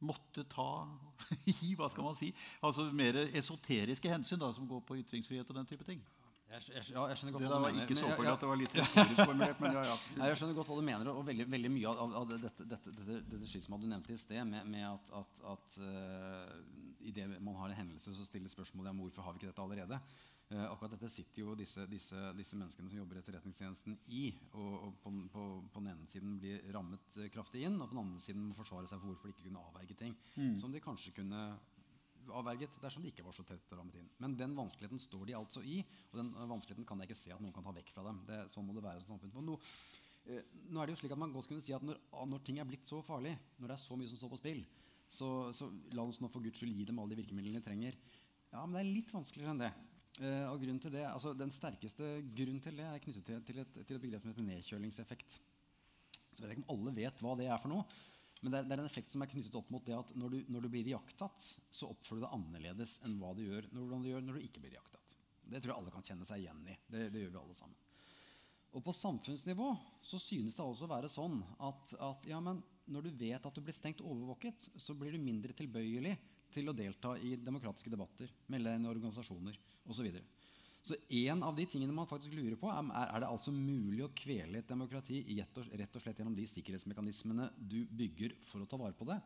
måtte 0.06 0.46
ta 0.50 0.70
i 1.68 1.76
hva 1.78 1.90
skal 1.92 2.08
man 2.08 2.18
si, 2.18 2.32
altså 2.66 2.88
mer 2.96 3.20
esoteriske 3.28 4.12
hensyn 4.12 4.42
da, 4.42 4.52
som 4.56 4.68
går 4.70 4.84
på 4.88 5.00
ytringsfrihet 5.04 5.50
og 5.50 5.62
den 5.62 5.70
type 5.70 5.88
ting. 5.88 6.02
Jeg, 6.52 6.64
jeg, 6.68 6.84
ja, 6.92 7.04
jeg 7.08 7.20
skjønner 7.20 7.34
godt 7.38 7.44
det 7.46 7.50
hva 7.50 7.58
du 7.58 7.64
mener. 7.64 7.86
Ikke 7.86 7.96
så 7.96 8.08
på 8.12 8.24
ja, 8.26 8.32
at 8.34 8.42
det 8.42 8.48
var 8.50 8.58
litt 8.60 8.74
formulert, 9.22 9.62
men 9.64 9.78
ja, 9.78 9.84
ja. 9.88 9.94
Jeg 10.28 10.40
skjønner 10.42 10.58
godt 10.58 10.72
hva 10.74 10.80
du 10.82 10.84
mener, 10.84 11.12
og 11.14 11.22
veldig, 11.30 11.46
veldig 11.54 11.72
mye 11.72 11.94
av, 11.94 12.16
av 12.20 12.26
dette, 12.34 12.66
dette, 12.74 12.92
dette, 12.98 13.20
dette 13.30 13.52
skismaet 13.54 13.86
du 13.86 13.88
nevnte 13.88 14.12
i 14.12 14.20
sted, 14.20 14.42
med, 14.50 14.68
med 14.68 14.84
at, 14.90 15.14
at, 15.22 15.40
at 15.54 15.78
uh, 15.80 17.08
idet 17.08 17.30
man 17.40 17.56
har 17.62 17.72
en 17.72 17.80
hendelse, 17.80 18.12
så 18.18 18.28
stiller 18.28 18.52
spørsmålet 18.52 18.92
om 18.92 19.00
hvorfor 19.06 19.24
har 19.24 19.38
vi 19.38 19.42
ikke 19.42 19.54
dette 19.54 19.64
allerede. 19.64 20.02
Uh, 20.52 20.66
akkurat 20.68 20.92
dette 20.98 21.08
sitter 21.08 21.46
jo 21.46 21.54
disse, 21.56 21.86
disse, 21.88 22.18
disse, 22.36 22.58
menneskene 22.60 22.90
som 22.92 23.00
jobber 23.00 23.16
i 23.16 23.22
Etterretningstjenesten 23.22 23.94
i. 24.12 24.24
Og, 24.60 24.72
og 24.76 24.96
på, 25.00 25.12
på, 25.32 25.44
på, 25.72 25.80
den 25.80 25.94
ene 25.94 26.08
siden 26.12 26.34
blir 26.42 26.66
rammet 26.76 27.20
uh, 27.22 27.28
kraftig 27.32 27.64
inn, 27.64 27.78
og 27.80 27.88
på 27.88 27.96
den 27.96 28.02
andre 28.02 28.20
siden 28.20 28.50
må 28.50 28.58
forsvare 28.58 28.90
seg 28.92 29.00
for 29.00 29.14
hvorfor 29.14 29.30
de 29.30 29.36
ikke 29.36 29.46
kunne 29.48 29.62
avverge 29.70 29.96
ting 30.02 30.18
mm. 30.36 30.58
som 30.60 30.74
de 30.74 30.82
kanskje 30.84 31.14
kunne 31.16 31.46
avverget 32.36 32.76
dersom 32.84 33.06
de 33.06 33.14
ikke 33.14 33.24
var 33.24 33.36
så 33.38 33.46
tett 33.48 33.72
rammet 33.72 33.96
inn. 34.02 34.10
Men 34.20 34.36
den 34.40 34.58
vanskeligheten 34.58 35.00
står 35.00 35.30
de 35.30 35.38
altså 35.40 35.64
i, 35.64 35.80
og 36.12 36.20
den 36.20 36.34
uh, 36.36 36.44
vanskeligheten 36.52 36.90
kan 36.90 37.00
jeg 37.00 37.12
ikke 37.12 37.22
se 37.22 37.36
at 37.38 37.44
noen 37.44 37.56
kan 37.56 37.70
ta 37.70 37.74
vekk 37.78 37.94
fra 37.96 38.04
dem. 38.10 38.20
Det, 38.28 38.42
sånn 38.52 38.68
må 38.68 38.76
det 38.76 38.84
være 38.84 39.04
som 39.06 39.22
samfunn. 39.22 39.48
No, 39.48 39.56
nå 40.68 40.82
er 40.82 40.90
det 40.90 40.98
jo 40.98 41.02
slik 41.06 41.16
at 41.16 41.22
man 41.22 41.32
godt 41.32 41.48
kunne 41.50 41.64
si 41.64 41.72
at 41.78 41.86
når, 41.86 42.02
når, 42.28 42.42
ting 42.44 42.60
er 42.60 42.68
blitt 42.68 42.92
så 42.92 43.00
farlig, 43.06 43.38
når 43.56 43.72
det 43.72 43.78
er 43.78 43.86
så 43.86 43.96
mye 43.96 44.12
som 44.12 44.20
står 44.20 44.34
på 44.36 44.42
spill, 44.42 44.60
så, 45.08 45.30
så 45.56 45.72
la 45.96 46.04
oss 46.04 46.20
nå 46.20 46.28
for 46.32 46.44
Guds 46.44 46.60
skyld 46.60 46.76
gi 46.76 46.90
dem 46.92 47.00
alle 47.00 47.16
de 47.16 47.24
virkemidlene 47.24 47.64
de 47.64 47.70
trenger. 47.72 47.96
Ja, 48.52 48.66
men 48.66 48.76
det 48.76 48.84
er 48.84 48.92
litt 48.92 49.16
vanskeligere 49.16 49.56
enn 49.56 49.64
det. 49.64 49.72
Uh, 50.22 50.52
og 50.52 50.62
grunnen 50.62 50.82
til 50.84 50.94
det, 50.94 51.02
altså 51.10 51.32
Den 51.34 51.50
sterkeste 51.54 52.08
grunnen 52.38 52.62
til 52.62 52.78
det 52.78 52.86
er 52.86 53.02
knyttet 53.02 53.26
til, 53.26 53.44
til, 53.48 53.62
et, 53.64 53.78
til 53.80 53.96
et, 53.96 54.02
begrep 54.04 54.22
som 54.22 54.30
heter 54.30 54.46
nedkjølingseffekt. 54.46 55.38
Jeg 56.38 56.44
vet 56.44 56.54
ikke 56.54 56.66
om 56.68 56.74
alle 56.76 56.94
vet 56.96 57.24
hva 57.26 57.36
det 57.40 57.48
er 57.50 57.62
for 57.62 57.74
noe. 57.74 57.86
Men 58.42 58.54
det 58.54 58.60
er, 58.60 58.68
det 58.70 58.76
er 58.76 58.82
en 58.82 58.90
effekt 58.90 59.14
som 59.14 59.22
er 59.22 59.30
knyttet 59.30 59.58
opp 59.58 59.70
mot 59.74 59.86
det 59.86 59.98
at 59.98 60.14
når 60.18 60.34
du, 60.34 60.38
når 60.54 60.66
du 60.66 60.70
blir 60.74 60.88
iakttatt, 60.90 61.44
så 61.70 61.90
oppfører 61.92 62.22
du 62.22 62.26
deg 62.26 62.36
annerledes 62.38 62.96
enn 63.06 63.20
hva 63.22 63.36
du 63.38 63.44
gjør 63.44 63.68
når, 63.74 63.92
du 63.92 64.10
gjør 64.10 64.26
når 64.26 64.38
du 64.38 64.46
ikke 64.48 64.64
blir 64.64 64.78
iakttatt. 64.78 65.16
Det 65.52 65.62
tror 65.62 65.74
jeg 65.74 65.82
alle 65.82 65.94
kan 65.94 66.06
kjenne 66.08 66.28
seg 66.28 66.42
igjen 66.42 66.62
i. 66.66 66.78
Det, 66.88 67.08
det, 67.14 67.22
gjør 67.22 67.34
vi 67.36 67.42
alle 67.42 67.58
sammen. 67.58 67.80
Og 68.72 68.84
på 68.86 68.96
samfunnsnivå 68.96 69.70
så 70.08 70.20
synes 70.22 70.56
det 70.58 70.66
også 70.66 70.88
å 70.88 70.94
være 70.94 71.12
sånn 71.12 71.42
at, 71.68 71.96
at 72.08 72.30
ja, 72.30 72.40
når 72.42 73.08
du 73.08 73.12
vet 73.20 73.46
at 73.46 73.58
du 73.58 73.62
blir 73.66 73.76
stengt 73.76 74.04
overvåket, 74.06 74.70
så 74.80 74.96
blir 74.98 75.14
du 75.14 75.22
mindre 75.22 75.54
tilbøyelig 75.58 76.16
til 76.54 76.70
å 76.70 76.76
delta 76.76 77.16
i 77.20 77.36
demokratiske 77.40 77.92
debatter, 77.92 78.32
melde 78.52 78.76
inn 78.78 78.88
i 78.88 78.92
organisasjoner 78.92 79.58
osv. 79.90 80.08
Så, 80.82 80.98
en 81.28 81.44
av 81.46 81.54
de 81.58 81.68
tingene 81.70 81.94
man 81.94 82.10
faktisk 82.10 82.34
lurer 82.34 82.58
på, 82.58 82.70
er, 82.74 82.90
er 83.04 83.22
det 83.22 83.30
altså 83.30 83.54
mulig 83.54 84.02
å 84.06 84.14
kvele 84.18 84.64
et 84.64 84.70
demokrati 84.70 85.22
rett 85.38 85.60
og 85.62 86.02
slett 86.02 86.22
gjennom 86.22 86.38
de 86.38 86.48
sikkerhetsmekanismene 86.50 87.52
du 87.56 87.84
bygger 87.86 88.34
for 88.50 88.64
å 88.64 88.70
ta 88.70 88.80
vare 88.82 88.98
på 88.98 89.06
det. 89.10 89.20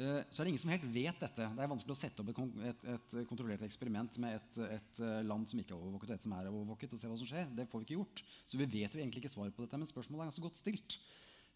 Uh, 0.00 0.20
så 0.30 0.40
er 0.40 0.46
det 0.46 0.52
ingen 0.52 0.62
som 0.62 0.72
helt 0.72 0.86
vet 0.90 1.22
dette. 1.22 1.46
Det 1.46 1.62
er 1.62 1.70
vanskelig 1.70 1.94
å 1.94 1.98
sette 1.98 2.22
opp 2.22 2.30
et, 2.32 2.84
et 2.94 3.16
kontrollert 3.30 3.62
eksperiment 3.66 4.18
med 4.22 4.38
et, 4.38 4.60
et, 4.78 5.00
eh, 5.02 5.16
land 5.26 5.50
som 5.50 5.62
ikke 5.62 5.74
er 5.74 5.80
overvåket, 5.80 6.12
og 6.12 6.16
et 6.16 6.26
som 6.26 6.34
er 6.36 6.50
overvåket, 6.50 6.94
og 6.94 7.02
se 7.02 7.10
hva 7.10 7.18
som 7.20 7.30
skjer. 7.30 7.50
Det 7.58 7.66
får 7.70 7.82
vi 7.82 7.88
ikke 7.88 7.98
gjort. 7.98 8.22
Så 8.46 8.58
vi 8.58 8.68
vet 8.70 8.94
jo 8.94 9.02
egentlig 9.02 9.22
ikke 9.22 9.32
svaret 9.34 9.54
på 9.54 9.66
dette, 9.66 9.78
men 9.78 9.90
spørsmålet 9.90 10.24
er 10.24 10.30
ganske 10.30 10.46
godt 10.46 10.62
stilt. 10.62 10.98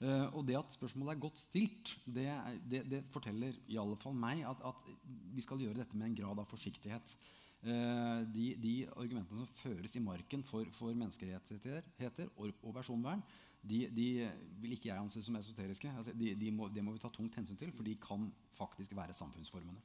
Uh, 0.05 0.27
og 0.37 0.43
det 0.45 0.59
at 0.59 0.75
spørsmålet 0.75 1.15
er 1.15 1.23
godt 1.23 1.39
stilt, 1.41 1.95
det, 2.05 2.27
det, 2.69 2.83
det 2.91 3.05
forteller 3.15 3.57
i 3.73 3.79
alle 3.81 3.97
fall 3.97 4.13
meg 4.19 4.43
at, 4.45 4.61
at, 4.67 4.83
vi 5.33 5.45
skal 5.45 5.63
gjøre 5.63 5.79
dette 5.79 5.97
med 5.97 6.11
en 6.11 6.19
grad 6.19 6.43
av 6.43 6.51
forsiktighet. 6.51 7.15
Eh, 7.65 8.19
de, 8.29 8.51
de, 8.61 8.73
argumentene 8.93 9.39
som 9.39 9.49
føres 9.57 9.95
i 9.97 10.03
marken 10.05 10.43
for, 10.45 10.69
for 10.77 10.93
menneskerettigheter 10.93 12.29
og, 12.37 12.51
og 12.61 12.75
personvern, 12.77 13.23
de, 13.65 13.87
de, 13.89 14.09
vil 14.61 14.75
ikke 14.77 14.91
jeg 14.91 15.01
anse 15.01 15.23
som 15.25 15.39
esoteriske. 15.39 15.89
Altså, 15.97 16.13
de, 16.13 16.51
må, 16.53 16.69
det 16.69 16.85
må 16.85 16.93
vi 16.93 17.01
ta 17.01 17.09
tungt 17.09 17.39
hensyn 17.41 17.57
til, 17.57 17.73
for 17.73 17.87
de 17.89 17.97
kan 17.97 18.29
faktisk 18.59 18.93
være 18.97 19.17
samfunnsformene. 19.17 19.81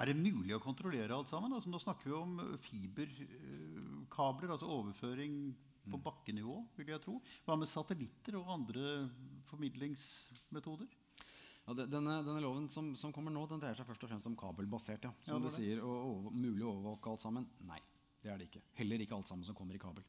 Er 0.00 0.10
det 0.10 0.18
mulig 0.18 0.56
å 0.56 0.62
kontrollere 0.62 1.14
alt 1.14 1.30
sammen? 1.30 1.54
Altså, 1.54 1.70
nå 1.70 1.78
snakker 1.82 2.10
vi 2.10 2.16
om 2.18 2.34
fiberkabler, 2.64 4.50
altså 4.56 4.70
overføring 4.80 5.38
på 5.92 6.00
bakkenivå, 6.04 6.60
vil 6.76 6.94
jeg 6.94 7.02
tro. 7.04 7.18
Hva 7.46 7.56
med 7.58 7.70
satellitter 7.70 8.38
og 8.40 8.52
andre 8.54 9.08
formidlingsmetoder? 9.48 10.88
Ja, 11.68 11.74
denne, 11.84 12.20
denne, 12.24 12.40
loven 12.40 12.68
som, 12.72 12.94
som, 12.96 13.12
kommer 13.12 13.32
nå, 13.34 13.42
den 13.50 13.60
dreier 13.60 13.76
seg 13.76 13.88
først 13.88 14.06
og 14.06 14.12
fremst 14.12 14.28
om 14.30 14.36
kabelbasert. 14.40 15.04
Ja, 15.04 15.12
som 15.20 15.42
ja, 15.42 15.50
du 15.50 15.52
sier, 15.52 15.82
og, 15.84 16.28
og, 16.28 16.30
Mulig 16.32 16.64
å 16.64 16.70
overvåke 16.72 17.12
alt 17.12 17.24
sammen? 17.24 17.44
Nei, 17.68 17.80
det 18.22 18.32
er 18.32 18.40
det 18.40 18.48
ikke. 18.48 18.62
Heller 18.78 19.04
ikke 19.04 19.18
alt 19.18 19.28
sammen 19.28 19.44
som 19.44 19.56
kommer 19.58 19.76
i 19.76 19.82
kabel. 19.82 20.06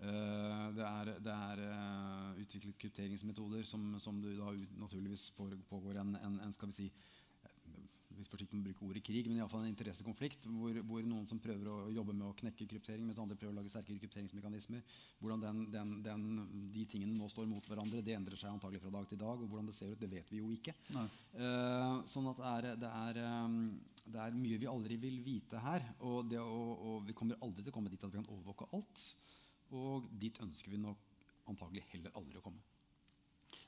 Uh, 0.00 0.70
det 0.72 0.84
er, 0.86 1.10
det 1.20 1.32
er 1.34 1.62
uh, 1.66 2.38
utviklet 2.40 2.78
krypteringsmetoder 2.80 3.66
som, 3.68 3.98
som 4.00 4.22
du 4.22 4.30
da 4.38 4.54
naturligvis 4.80 5.26
pågår 5.36 5.98
en, 6.00 6.14
en, 6.16 6.38
en 6.46 6.54
skal 6.54 6.70
vi 6.70 6.78
si, 6.78 6.86
litt 8.20 8.30
forsiktig 8.30 8.56
med 8.56 8.64
å 8.64 8.68
bruke 8.68 8.86
ordet 8.86 9.02
krig, 9.06 9.28
men 9.28 9.40
iallfall 9.40 9.64
en 9.64 9.70
interessekonflikt 9.72 10.46
hvor, 10.48 10.76
hvor, 10.86 11.04
noen 11.06 11.26
som 11.30 11.40
prøver 11.42 11.68
å 11.70 11.76
jobbe 11.94 12.14
med 12.16 12.26
å 12.28 12.34
knekke 12.38 12.66
kryptering, 12.70 13.06
mens 13.06 13.20
andre 13.22 13.38
prøver 13.38 13.54
å 13.54 13.58
lage 13.58 13.72
sterkere 13.72 14.00
krypteringsmekanismer. 14.02 14.84
Hvordan 15.20 15.44
den, 15.44 15.62
den, 15.74 15.94
den, 16.04 16.26
de 16.74 16.84
tingene 16.90 17.16
nå 17.16 17.28
står 17.32 17.48
mot 17.50 17.66
hverandre, 17.70 18.04
det 18.04 18.16
endrer 18.16 18.40
seg 18.40 18.52
antagelig 18.52 18.82
fra 18.84 18.94
dag 18.98 19.08
til 19.10 19.20
dag. 19.22 19.42
Og 19.42 19.50
hvordan 19.50 19.70
det 19.70 19.76
ser 19.76 19.94
ut, 19.94 20.00
det 20.00 20.10
vet 20.12 20.32
vi 20.32 20.42
jo 20.42 20.50
ikke. 20.54 20.74
Uh, 20.94 22.00
sånn 22.08 22.30
at 22.32 22.40
det 22.40 22.50
er, 22.54 22.70
det, 22.84 22.92
er, 23.04 23.22
um, 23.44 23.60
det 24.06 24.24
er, 24.24 24.40
mye 24.40 24.60
vi 24.62 24.70
aldri 24.70 25.00
vil 25.02 25.20
vite 25.26 25.62
her. 25.64 25.86
Og, 26.00 26.22
det, 26.30 26.40
og, 26.40 26.72
og, 26.76 26.98
vi 27.08 27.16
kommer 27.16 27.40
aldri 27.44 27.64
til 27.64 27.72
å 27.72 27.78
komme 27.78 27.92
dit 27.92 28.02
at 28.02 28.12
vi 28.12 28.20
kan 28.20 28.30
overvåke 28.30 28.70
alt. 28.76 29.06
Og 29.76 30.10
dit 30.20 30.42
ønsker 30.42 30.72
vi 30.72 30.82
nok 30.82 31.08
antagelig 31.50 31.86
heller 31.94 32.14
aldri 32.18 32.38
å 32.38 32.44
komme. 32.44 32.69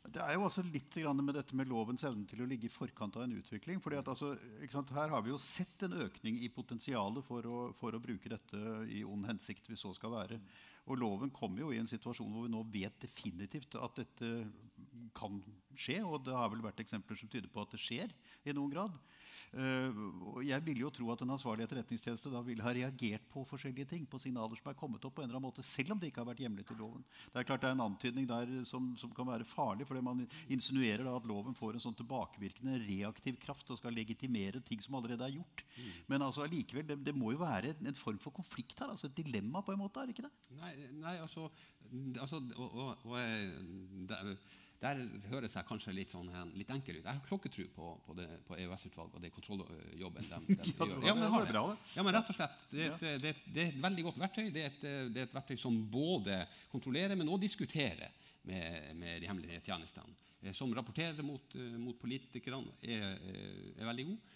Det 0.03 0.19
er 0.19 0.35
jo 0.35 0.43
også 0.49 0.65
litt 0.67 0.97
med 1.15 1.37
dette 1.37 1.55
med 1.55 1.69
lovens 1.71 2.03
evne 2.05 2.27
til 2.27 2.43
å 2.43 2.47
ligge 2.49 2.67
i 2.67 2.73
forkant 2.73 3.17
av 3.17 3.23
en 3.23 3.37
utvikling. 3.39 3.81
fordi 3.81 3.97
at 4.01 4.09
altså, 4.09 4.35
Her 4.35 5.09
har 5.09 5.23
vi 5.23 5.31
jo 5.31 5.39
sett 5.39 5.83
en 5.83 5.95
økning 5.95 6.41
i 6.43 6.49
potensialet 6.49 7.25
for 7.25 7.47
å, 7.47 7.73
for 7.79 7.95
å, 7.95 8.01
bruke 8.03 8.29
dette 8.29 8.59
i 8.91 9.05
ond 9.05 9.27
hensikt. 9.27 9.69
hvis 9.69 9.81
så 9.81 9.95
skal 9.95 10.11
være. 10.11 10.41
Og 10.91 10.99
loven 10.99 11.31
kommer 11.31 11.63
jo 11.63 11.73
i 11.73 11.79
en 11.79 11.87
situasjon 11.87 12.33
hvor 12.33 12.49
vi 12.49 12.51
nå 12.53 12.65
vet 12.73 12.99
definitivt 13.01 13.77
at 13.79 13.95
dette 14.03 14.33
kan 15.15 15.39
skje. 15.79 16.01
Og 16.05 16.23
det 16.27 16.37
har 16.37 16.51
vel 16.53 16.65
vært 16.65 16.83
eksempler 16.85 17.19
som 17.19 17.31
tyder 17.33 17.51
på 17.53 17.65
at 17.65 17.75
det 17.75 17.83
skjer 17.83 18.15
i 18.45 18.57
noen 18.57 18.73
grad. 18.73 18.97
Uh, 19.53 20.41
jeg 20.47 20.65
vil 20.65 20.79
jo 20.81 20.89
tro 20.95 21.11
at 21.13 21.21
en 21.21 21.35
ansvarlig 21.35 21.67
etterretningstjeneste 21.67 22.31
da 22.33 22.41
vil 22.47 22.63
ha 22.65 22.71
reagert 22.73 23.27
på 23.29 23.43
forskjellige 23.45 23.91
ting, 23.91 24.07
på 24.09 24.21
signaler 24.23 24.57
som 24.57 24.71
er 24.71 24.79
kommet 24.79 25.05
opp 25.05 25.19
på 25.19 25.21
en 25.21 25.29
eller 25.29 25.37
annen 25.37 25.51
måte, 25.51 25.65
selv 25.67 25.93
om 25.93 26.01
det 26.01 26.09
ikke 26.09 26.23
har 26.23 26.31
vært 26.31 26.41
hjemlet 26.41 26.73
i 26.73 26.77
loven. 26.79 27.05
Det 27.27 27.43
er 27.43 27.49
klart 27.51 27.65
det 27.65 27.69
er 27.69 27.77
en 27.77 27.85
antydning 27.85 28.29
der 28.31 28.55
som, 28.69 28.87
som 28.97 29.13
kan 29.13 29.29
være 29.29 29.45
farlig, 29.49 29.85
fordi 29.89 30.05
man 30.07 30.25
insinuerer 30.53 31.05
da 31.05 31.19
at 31.19 31.29
loven 31.29 31.57
får 31.59 31.77
en 31.77 31.85
sånn 31.85 31.99
tilbakevirkende 32.01 32.79
reaktiv 32.87 33.37
kraft 33.43 33.75
og 33.75 33.81
skal 33.83 33.93
legitimere 33.97 34.65
ting 34.65 34.81
som 34.85 34.97
allerede 34.97 35.29
er 35.29 35.37
gjort. 35.37 35.67
Mm. 35.77 35.93
Men 36.15 36.27
altså 36.31 36.47
allikevel, 36.47 36.89
det, 36.89 37.03
det, 37.11 37.17
må 37.17 37.35
jo 37.37 37.45
være 37.45 37.75
en, 37.75 37.93
en, 37.93 38.01
form 38.03 38.23
for 38.25 38.33
konflikt 38.33 38.81
her, 38.81 38.95
altså 38.95 39.11
et 39.11 39.21
dilemma 39.21 39.61
på 39.61 39.77
en 39.77 39.85
måte, 39.85 40.01
er 40.01 40.09
det 40.09 40.17
ikke 40.17 40.31
det? 40.31 40.57
Nei, 40.63 40.73
nei 41.05 41.19
altså, 41.21 41.51
altså 42.17 42.41
og, 42.57 42.73
og, 42.73 43.05
og, 43.05 43.21
det, 44.09 44.39
der 44.83 44.99
høres 45.31 45.55
jeg 45.55 45.67
kanskje 45.69 45.95
litt, 45.95 46.11
sånn, 46.11 46.31
litt 46.59 46.71
enkel 46.75 46.97
ut. 46.99 47.05
Jeg 47.05 47.13
har 47.13 47.21
klokketro 47.27 47.67
på, 47.77 47.91
på, 48.07 48.17
på 48.49 48.57
EOS-utvalget 48.59 49.19
og 49.19 49.23
den 49.23 49.35
kontrolljobben 49.35 50.27
de, 50.27 50.57
de, 50.57 50.73
gjør. 50.73 51.07
Ja, 51.07 51.15
men, 51.15 51.29
har 51.31 51.47
det. 51.47 51.63
Ja, 51.95 52.03
men 52.03 52.17
rett 52.17 52.33
og 52.33 52.39
slett, 52.39 52.67
det 52.73 52.89
er, 52.89 52.97
et, 52.97 53.23
det, 53.23 53.35
det 53.47 53.63
er 53.63 53.71
et 53.71 53.79
veldig 53.85 54.07
godt 54.09 54.19
verktøy. 54.25 54.49
Det 54.51 54.65
er, 54.65 54.75
et, 54.75 54.83
det 54.83 55.23
er, 55.23 55.29
et, 55.29 55.37
verktøy 55.37 55.61
som 55.61 55.79
både 55.93 56.41
kontrollerer, 56.73 57.15
men 57.19 57.31
også 57.31 57.45
diskuterer 57.47 58.11
med, 58.49 58.91
med 58.99 59.23
de 59.23 59.31
hemmelige 59.31 59.63
tjenestene. 59.69 60.19
Eh, 60.43 60.51
som 60.57 60.75
rapporterer 60.75 61.23
mot, 61.23 61.55
eh, 61.55 61.79
mot 61.79 61.99
politikerne, 62.03 62.75
er, 62.83 63.07
er 63.79 63.87
veldig 63.93 64.09
god. 64.11 64.32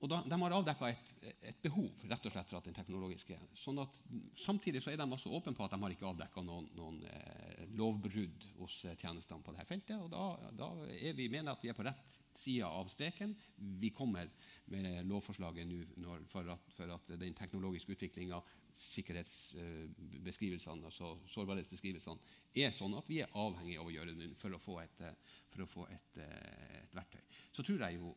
Og 0.00 0.08
da, 0.08 0.22
De 0.24 0.36
har 0.40 0.54
avdekka 0.56 0.88
et, 0.88 1.10
et, 1.42 1.58
behov 1.60 1.90
rett 2.08 2.26
og 2.26 2.32
slett 2.32 2.48
for 2.48 2.58
at 2.60 2.68
den 2.68 2.76
teknologiske 2.76 3.36
sånn 3.58 3.82
at 3.82 3.98
Samtidig 4.40 4.82
så 4.82 4.90
er 4.92 4.98
de 5.00 5.04
også 5.04 5.32
åpne 5.36 5.54
på 5.56 5.64
at 5.66 5.72
de 5.74 5.82
har 5.82 5.94
ikke 5.94 6.08
avdekka 6.08 6.40
noen, 6.46 6.66
noen 6.76 6.98
eh, 7.10 7.66
lovbrudd 7.76 8.40
hos 8.60 8.74
eh, 8.88 8.96
tjenestene 8.96 9.44
på 9.44 9.52
dette 9.52 9.68
feltet. 9.68 9.96
og 10.00 10.08
Da, 10.12 10.24
da 10.56 10.68
vi 11.16 11.28
mener 11.28 11.52
at 11.52 11.62
vi 11.64 11.70
er 11.72 11.76
på 11.76 11.84
rett 11.84 12.08
side 12.40 12.64
av 12.64 12.88
streken. 12.88 13.36
Vi 13.56 13.90
kommer 13.90 14.30
med 14.70 15.06
lovforslaget 15.10 15.66
nå 15.68 16.16
for, 16.30 16.58
for, 16.72 16.90
at 16.94 17.06
den 17.20 17.34
teknologiske 17.36 17.92
utviklinga, 17.92 18.42
sikkerhetsbeskrivelsene, 18.80 20.86
altså 20.86 21.18
sårbarhetsbeskrivelsene, 21.34 22.18
er 22.62 22.70
sånn 22.74 22.94
at 22.96 23.08
vi 23.10 23.18
er 23.20 23.34
avhengig 23.36 23.78
av 23.80 23.86
å 23.90 23.94
gjøre 23.94 24.14
det 24.16 24.28
for 24.40 24.50
å 24.54 24.62
få 24.62 24.74
et, 24.84 24.98
for 25.50 25.60
å 25.64 25.68
få 25.68 25.82
et, 25.90 26.12
eh, 26.22 26.78
et 26.84 26.94
verktøy. 26.96 27.22
Så 27.52 27.62
tror 27.66 27.80
jeg 27.84 27.92
jo 27.98 28.14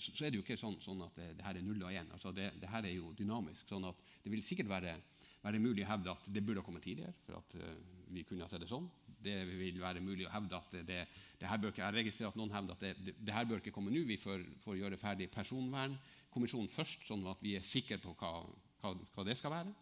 så 0.00 0.24
er 0.24 0.32
det 0.32 0.40
jo 0.40 0.44
ikke 0.44 0.58
sånn, 0.58 0.78
sånn 0.82 1.02
at 1.04 1.16
det, 1.18 1.28
det, 1.38 1.44
her 1.46 1.58
er 1.58 1.64
null 1.66 1.82
og 1.84 1.92
én. 1.92 2.08
Altså 2.14 2.32
det, 2.36 2.50
det, 2.60 2.68
her 2.72 2.86
er 2.88 2.94
jo 2.94 3.12
dynamisk. 3.16 3.68
sånn 3.68 3.88
at 3.88 4.00
Det 4.24 4.32
vil 4.32 4.44
sikkert 4.44 4.70
være, 4.70 4.94
være 5.44 5.62
mulig 5.62 5.84
å 5.84 5.90
hevde 5.92 6.14
at 6.14 6.28
det 6.28 6.42
burde 6.46 6.62
ha 6.62 6.66
kommet 6.66 6.84
tidligere. 6.84 7.14
for 7.26 7.38
at 7.38 7.56
uh, 7.60 7.74
vi 8.10 8.24
kunne 8.26 8.46
ha 8.46 8.50
sett 8.50 8.64
det 8.64 8.70
sånn. 8.70 8.88
Det 9.20 9.36
vil 9.46 9.80
være 9.80 10.00
mulig 10.00 10.26
å 10.26 10.32
hevde 10.32 10.56
at 10.56 10.78
det, 10.88 11.02
det 11.38 11.48
her 11.48 11.60
bør 11.60 11.74
ikke, 11.74 11.84
Jeg 11.84 11.98
registrerer 11.98 12.32
at 12.32 12.40
noen 12.40 12.54
hevder 12.54 12.78
at 12.78 13.04
det, 13.04 13.34
her 13.34 13.46
bør 13.46 13.60
ikke 13.60 13.74
komme 13.76 13.92
nå. 13.92 14.02
Vi 14.08 14.16
får, 14.20 14.42
får 14.64 14.80
gjøre 14.80 15.00
ferdig 15.00 15.28
personvernkommisjonen 15.34 16.72
først, 16.72 17.04
sånn 17.08 17.26
at 17.30 17.44
vi 17.44 17.54
er 17.58 17.66
sikre 17.66 18.00
på 18.00 18.16
hva, 18.16 18.32
hva, 18.80 18.94
hva 19.14 19.26
det 19.28 19.36
skal 19.38 19.54
være. 19.54 19.74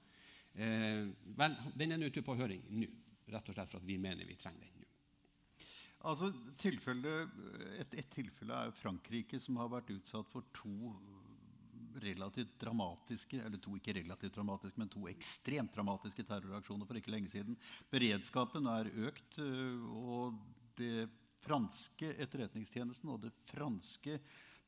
Eh, 0.58 1.06
vel, 1.38 1.54
Den 1.78 1.94
er 1.94 2.00
nå 2.00 2.10
ute 2.10 2.24
på 2.26 2.34
høring 2.38 2.64
nå, 2.74 2.88
rett 3.30 3.48
og 3.50 3.54
slett 3.54 3.70
for 3.70 3.78
at 3.78 3.86
vi 3.86 3.98
mener 4.00 4.26
vi 4.26 4.38
trenger 4.40 4.66
den. 4.66 4.77
Altså, 6.06 6.30
tilfelle, 6.60 7.14
et, 7.80 7.94
et, 7.98 8.10
tilfelle 8.14 8.54
er 8.54 8.74
Frankrike, 8.78 9.40
som 9.42 9.58
har 9.58 9.70
vært 9.72 9.90
utsatt 9.96 10.28
for 10.30 10.46
to 10.54 10.92
relativt 11.98 12.52
dramatiske 12.60 13.40
eller 13.42 13.58
to 13.58 13.74
ikke 13.74 13.96
relativt 13.96 14.36
dramatiske, 14.36 14.78
men 14.78 14.90
to 14.92 15.08
ekstremt 15.10 15.74
dramatiske 15.74 16.22
terroraksjoner 16.28 16.86
for 16.86 17.00
ikke 17.00 17.10
lenge 17.10 17.32
siden. 17.32 17.58
Beredskapen 17.90 18.68
er 18.70 18.92
økt, 19.08 19.40
øh, 19.42 19.88
og 19.98 20.38
det 20.78 21.08
franske 21.42 22.12
etterretningstjenesten 22.22 23.10
og 23.10 23.24
det 23.26 23.34
franske 23.50 24.18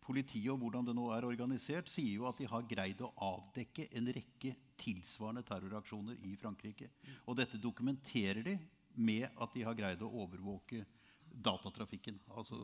politiet 0.03 0.51
og 0.51 0.59
hvordan 0.63 0.89
det 0.89 0.97
nå 0.97 1.07
er 1.15 1.29
organisert, 1.29 1.91
sier 1.93 2.17
jo 2.17 2.27
at 2.27 2.41
de 2.41 2.49
har 2.51 2.67
greid 2.67 3.03
å 3.05 3.13
avdekke 3.31 3.87
en 3.99 4.11
rekke 4.17 4.55
tilsvarende 4.81 5.45
terroraksjoner 5.47 6.19
i 6.27 6.35
Frankrike. 6.41 6.89
Og 7.29 7.37
dette 7.39 7.61
dokumenterer 7.61 8.43
de 8.47 8.57
med 8.99 9.29
at 9.31 9.55
de 9.55 9.63
har 9.67 9.77
greid 9.79 10.03
å 10.03 10.11
overvåke 10.25 10.83
datatrafikken. 11.31 12.19
Altså 12.37 12.59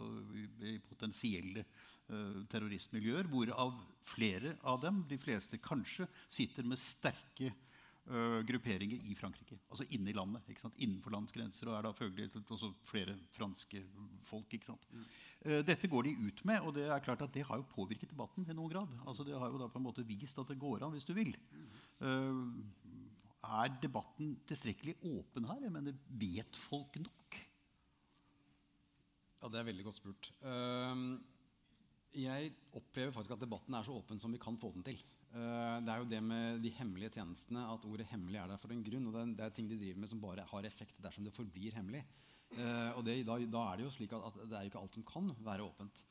i 0.65 0.79
potensielle 0.85 1.65
uh, 2.11 2.43
terroristmiljøer. 2.51 3.29
Hvorav 3.31 3.77
flere 4.07 4.57
av 4.67 4.81
dem, 4.83 5.05
de 5.11 5.19
fleste 5.21 5.61
kanskje, 5.63 6.09
sitter 6.29 6.67
med 6.69 6.81
sterke 6.81 7.53
uh, 8.11 8.43
grupperinger 8.47 9.07
i 9.11 9.17
Frankrike. 9.19 9.59
Altså 9.71 9.87
inne 9.97 10.13
i 10.13 10.17
landet. 10.17 10.49
Innenfor 10.77 11.15
landets 11.15 11.37
grenser. 11.37 11.71
Og 11.71 11.79
er 11.79 11.87
da 11.87 11.95
følgelig 11.97 12.43
også 12.43 12.73
flere 12.89 13.17
franske 13.35 13.83
folk. 14.27 14.59
Uh, 14.67 15.61
dette 15.67 15.91
går 15.91 16.09
de 16.11 16.17
ut 16.27 16.45
med, 16.49 16.63
og 16.63 16.77
det 16.77 16.89
er 16.91 17.05
klart 17.05 17.25
at 17.27 17.35
det 17.35 17.47
har 17.49 17.63
jo 17.63 17.71
påvirket 17.75 18.13
debatten 18.13 18.47
i 18.47 18.57
noen 18.57 18.73
grad. 18.73 18.99
Altså 19.07 19.27
Det 19.27 19.37
har 19.39 19.53
jo 19.53 19.63
da 19.63 19.71
på 19.73 19.83
en 19.83 19.89
måte 19.89 20.07
vist 20.07 20.39
at 20.43 20.53
det 20.53 20.61
går 20.61 20.87
an 20.87 20.95
hvis 20.97 21.09
du 21.09 21.15
vil. 21.17 21.35
er 23.47 23.77
debatten 23.81 24.35
tilstrekkelig 24.47 24.97
åpen 25.07 25.47
her? 25.47 25.61
Jeg 25.63 25.73
mener, 25.73 25.95
Vet 26.19 26.57
folk 26.59 26.99
nok? 26.99 27.46
Ja, 29.47 29.51
Det 29.55 29.61
er 29.61 29.69
veldig 29.69 29.85
godt 29.87 29.99
spurt. 30.01 30.29
Ehm, 30.43 31.21
jeg 32.19 32.49
opplever 32.75 33.13
faktisk 33.15 33.37
at 33.37 33.45
debatten 33.45 33.77
er 33.79 33.85
så 33.87 33.95
åpen 33.95 34.19
som 34.19 34.33
vi 34.35 34.41
kan 34.43 34.57
få 34.59 34.73
den 34.75 34.83
til. 34.83 34.99
Eh, 35.31 35.77
det 35.87 35.93
er 35.93 36.01
jo 36.03 36.09
det 36.11 36.21
med 36.21 36.59
de 36.65 36.73
hemmelige 36.75 37.13
tjenestene 37.15 37.63
at 37.63 37.85
ordet 37.87 38.09
'hemmelig' 38.11 38.43
er 38.43 38.49
der 38.49 38.57
for 38.57 38.73
en 38.73 38.83
grunn. 38.83 39.07
og 39.07 39.37
Det 39.37 39.45
er, 39.45 39.51
ting 39.51 39.69
de 39.71 39.79
driver 39.79 40.01
med 40.01 40.09
som 40.09 40.21
bare 40.21 40.43
har 40.43 40.63
effekt 40.67 41.01
dersom 41.01 41.23
det 41.23 41.33
forblir 41.33 41.75
hemmelig. 41.75 42.05
Eh, 42.59 42.91
og 42.97 43.05
det, 43.05 43.25
da, 43.25 43.39
da, 43.39 43.59
er 43.73 43.77
det 43.77 43.85
jo 43.85 43.91
slik 43.91 44.13
at, 44.13 44.35
det 44.51 44.59
er 44.59 44.63
ikke 44.63 44.81
alt 44.83 44.95
som 44.95 45.05
kan 45.05 45.31
være 45.39 45.63
åpent. 45.63 46.07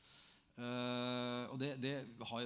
Uh, 0.56 1.52
og 1.52 1.60
det, 1.60 1.76
det, 1.82 2.08
har, 2.22 2.40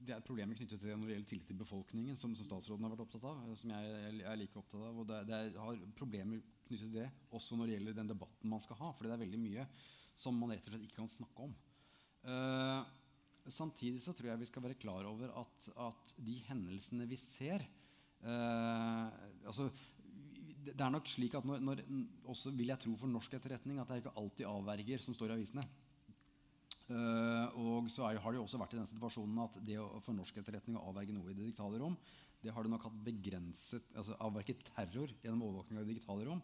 det, 0.00 0.10
er 0.10 0.20
problemer 0.20 0.56
knyttet 0.56 0.80
til 0.80 0.88
det 0.88 0.98
når 0.98 1.06
det 1.06 1.14
gjelder 1.14 1.28
tillit 1.28 1.46
til 1.46 1.56
befolkningen, 1.56 2.16
som, 2.16 2.34
som, 2.34 2.46
statsråden 2.46 2.82
har 2.82 2.90
vært 2.90 3.06
opptatt 3.06 3.22
av. 3.22 3.54
Som 3.54 3.70
jeg, 3.70 3.84
jeg 4.18 4.26
er 4.26 4.36
like 4.36 4.58
opptatt 4.58 4.82
av. 4.82 4.98
Og 4.98 5.06
det, 5.06 5.26
det 5.28 5.54
har 5.54 5.78
problemer 5.94 6.42
knyttet 6.66 6.90
til 6.90 6.96
det 6.96 7.10
også 7.30 7.54
når 7.54 7.66
det 7.66 7.74
gjelder 7.76 7.92
den 7.92 8.08
debatten 8.08 8.50
man 8.50 8.60
skal 8.60 8.76
ha. 8.82 8.90
For 8.90 9.06
det 9.06 9.12
er 9.12 9.22
veldig 9.22 9.38
mye 9.38 9.68
som 10.18 10.36
man 10.38 10.52
rett 10.54 10.66
og 10.66 10.74
slett 10.74 10.86
ikke 10.86 11.00
kan 11.00 11.10
snakke 11.10 11.46
om. 11.46 11.54
Uh, 12.22 12.82
samtidig 13.50 14.02
så 14.02 14.14
tror 14.14 14.30
jeg 14.30 14.42
vi 14.42 14.50
skal 14.50 14.64
være 14.64 14.78
klar 14.78 15.08
over 15.08 15.32
at, 15.40 15.70
at 15.88 16.12
de 16.22 16.36
hendelsene 16.46 17.08
vi 17.10 17.18
ser 17.18 17.64
uh, 18.22 19.08
altså, 19.42 19.66
det 20.62 20.78
er 20.78 20.92
nok 20.94 21.08
slik 21.10 21.34
at 21.34 21.46
når, 21.48 21.62
når, 21.64 21.82
også 22.30 22.52
vil 22.54 22.70
jeg 22.70 22.78
tro 22.84 22.94
for 23.00 23.10
norsk 23.10 23.34
etterretning 23.34 23.80
at 23.82 23.88
det 23.90 23.96
er 23.96 24.04
ikke 24.04 24.18
alltid 24.20 24.46
avverger 24.46 25.02
som 25.02 25.16
står 25.16 25.32
i 25.32 25.38
avisene. 25.40 25.64
Uh, 26.86 27.46
og 27.58 27.90
så 27.90 28.06
er, 28.08 28.20
har 28.22 28.34
det 28.34 28.38
jo 28.38 28.44
også 28.44 28.60
vært 28.60 28.76
i 28.76 28.78
den 28.78 28.90
situasjonen 28.90 29.42
at 29.42 29.58
det 29.66 29.78
å, 29.80 29.88
for 30.04 30.14
norsk 30.14 30.38
etterretning 30.38 30.78
å 30.78 30.84
avverge 30.90 31.14
noe 31.14 31.30
i 31.30 31.34
det 31.34 31.46
digitale 31.46 31.80
rom, 31.82 31.96
det 32.42 32.52
har 32.54 32.66
det 32.66 32.72
nok 32.72 32.88
hatt 32.88 33.02
begrenset 33.06 33.92
altså 33.94 34.16
Avverget 34.26 34.64
terror 34.72 35.10
gjennom 35.22 35.44
overvåkning 35.46 35.78
av 35.78 35.86
det 35.86 35.94
digitale 35.94 36.26
rom 36.26 36.40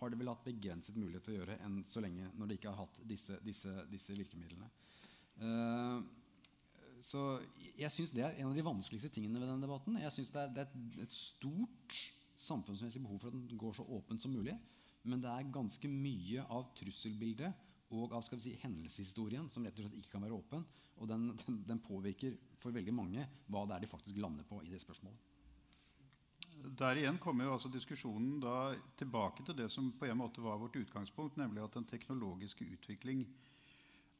har 0.00 0.10
det 0.10 0.18
vel 0.20 0.30
hatt 0.32 0.44
begrenset 0.46 0.98
mulighet 0.98 1.26
til 1.26 1.36
å 1.36 1.38
gjøre 1.38 1.58
enn 1.64 1.80
så 1.86 2.02
lenge 2.02 2.30
når 2.38 2.50
de 2.50 2.58
ikke 2.58 2.72
har 2.72 2.84
hatt 2.84 3.00
disse, 3.08 3.38
disse, 3.44 3.72
disse 3.90 4.16
virkemidlene. 4.18 4.68
Uh, 5.38 6.02
så 7.04 7.22
jeg 7.76 7.90
syns 7.92 8.14
det 8.16 8.24
er 8.24 8.38
en 8.38 8.50
av 8.50 8.56
de 8.56 8.64
vanskeligste 8.64 9.10
tingene 9.12 9.40
ved 9.40 9.50
denne 9.50 9.66
debatten. 9.66 9.98
Jeg 10.00 10.14
synes 10.14 10.32
det 10.32 10.40
er, 10.40 10.52
det 10.54 10.64
er 10.64 11.02
et, 11.04 11.14
stort 11.14 11.98
samfunnsmessig 12.44 13.02
behov 13.02 13.20
for 13.20 13.30
at 13.30 13.36
den 13.36 13.60
går 13.60 13.76
så 13.76 13.84
åpent 13.96 14.24
som 14.24 14.32
mulig. 14.34 14.56
Men 15.04 15.20
det 15.20 15.28
er 15.30 15.52
ganske 15.52 15.90
mye 15.90 16.46
av 16.48 16.70
trusselbildet 16.78 17.92
og 17.94 18.14
av 18.16 18.24
skal 18.24 18.40
vi 18.40 18.46
si, 18.46 18.54
hendelseshistorien 18.62 19.50
som 19.52 19.66
rett 19.66 19.76
og 19.78 19.84
slett 19.84 20.00
ikke 20.00 20.14
kan 20.16 20.24
være 20.24 20.38
åpen. 20.38 20.64
Og 21.02 21.10
den, 21.10 21.28
den, 21.42 21.60
den 21.68 21.82
påvirker 21.84 22.38
for 22.62 22.74
veldig 22.74 22.94
mange 22.96 23.26
hva 23.52 23.66
det 23.68 23.76
er 23.76 23.84
de 23.84 23.90
faktisk 23.90 24.18
lander 24.22 24.46
på 24.48 24.62
i 24.64 24.72
det 24.72 24.80
spørsmålet. 24.82 25.33
Der 26.64 26.96
igjen 26.96 27.18
kommer 27.20 27.44
jo 27.44 27.54
altså 27.54 27.68
diskusjonen 27.68 28.38
da 28.40 28.72
tilbake 28.96 29.44
til 29.44 29.56
det 29.58 29.70
som 29.72 29.92
på 29.98 30.08
en 30.08 30.18
måte 30.18 30.40
var 30.44 30.56
vårt 30.62 30.76
utgangspunkt, 30.80 31.36
nemlig 31.36 31.62
at 31.64 31.76
den 31.76 31.88
teknologiske 31.88 32.64
utvikling 32.64 33.26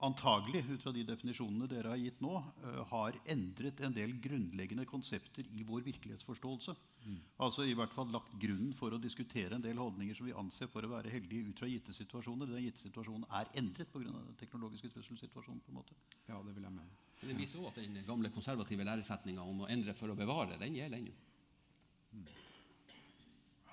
antagelig, 0.05 0.65
ut 0.69 0.83
fra 0.83 0.93
de 0.93 1.05
definisjonene 1.07 1.69
dere 1.71 1.93
har 1.95 2.01
gitt 2.01 2.21
nå, 2.25 2.35
uh, 2.37 2.81
har 2.91 3.17
endret 3.31 3.81
en 3.85 3.95
del 3.95 4.17
grunnleggende 4.23 4.87
konsepter 4.89 5.47
i 5.57 5.65
vår 5.67 5.85
virkelighetsforståelse. 5.87 6.75
Mm. 7.05 7.19
Altså 7.47 7.67
i 7.69 7.75
hvert 7.77 7.93
fall 7.93 8.11
lagt 8.13 8.33
grunnen 8.41 8.73
for 8.77 8.95
å 8.95 9.01
diskutere 9.01 9.57
en 9.57 9.65
del 9.65 9.81
holdninger 9.81 10.17
som 10.17 10.29
vi 10.29 10.37
anser 10.37 10.71
for 10.73 10.85
å 10.85 10.93
være 10.93 11.13
heldige 11.13 11.51
ut 11.51 11.61
fra 11.61 11.69
gitte 11.69 11.95
situasjoner. 11.97 12.51
Den 12.53 12.65
gitte 12.65 12.85
situasjonen 12.87 13.27
er 13.29 13.51
endret 13.61 13.93
pga. 13.93 14.09
den 14.09 14.39
teknologiske 14.41 14.93
trusselsituasjonen. 14.93 15.61
på 15.65 15.73
en 15.73 15.81
måte. 15.81 15.95
Ja, 16.29 16.43
Det 16.43 16.55
vil 16.55 16.65
jeg 16.65 16.73
mene. 16.73 16.97
Men 17.21 17.29
det 17.31 17.39
viser 17.39 17.61
òg 17.61 17.69
at 17.69 17.77
den 17.81 18.05
gamle 18.05 18.31
konservative 18.31 18.85
læresetninga 18.85 19.43
om 19.43 19.65
å 19.65 19.69
endre 19.69 19.95
for 19.95 20.09
å 20.09 20.17
bevare, 20.17 20.59
den 20.59 20.77
gjelder 20.77 20.99
ennå. 20.99 21.13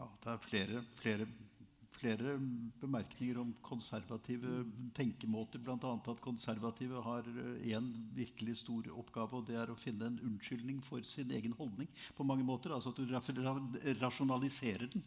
Ja, 0.02 0.10
det 0.24 0.34
er 0.34 0.42
flere, 0.42 0.84
flere 0.98 1.30
flere 2.02 2.36
bemerkninger 2.82 3.40
om 3.42 3.52
konservative 3.62 4.64
tenkemåter. 4.98 5.62
Bl.a. 5.62 5.92
at 5.94 6.24
konservative 6.24 7.04
har 7.06 7.28
én 7.28 7.76
eh, 7.76 8.00
virkelig 8.16 8.58
stor 8.64 8.90
oppgave, 8.96 9.38
og 9.38 9.46
det 9.50 9.60
er 9.60 9.70
å 9.70 9.78
finne 9.78 10.10
en 10.10 10.20
unnskyldning 10.32 10.82
for 10.86 11.06
sin 11.08 11.32
egen 11.38 11.54
holdning. 11.60 11.90
på 12.18 12.24
mange 12.24 12.44
måter, 12.48 12.74
Altså 12.74 12.90
at 12.90 12.98
du 12.98 14.00
rasjonaliserer 14.02 14.88
den 14.88 15.04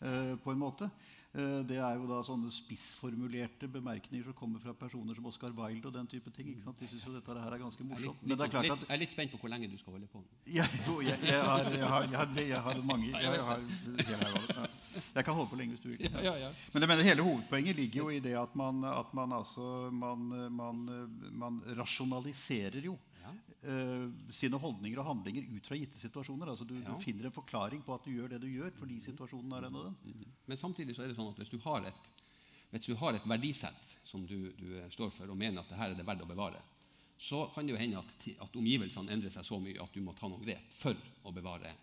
uh, 0.00 0.36
på 0.40 0.52
en 0.52 0.62
måte. 0.62 0.90
Uh, 1.36 1.60
det 1.68 1.76
er 1.76 1.98
jo 2.00 2.06
da 2.08 2.22
sånne 2.24 2.48
spissformulerte 2.48 3.68
bemerkninger 3.68 4.24
som 4.30 4.36
kommer 4.36 4.62
fra 4.62 4.72
personer 4.72 5.12
som 5.12 5.26
Oscar 5.28 5.52
Wilde 5.52 5.90
og 5.90 5.92
den 5.92 6.06
type 6.08 6.32
ting. 6.32 6.48
ikke 6.54 6.64
sant? 6.64 6.80
De 6.80 6.88
syns 6.88 7.04
jo 7.04 7.12
dette 7.12 7.34
her 7.36 7.56
er 7.56 7.60
ganske 7.60 7.84
morsomt. 7.84 8.22
Jeg 8.24 8.32
er, 8.32 8.40
litt, 8.40 8.56
litt, 8.56 8.72
at, 8.72 8.86
jeg 8.86 8.94
er 8.96 9.02
litt 9.02 9.12
spent 9.12 9.34
på 9.34 9.40
hvor 9.42 9.52
lenge 9.52 9.68
du 9.68 9.76
skal 9.80 9.98
holde 9.98 10.08
på. 10.08 10.22
Ja, 10.48 10.64
jo, 10.88 10.96
jeg, 11.04 11.20
jeg, 11.28 11.42
har, 11.44 11.68
jeg, 11.68 11.84
har, 11.84 12.32
jeg, 12.40 12.62
har, 12.64 12.80
mange 12.88 13.12
jeg, 13.12 13.44
har, 13.44 13.60
jeg 15.04 15.26
kan 15.28 15.36
holde 15.36 15.50
på 15.52 15.60
lenge 15.60 15.76
hvis 15.76 15.84
du 15.84 15.90
vil. 15.92 16.08
Men 16.08 16.86
jeg 16.86 16.92
mener 16.94 17.10
hele 17.10 17.28
hovedpoenget 17.28 17.76
ligger 17.76 18.06
jo 18.06 18.08
i 18.16 18.22
det 18.24 18.32
at 18.40 18.56
man, 18.56 18.80
at 18.88 19.12
man, 19.12 19.36
altså, 19.36 19.90
man, 19.92 20.32
man, 20.56 20.82
man 21.44 21.60
rasjonaliserer 21.76 22.88
jo 22.88 22.96
sine 24.30 24.58
holdninger 24.62 25.00
og 25.02 25.08
handlinger 25.08 25.48
ut 25.50 25.66
fra 25.66 25.76
gitte 25.76 25.98
situasjoner. 25.98 26.52
Altså 26.52 26.66
du, 26.68 26.76
du, 26.78 26.92
finner 27.02 27.26
en 27.26 27.34
forklaring 27.34 27.82
på 27.82 27.96
at 27.96 28.04
du 28.06 28.12
gjør 28.14 28.30
det 28.30 28.38
du 28.44 28.46
gjør 28.46 28.70
fordi 28.76 29.00
situasjonen 29.02 29.56
er 29.56 29.66
en 29.66 29.78
av 29.80 29.88
den. 29.88 29.96
Mm-hmm. 30.06 30.36
Men 30.46 30.60
samtidig 30.60 30.94
så 30.94 31.02
er 31.02 31.10
det 31.10 31.18
sånn 31.18 31.32
at 31.32 31.40
hvis 31.42 31.50
du 31.50 31.58
har 31.64 31.88
et, 31.90 32.10
du 32.86 32.94
har 33.00 33.18
et 33.18 33.26
verdisett 33.26 33.90
som 34.06 34.26
du, 34.28 34.36
du, 34.60 34.68
står 34.94 35.10
for, 35.10 35.32
og 35.32 35.40
mener 35.40 35.62
at 35.62 35.72
det 35.72 35.80
her 35.80 35.90
er 35.90 35.98
det 35.98 36.06
verdt 36.06 36.22
å 36.22 36.30
bevare, 36.30 36.62
så 37.18 37.48
kan 37.50 37.66
det 37.66 37.74
jo 37.74 37.80
hende 37.80 37.98
at, 37.98 38.28
at 38.46 38.56
omgivelsene 38.60 39.10
endrer 39.10 39.34
seg 39.34 39.46
så 39.48 39.58
mye 39.58 39.82
at 39.82 39.94
du 39.94 40.04
må 40.06 40.14
ta 40.14 40.30
noen 40.30 40.44
grep 40.44 40.70
for 40.70 40.94
å 41.26 41.34
bevare 41.34 41.74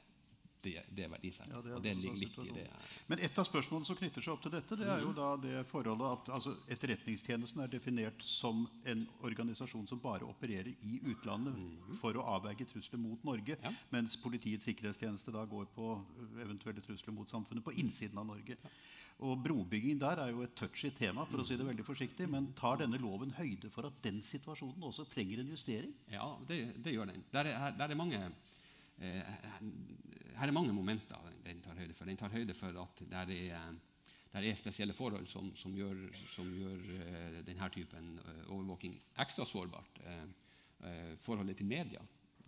det, 0.66 0.82
det 0.98 1.08
verdisettet. 1.12 1.54
Ja, 1.54 1.62
det 1.64 1.76
og 1.78 1.84
det 1.86 1.94
ligger 2.00 2.18
litt 2.20 2.40
i 2.44 2.56
det. 2.56 2.66
Men 3.12 3.22
et 3.28 3.40
av 3.42 3.48
spørsmålene 3.48 3.88
som 3.88 4.00
knytter 4.00 4.26
seg 4.26 4.34
opp 4.34 4.44
til 4.46 4.56
dette, 4.56 4.80
det 4.80 4.90
er 4.90 5.04
jo 5.06 5.14
da 5.18 5.30
det 5.42 5.62
forholdet 5.70 6.18
at 6.18 6.34
altså, 6.40 6.56
Etterretningstjenesten 6.74 7.64
er 7.64 7.72
definert 7.72 8.26
som 8.26 8.66
en 8.90 9.06
organisasjon 9.28 9.88
som 9.90 10.02
bare 10.04 10.28
opererer 10.28 10.72
i 10.74 11.00
utlandet 11.12 11.56
mm. 11.56 11.96
for 12.02 12.18
å 12.18 12.26
avverge 12.36 12.68
trusler 12.72 13.02
mot 13.02 13.24
Norge, 13.28 13.60
ja. 13.62 13.74
mens 13.94 14.18
Politiets 14.26 14.66
sikkerhetstjeneste 14.68 15.34
da 15.36 15.46
går 15.50 15.70
på 15.76 15.94
eventuelle 16.42 16.84
trusler 16.86 17.16
mot 17.16 17.30
samfunnet 17.30 17.66
på 17.66 17.76
innsiden 17.82 18.20
av 18.22 18.30
Norge. 18.34 18.58
Ja. 18.58 18.76
Og 19.24 19.40
Brobygging 19.40 20.00
der 20.00 20.20
er 20.20 20.32
jo 20.34 20.44
et 20.44 20.56
touchy 20.60 20.90
tema, 20.92 21.24
for 21.30 21.40
å 21.40 21.46
si 21.48 21.56
det 21.56 21.68
veldig 21.68 21.86
forsiktig. 21.88 22.28
Men 22.32 22.50
tar 22.60 22.82
denne 22.82 23.00
loven 23.00 23.32
høyde 23.38 23.72
for 23.72 23.88
at 23.88 24.02
den 24.04 24.20
situasjonen 24.26 24.84
også 24.84 25.08
trenger 25.12 25.40
en 25.42 25.54
justering? 25.54 25.94
Ja, 26.12 26.28
det, 26.50 26.60
det 26.84 26.96
gjør 26.96 27.14
den. 27.14 27.24
Der 27.32 27.52
er, 27.54 27.70
der 27.80 27.94
er 27.94 28.00
mange 28.00 28.20
eh, 29.00 29.38
her 30.36 30.48
er 30.48 30.56
mange 30.56 30.74
momenter 30.74 31.26
den 31.46 31.62
tar 31.62 31.78
høyde 31.78 31.94
for. 31.94 32.10
Den 32.10 32.18
tar 32.20 32.34
høyde 32.34 32.56
for 32.58 32.82
at 32.82 33.04
det 33.28 33.40
er, 33.54 33.76
der 34.34 34.48
er 34.50 34.58
spesielle 34.58 34.94
forhold 34.94 35.28
som, 35.32 35.52
som 35.56 35.76
gjør, 35.76 36.00
som 36.32 36.50
gjør 36.52 36.80
uh, 37.00 37.40
denne 37.48 37.70
typen 37.74 38.16
uh, 38.20 38.42
overvåking 38.56 38.98
ekstra 39.24 39.46
sårbart. 39.46 40.02
Uh, 40.06 41.16
forholdet 41.22 41.58
til 41.58 41.70
media, 41.70 42.02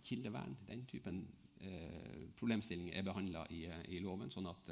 kildevern, 0.04 0.56
den 0.68 0.86
typen 0.86 1.26
problemstillinger 2.38 2.94
er 2.94 3.02
behandla 3.02 3.40
i, 3.50 3.64
i, 3.90 3.96
loven, 3.98 4.28
sånn 4.30 4.46
at 4.46 4.68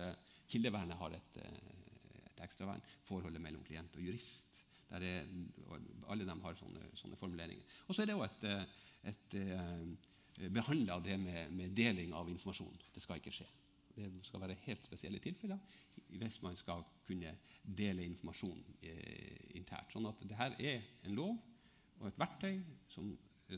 kildevernet 0.47 0.95
har 1.01 1.17
et, 1.17 1.41
et 1.41 2.43
ekstravern. 2.45 2.85
Forholdet 3.09 3.43
mellom 3.43 3.65
klient 3.67 3.99
og 3.99 4.05
jurist. 4.07 4.61
Er, 4.95 5.03
alle 6.07 6.29
dem 6.29 6.45
har 6.45 6.55
sånne, 6.61 6.93
sånne 6.95 7.19
formuleringer. 7.19 7.75
Og 7.89 7.97
så 7.97 8.05
er 8.05 8.13
det 8.13 8.15
òg 8.15 8.23
et, 8.29 8.47
et 9.11 9.37
Eh, 9.37 9.97
behandla 10.53 10.99
det 11.01 11.17
med, 11.19 11.53
med, 11.53 11.71
deling 11.77 12.13
av 12.15 12.31
informasjon. 12.31 12.77
Det 12.95 13.03
skal 13.03 13.21
ikke 13.21 13.35
skje. 13.35 13.47
Det 13.97 14.09
skal 14.27 14.43
være 14.43 14.59
helt 14.67 14.85
spesielle 14.85 15.21
tilfeller 15.25 15.61
hvis 16.07 16.37
man 16.45 16.57
skal 16.57 16.85
kunne 17.07 17.33
dele 17.65 18.05
informasjon 18.05 18.61
eh, 18.85 19.57
internt. 19.59 19.91
Sånn 19.93 20.09
at 20.11 20.21
dette 20.23 20.51
er 20.63 20.85
en 21.09 21.17
lov 21.17 21.33
og 22.01 22.11
et 22.11 22.21
verktøy 22.21 22.61
som 22.93 23.09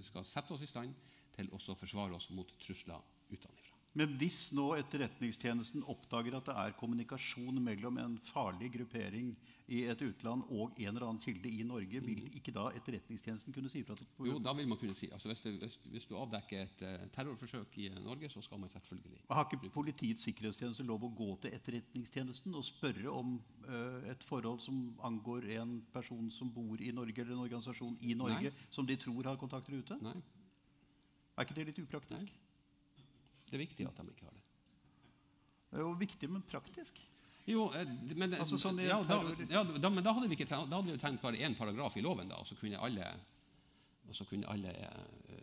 skal 0.06 0.26
sette 0.26 0.54
oss 0.54 0.62
i 0.62 0.70
stand 0.70 0.94
til 1.34 1.50
også 1.54 1.74
å 1.74 1.78
forsvare 1.78 2.16
oss 2.16 2.30
mot 2.34 2.50
trusler 2.62 3.02
utenfra. 3.28 3.74
Men 3.98 4.12
hvis 4.20 4.52
nå 4.54 4.70
Etterretningstjenesten 4.78 5.86
oppdager 5.90 6.36
at 6.38 6.48
det 6.48 6.56
er 6.60 6.76
kommunikasjon 6.78 7.58
mellom 7.64 7.98
en 7.98 8.18
farlig 8.22 8.70
gruppering 8.76 9.32
i 9.68 9.82
et 9.92 10.00
utland 10.00 10.46
og 10.48 10.72
en 10.80 10.88
eller 10.88 11.04
annen 11.04 11.20
kilde 11.20 11.50
i 11.52 11.64
Norge, 11.66 12.00
vil 12.00 12.22
mm. 12.24 12.36
ikke 12.38 12.54
da 12.56 12.68
Etterretningstjenesten 12.78 13.52
kunne 13.52 13.68
si 13.68 13.82
fra? 13.84 13.96
Jo, 14.24 14.38
da 14.40 14.54
vil 14.56 14.68
man 14.70 14.80
kunne 14.80 14.96
si. 14.96 15.10
Altså, 15.12 15.28
hvis, 15.28 15.42
du, 15.44 15.50
hvis, 15.60 15.76
hvis, 15.92 16.06
du 16.08 16.14
avdekker 16.16 16.62
et 16.64 16.84
uh, 16.86 17.04
terrorforsøk 17.12 17.76
i 17.84 17.90
Norge, 18.00 18.30
så 18.32 18.40
skal 18.44 18.62
man 18.62 18.72
selvfølgelig 18.72 19.20
Har 19.28 19.44
ikke 19.44 19.72
Politiets 19.74 20.24
sikkerhetstjeneste 20.24 20.86
lov 20.88 21.04
å 21.04 21.12
gå 21.12 21.28
til 21.42 21.52
Etterretningstjenesten 21.58 22.56
og 22.56 22.64
spørre 22.64 23.12
om 23.12 23.36
uh, 23.68 24.08
et 24.08 24.24
forhold 24.24 24.64
som 24.64 24.80
angår 25.04 25.50
en 25.58 25.78
person 25.92 26.32
som 26.32 26.52
bor 26.52 26.80
i 26.80 26.90
Norge, 26.96 27.20
eller 27.20 27.36
en 27.36 27.44
organisasjon 27.44 28.00
i 28.08 28.16
Norge, 28.16 28.48
Nei. 28.48 28.66
som 28.72 28.88
de 28.88 28.96
tror 28.96 29.28
har 29.28 29.40
kontakter 29.40 29.76
ute? 29.76 30.00
Nei. 30.00 30.16
Er 31.36 31.46
ikke 31.46 31.60
det 31.60 31.68
litt 31.70 31.84
upraktisk? 31.84 32.24
Nei. 32.24 33.04
Det 33.48 33.56
er 33.56 33.64
viktig 33.64 33.84
at 33.88 34.00
de 34.00 34.12
ikke 34.12 34.28
har 34.28 34.34
det. 34.36 34.44
Det 35.68 35.76
er 35.76 35.84
jo 35.84 35.94
viktig, 36.00 36.28
men 36.32 36.44
praktisk. 36.48 37.00
Jo, 37.48 37.68
eh, 37.72 37.88
men, 38.20 38.34
altså, 38.36 38.58
sånn 38.60 38.80
ja, 38.84 38.98
da, 39.08 39.22
ja, 39.48 39.62
da, 39.64 39.90
men 39.90 40.04
da 40.04 40.12
hadde 40.16 40.28
vi 40.28 40.36
ikke 40.36 40.48
da 40.50 40.62
hadde 40.66 40.92
vi 40.92 40.98
tenkt 41.00 41.22
bare 41.24 41.40
én 41.40 41.56
paragraf 41.56 41.96
i 41.96 42.04
loven, 42.04 42.28
da, 42.28 42.40
og 42.42 42.48
så 42.48 42.58
kunne 42.60 42.80
alle, 42.84 43.08
og 44.08 44.16
så 44.16 44.26
kunne 44.28 44.48
alle 44.52 44.74
uh, 44.74 45.38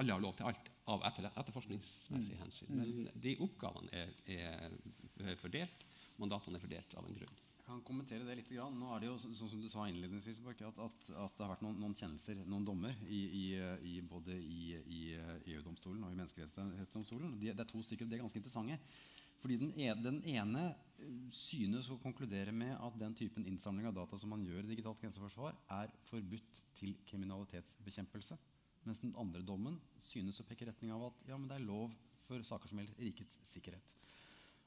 alle 0.00 0.14
ha 0.14 0.20
lov 0.20 0.36
til 0.36 0.48
alt 0.48 0.68
av 0.92 1.04
etter, 1.08 1.28
etterforskningsmessige 1.30 2.36
Mm. 2.36 2.42
hensyn. 2.42 2.68
Men 2.76 3.08
de 3.22 3.36
oppgavene 3.44 3.88
er, 3.92 4.12
er 4.26 5.36
fordelt, 5.36 5.86
mandatene 6.18 6.56
er 6.58 6.64
fordelt 6.64 6.94
av 6.96 7.06
en 7.06 7.16
grunn. 7.18 7.40
Jeg 7.62 7.66
kan 7.66 7.82
kommentere 7.86 8.24
det 8.26 8.36
litt. 8.36 8.48
Grann. 8.50 8.74
Nå 8.76 8.88
er 8.96 9.00
det 9.00 9.06
jo 9.06 9.18
sånn 9.22 9.36
som 9.48 9.60
du 9.62 9.68
sa 9.70 9.84
innledningsvis, 9.88 10.40
at, 10.44 10.62
at, 10.66 10.78
at 10.80 11.36
det 11.38 11.44
har 11.44 11.52
vært 11.54 11.62
noen, 11.62 11.78
noen 11.80 11.94
kjennelser, 11.94 12.40
noen 12.44 12.64
dommer, 12.66 12.96
i, 13.06 13.20
i, 13.38 13.44
i, 13.92 14.00
både 14.02 14.34
i, 14.34 14.74
i 14.82 15.02
EU-domstolen 15.54 16.02
og 16.02 16.12
i 16.12 16.18
Menneskerettighetsdomstolen. 16.18 17.38
De, 17.38 17.52
det 17.52 17.62
er 17.64 17.70
to 17.70 17.80
stykker, 17.86 18.04
og 18.04 18.10
de 18.10 18.18
er 18.18 18.24
ganske 18.24 18.42
interessante. 18.42 18.80
Fordi 19.42 19.58
den 19.58 19.72
ene, 19.74 19.98
den 20.04 20.20
ene 20.30 20.64
eh, 20.70 21.14
synes 21.34 21.90
å 21.90 21.98
konkludere 22.02 22.54
med 22.54 22.76
at 22.78 22.98
den 23.00 23.16
typen 23.18 23.46
innsamling 23.50 23.88
av 23.90 23.96
data 23.96 24.18
som 24.18 24.30
man 24.30 24.44
gjør 24.46 24.62
i 24.62 24.70
digitalt 24.70 25.02
grenseforsvar, 25.02 25.58
er 25.82 25.92
forbudt 26.06 26.62
til 26.78 26.94
kriminalitetsbekjempelse. 27.10 28.38
Mens 28.86 29.02
den 29.02 29.14
andre 29.18 29.42
dommen 29.46 29.78
synes 30.02 30.40
å 30.42 30.46
peke 30.46 30.66
i 30.66 30.70
retning 30.70 30.94
av 30.94 31.08
at 31.10 31.26
ja, 31.28 31.38
det 31.38 31.58
er 31.58 31.66
lov 31.66 31.92
for 32.26 32.46
saker 32.46 32.70
som 32.70 32.80
gjelder 32.80 33.02
rikets 33.02 33.40
sikkerhet. 33.46 33.96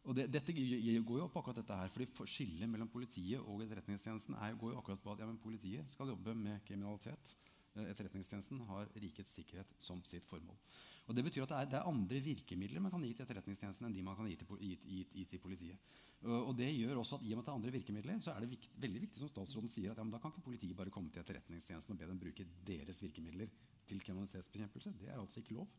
Og 0.05 0.13
det, 0.13 0.27
dette 0.29 0.53
går 0.53 1.17
jo 1.17 1.29
på 1.33 1.41
akkurat 1.41 1.57
dette 1.57 1.77
her, 1.79 1.89
fordi 1.89 2.27
Skillet 2.29 2.69
mellom 2.69 2.89
politiet 2.91 3.41
og 3.41 3.63
Etterretningstjenesten 3.65 4.37
er, 4.37 4.57
går 4.59 4.75
jo 4.75 4.81
akkurat 4.81 5.01
på 5.01 5.15
at 5.15 5.23
ja, 5.23 5.29
politiet 5.41 5.89
skal 5.91 6.11
jobbe 6.11 6.35
med 6.37 6.61
kriminalitet. 6.67 7.31
Eh, 7.73 7.87
Etterretningstjenesten 7.89 8.61
har 8.69 8.91
rikets 9.01 9.33
sikkerhet 9.39 9.71
som 9.81 10.03
sitt 10.05 10.27
formål. 10.29 10.59
Og 11.05 11.13
Det 11.13 11.23
betyr 11.25 11.43
at 11.45 11.51
det 11.51 11.57
er, 11.57 11.69
det 11.69 11.77
er 11.77 11.87
andre 11.87 12.19
virkemidler 12.23 12.81
man 12.81 12.91
kan 12.93 13.03
gi 13.05 13.11
til 13.13 13.25
Etterretningstjenesten 13.25 13.85
enn 13.85 13.93
de 13.93 14.03
man 14.05 14.17
kan 14.17 14.25
gi 14.29 14.37
til, 14.39 14.47
gi, 14.57 15.03
gi, 15.13 15.25
til 15.29 15.41
politiet. 15.43 15.91
Og, 16.25 16.55
det 16.57 16.71
gjør 16.73 16.97
også 16.97 17.19
at 17.19 17.25
i 17.27 17.33
og 17.35 17.37
med 17.37 17.43
at 17.43 17.45
det 17.45 17.51
er 17.53 17.59
andre 17.59 17.73
virkemidler, 17.75 18.21
så 18.25 18.33
er 18.33 18.41
det 18.41 18.49
vikt, 18.49 18.71
veldig 18.81 19.01
viktig 19.03 19.21
som 19.21 19.29
statsråden 19.29 19.69
sier, 19.69 19.91
at 19.93 19.99
ja, 20.01 20.05
da 20.09 20.21
kan 20.21 20.33
ikke 20.33 20.47
politiet 20.47 20.77
bare 20.77 20.93
komme 20.93 21.11
til 21.13 21.21
Etterretningstjenesten 21.21 21.93
og 21.93 21.99
be 21.99 22.07
dem 22.09 22.21
bruke 22.23 22.47
deres 22.65 23.01
virkemidler 23.03 23.51
til 23.85 24.01
kriminalitetsbekjempelse. 24.01 24.95
Det 24.97 25.11
er 25.11 25.19
altså 25.21 25.43
ikke 25.43 25.59
lov. 25.59 25.69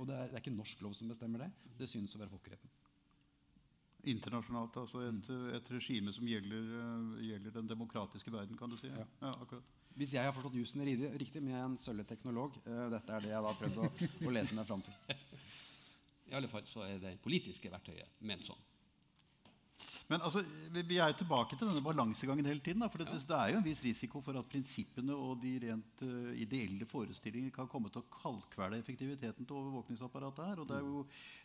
Og 0.00 0.08
det 0.08 0.16
er, 0.16 0.32
det 0.32 0.40
er 0.40 0.42
ikke 0.42 0.56
norsk 0.56 0.82
lov 0.82 0.96
som 0.98 1.12
bestemmer 1.12 1.44
det. 1.44 1.52
Det 1.78 1.86
synes 1.92 2.16
å 2.16 2.22
være 2.24 2.32
folkeretten. 2.32 2.72
Internasjonalt, 4.10 4.80
altså 4.82 5.04
et, 5.06 5.30
et 5.60 5.70
regime 5.70 6.10
som 6.16 6.26
gjelder, 6.26 6.72
eh, 6.80 7.22
gjelder 7.28 7.54
den 7.60 7.70
demokratiske 7.70 8.34
verden, 8.34 8.58
kan 8.58 8.72
du 8.72 8.80
si. 8.80 8.90
Ja. 8.90 9.06
Ja, 9.22 9.30
akkurat. 9.30 9.68
Hvis 9.98 10.14
jeg 10.16 10.24
har 10.24 10.32
forstått 10.34 10.56
jussen 10.56 10.84
riktig, 10.86 11.42
men 11.42 11.52
jeg 11.52 11.60
er 11.60 11.68
en 11.68 11.78
sølvet 11.80 12.08
teknolog. 12.08 12.56
eh, 12.64 12.84
dette 12.94 13.12
er 13.12 13.24
det 13.24 13.32
jeg 13.32 13.44
har 13.44 13.58
prøvd 13.60 13.80
å, 13.82 13.88
å 14.28 14.34
lese 14.34 14.56
meg 14.56 14.68
fram 14.68 14.82
til. 14.84 14.94
I 16.32 16.36
alle 16.38 16.48
fall 16.48 16.64
så 16.66 16.86
er 16.86 17.00
det 17.02 17.18
politiske 17.24 17.70
verktøyet 17.72 18.20
ment 18.24 18.46
sånn. 18.46 18.60
Men 20.12 20.20
altså, 20.26 20.42
vi 20.72 20.98
er 21.00 21.08
jo 21.08 21.16
tilbake 21.22 21.56
til 21.56 21.68
denne 21.70 21.80
balansegangen 21.84 22.44
hele 22.44 22.60
tiden. 22.60 22.82
Da, 22.84 22.88
for 22.92 23.00
det, 23.00 23.08
det 23.28 23.36
er 23.36 23.54
jo 23.54 23.60
en 23.62 23.64
viss 23.64 23.80
risiko 23.84 24.20
for 24.24 24.36
at 24.36 24.48
prinsippene 24.52 25.14
og 25.16 25.38
de 25.40 25.54
rent 25.62 26.02
uh, 26.04 26.32
ideelle 26.36 26.84
forestillinger 26.88 27.54
kan 27.54 27.70
komme 27.70 27.88
til 27.92 28.02
å 28.02 28.10
kalkvele 28.12 28.76
effektiviteten 28.82 29.48
til 29.48 29.56
overvåkningsapparatet 29.56 30.50
her. 30.50 30.60
Og 30.60 30.68
det 30.68 30.76
er, 30.76 30.90
jo, 30.90 31.04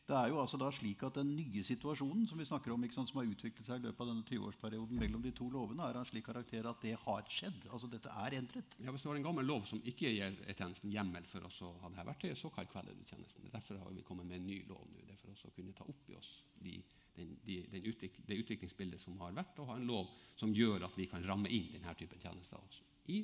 det 0.09 0.17
er 0.19 0.33
jo 0.33 0.41
altså 0.41 0.59
da 0.59 0.71
slik 0.75 1.05
at 1.07 1.21
den 1.21 1.31
nye 1.37 1.63
situasjonen 1.63 2.27
som 2.27 2.41
vi 2.41 2.49
snakker 2.49 2.75
om, 2.75 2.83
sant, 2.91 3.13
som 3.13 3.21
har 3.21 3.31
utviklet 3.31 3.69
seg 3.69 3.79
i 3.79 3.87
løpet 3.87 4.03
av 4.03 4.11
denne 4.11 4.27
20-årsperioden 4.27 4.99
mellom 5.05 5.23
de 5.23 5.33
to 5.39 5.47
lovene, 5.53 5.87
er 5.87 6.01
av 6.01 6.03
en 6.03 6.11
slik 6.11 6.27
karakter 6.27 6.67
at 6.67 6.83
det 6.83 6.97
har 7.05 7.31
skjedd. 7.31 7.69
Altså 7.71 7.91
dette 7.91 8.11
er 8.25 8.37
endret. 8.41 8.77
Ja, 8.83 8.91
hvis 8.91 9.07
du 9.07 9.11
har 9.13 9.21
en 9.21 9.29
gammel 9.29 9.47
lov 9.47 9.63
som 9.69 9.79
ikke 9.79 10.11
gir 10.11 10.35
tjenesten 10.51 10.91
hjemmel 10.91 11.23
for 11.31 11.47
oss 11.47 11.61
å 11.63 11.71
ha 11.85 11.93
dette 11.93 12.09
verktøyet, 12.11 12.39
så 12.39 12.51
kalkveler 12.51 12.99
du 12.99 13.07
tjenesten. 13.07 13.47
Derfor 13.53 13.79
har 13.85 13.95
vi 13.95 14.03
kommet 14.03 14.27
med 14.27 14.41
en 14.41 14.51
ny 14.51 14.59
lov 14.67 14.83
nå. 14.91 15.07
Det 15.07 15.15
er 15.15 15.23
for 15.23 15.31
oss 15.31 15.47
å 15.47 15.55
kunne 15.55 15.75
ta 15.77 15.87
opp 15.87 16.11
i 16.11 16.19
oss 16.19 16.35
de, 16.59 16.75
den, 17.17 17.33
de, 17.45 17.57
den 17.71 17.89
utvikling, 17.89 18.27
det 18.29 18.39
utviklingsbildet 18.43 19.01
som 19.01 19.17
har 19.21 19.35
vært, 19.35 19.57
og 19.59 19.71
ha 19.71 19.77
en 19.79 19.89
lov 19.89 20.13
som 20.39 20.53
gjør 20.55 20.87
at 20.87 20.97
vi 20.97 21.09
kan 21.09 21.25
ramme 21.25 21.51
inn 21.51 21.71
denne 21.73 21.93
typen 21.97 22.21
tjenester 22.21 22.61
også. 22.61 22.85
I 23.13 23.21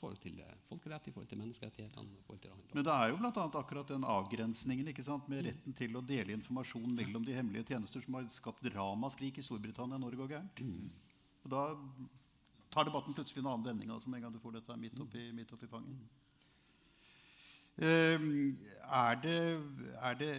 forhold 0.00 0.20
til 0.22 0.38
eh, 0.40 0.54
folkerett, 0.68 1.08
i 1.10 1.12
forhold 1.14 1.28
til 1.28 1.40
menneskerettighetene. 1.40 2.22
forhold 2.26 2.40
til. 2.44 2.54
Men 2.74 2.86
det 2.86 2.94
er 2.94 3.10
jo 3.10 3.18
bl.a. 3.20 3.44
akkurat 3.60 3.92
den 3.92 4.06
avgrensningen 4.08 4.88
ikke 4.92 5.04
sant, 5.04 5.28
med 5.28 5.44
retten 5.48 5.76
til 5.76 5.98
å 5.98 6.04
dele 6.06 6.36
informasjon 6.36 6.94
mellom 6.96 7.26
de 7.26 7.36
hemmelige 7.36 7.74
tjenester 7.74 8.04
som 8.04 8.16
har 8.16 8.30
skapt 8.32 8.64
ramaskrik 8.74 9.38
i 9.38 9.44
Storbritannia 9.44 10.00
Norge 10.00 10.24
og 10.24 10.32
gærent. 10.32 10.64
Mm. 10.64 10.88
Og 11.44 11.52
da 11.52 11.66
tar 12.70 12.88
debatten 12.88 13.16
plutselig 13.16 13.42
en 13.42 13.52
annen 13.52 13.66
vending 13.66 13.92
altså, 13.92 14.08
med 14.08 14.20
en 14.20 14.28
gang 14.28 14.34
du 14.34 14.42
får 14.42 14.60
dette 14.60 14.80
midt 14.80 14.98
oppi, 15.02 15.28
midt 15.36 15.52
oppi 15.56 15.68
fanget. 15.70 16.18
Ehm, 17.80 18.56
er, 18.92 19.14
det, 19.22 19.40
er 20.02 20.16
det 20.20 20.32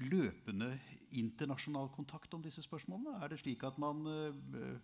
løpende 0.00 0.70
internasjonal 1.18 1.90
kontakt 1.94 2.32
om 2.34 2.42
disse 2.44 2.62
spørsmålene? 2.64 3.18
Er 3.20 3.32
det 3.32 3.40
slik 3.42 3.64
at 3.66 3.78
man 3.80 4.06
eh, 4.06 4.78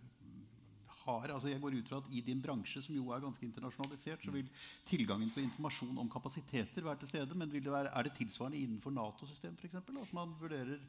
har 1.07 1.31
altså 1.31 1.49
Jeg 1.51 1.61
går 1.63 1.77
ut 1.77 1.89
fra 1.89 1.99
at 2.01 2.11
i 2.11 2.21
din 2.21 2.41
bransje, 2.43 2.81
som 2.83 2.95
jo 2.95 3.11
er 3.15 3.23
ganske 3.23 3.45
internasjonalisert, 3.45 4.23
så 4.25 4.33
vil 4.33 4.49
tilgangen 4.87 5.29
på 5.31 5.43
informasjon 5.43 5.97
om 6.03 6.09
kapasiteter 6.11 6.83
være 6.83 7.03
til 7.03 7.11
stede. 7.13 7.35
Men 7.35 7.51
det 7.51 7.63
være, 7.63 7.93
er 7.93 8.03
det 8.03 8.15
tilsvarende 8.17 8.59
innenfor 8.59 8.91
Nato-systemet 8.91 9.61
f.eks.? 9.61 9.75
At 9.75 10.13
man 10.13 10.35
vurderer 10.39 10.79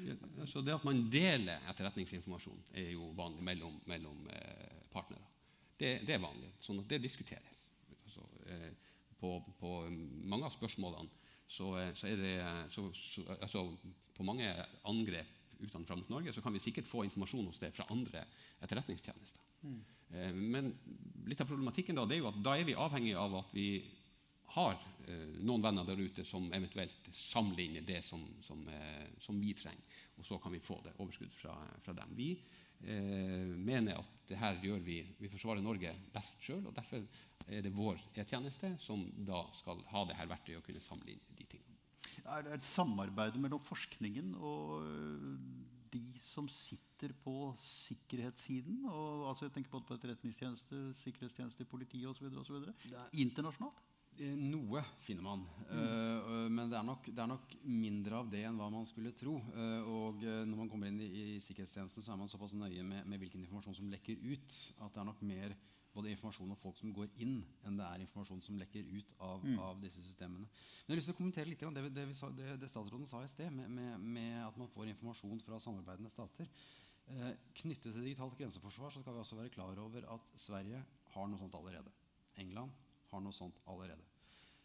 Ja, 0.00 0.14
altså 0.40 0.62
det 0.64 0.72
at 0.72 0.84
man 0.84 1.02
deler 1.12 1.60
etterretningsinformasjon, 1.68 2.60
er 2.72 2.92
jo 2.94 3.10
vanlig 3.16 3.42
mellom, 3.44 3.74
mellom 3.86 4.28
eh, 4.32 4.78
partnere. 4.92 5.26
Det, 5.76 5.98
det 6.06 6.14
er 6.14 6.22
vanlig. 6.22 6.48
sånn 6.60 6.80
at 6.80 6.88
det 6.88 7.02
diskuteres. 7.02 7.66
Altså, 8.06 8.24
eh, 8.48 8.70
på, 9.20 9.34
på 9.60 9.74
mange 10.24 10.48
av 10.48 10.54
spørsmålene 10.54 11.19
så, 11.50 11.72
eh, 11.80 11.92
så 11.98 12.08
er 12.10 12.22
det 12.22 12.34
så, 12.70 12.86
så, 12.94 13.26
altså, 13.40 13.66
På 14.14 14.26
mange 14.26 14.48
angrep 14.88 15.38
utenfra 15.60 15.96
mot 15.96 16.08
Norge 16.12 16.32
så 16.32 16.42
kan 16.44 16.52
vi 16.52 16.62
sikkert 16.62 16.88
få 16.88 17.04
informasjon 17.04 17.46
hos 17.50 17.60
det 17.60 17.72
fra 17.76 17.88
andre 17.92 18.24
etterretningstjenester. 18.60 19.46
Mm. 19.60 19.80
men 20.50 20.70
litt 21.28 21.40
av 21.44 21.48
problematikken 21.50 21.94
da, 21.94 22.06
er 22.08 22.22
jo 22.22 22.30
at 22.30 22.38
da 22.40 22.54
er 22.56 22.64
vi 22.64 22.72
avhengig 22.72 23.12
av 23.20 23.34
at 23.42 23.50
vi 23.52 23.66
har 24.56 24.74
eh, 25.06 25.26
noen 25.46 25.62
venner 25.62 25.86
der 25.86 26.00
ute 26.00 26.24
som 26.26 26.48
eventuelt 26.54 27.10
samler 27.14 27.62
inn 27.64 27.86
det 27.86 28.00
som, 28.02 28.22
som, 28.42 28.62
eh, 28.68 29.06
som 29.22 29.38
vi 29.40 29.52
trenger. 29.54 29.98
Og 30.18 30.26
så 30.26 30.38
kan 30.42 30.52
vi 30.52 30.62
få 30.62 30.80
det 30.84 30.96
overskudd 30.98 31.32
fra, 31.34 31.54
fra 31.84 31.94
dem. 31.96 32.16
Vi 32.18 32.32
eh, 32.34 32.59
mener 32.80 33.98
at 34.00 34.20
det 34.30 34.38
her 34.40 34.56
gjør 34.62 34.78
vi 34.80 34.94
Vi 35.20 35.28
forsvarer 35.28 35.60
Norge 35.60 35.90
best 36.14 36.40
sjøl, 36.40 36.62
derfor 36.74 37.02
er 37.50 37.64
det 37.64 37.72
vår 37.74 37.98
E-tjeneste 38.16 38.72
som 38.80 39.02
da 39.26 39.42
skal 39.56 39.82
ha 39.90 40.04
det 40.08 40.16
her 40.18 40.30
verktøyet 40.30 40.60
og 40.60 40.66
kunne 40.66 40.82
samle 40.82 41.12
inn 41.12 41.24
de 41.36 41.44
tingene. 41.44 41.78
Er 42.30 42.44
det 42.46 42.54
et 42.58 42.68
samarbeid 42.68 43.36
mellom 43.40 43.62
forskningen 43.64 44.34
og 44.36 44.86
øh, 44.86 45.36
de 45.92 46.02
som 46.22 46.48
sitter 46.52 47.12
på 47.24 47.52
sikkerhetssiden? 47.64 48.84
Og, 48.86 49.28
altså 49.30 49.48
jeg 49.48 49.54
tenker 49.56 49.72
både 49.72 49.88
på 49.88 49.96
etterretningstjeneste, 49.98 50.82
sikkerhetstjeneste, 51.00 51.66
politi 51.68 52.04
osv. 52.06 52.28
Internasjonalt? 53.18 53.80
Eh, 54.20 54.36
Noe 54.36 54.82
finner 55.00 55.24
man, 55.24 55.42
eh, 55.72 56.46
men 56.52 56.68
det 56.70 56.76
er, 56.78 56.84
nok, 56.86 57.08
det 57.08 57.22
er 57.22 57.30
nok 57.30 57.56
mindre 57.64 58.20
av 58.20 58.30
det 58.32 58.44
enn 58.44 58.60
hva 58.60 58.68
man 58.72 58.86
skulle 58.88 59.14
tro. 59.16 59.38
Eh, 59.54 59.88
og 59.88 60.22
når 60.24 60.56
man 60.58 60.70
kommer 60.70 60.90
inn 60.92 61.00
i, 61.00 61.10
i 61.36 61.40
sikkerhetstjenesten, 61.44 62.04
så 62.04 62.14
er 62.14 62.20
man 62.20 62.30
såpass 62.30 62.56
nøye 62.58 62.84
med, 62.86 63.08
med 63.08 63.22
hvilken 63.22 63.42
informasjon 63.44 63.78
som 63.80 63.92
lekker 63.92 64.20
ut, 64.28 64.56
at 64.84 64.92
det 64.92 65.02
er 65.02 65.08
nok 65.08 65.22
mer 65.26 65.56
både 65.90 66.12
informasjon 66.12 66.52
om 66.52 66.58
folk 66.58 66.78
som 66.78 66.92
går 66.94 67.08
inn, 67.24 67.40
enn 67.66 67.78
det 67.80 67.86
er 67.86 68.02
informasjon 68.04 68.42
som 68.44 68.58
lekker 68.60 68.86
ut 68.92 69.14
av, 69.26 69.46
av 69.64 69.80
disse 69.82 70.02
systemene. 70.04 70.46
Men 70.46 70.84
jeg 70.84 70.92
har 70.92 71.00
lyst 71.00 71.10
til 71.10 71.16
å 71.16 71.18
kommentere 71.18 71.50
litt 71.50 71.64
det, 71.64 71.86
det, 71.96 72.04
sa, 72.14 72.30
det, 72.34 72.52
det 72.62 72.70
statsråden 72.70 73.08
sa 73.10 73.24
i 73.24 73.32
sted, 73.32 73.50
med, 73.54 73.72
med, 73.74 74.04
med 74.18 74.36
at 74.44 74.60
man 74.60 74.70
får 74.70 74.92
informasjon 74.92 75.42
fra 75.46 75.58
samarbeidende 75.62 76.12
stater. 76.12 76.46
Eh, 77.10 77.32
knyttet 77.62 77.90
til 77.90 78.06
digitalt 78.06 78.38
grenseforsvar 78.38 78.94
så 78.94 79.02
skal 79.02 79.16
vi 79.16 79.24
også 79.24 79.40
være 79.40 79.54
klar 79.56 79.82
over 79.82 80.06
at 80.14 80.30
Sverige 80.38 80.84
har 81.16 81.26
noe 81.26 81.42
sånt 81.42 81.58
allerede. 81.58 81.90
England 82.38 82.76
har 83.10 83.24
noe 83.24 83.34
sånt 83.34 83.58
allerede. 83.66 84.09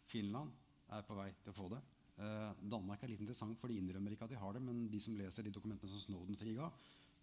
Finland 0.06 0.54
er 0.94 1.04
på 1.06 1.16
vei 1.18 1.30
til 1.42 1.52
å 1.52 1.56
få 1.56 1.68
det. 1.72 1.82
Eh, 2.16 2.62
Danmark 2.72 3.02
er 3.02 3.12
litt 3.12 3.22
interessant, 3.24 3.58
for 3.60 3.68
de 3.68 3.76
innrømmer 3.80 4.14
ikke 4.14 4.28
at 4.28 4.32
de 4.32 4.40
har 4.40 4.56
det. 4.56 4.62
Men 4.64 4.86
de 4.92 5.00
som 5.02 5.16
leser 5.18 5.46
de 5.46 5.52
dokumentene 5.54 5.90
som 5.90 6.02
Snowden 6.02 6.38
friga, 6.40 6.70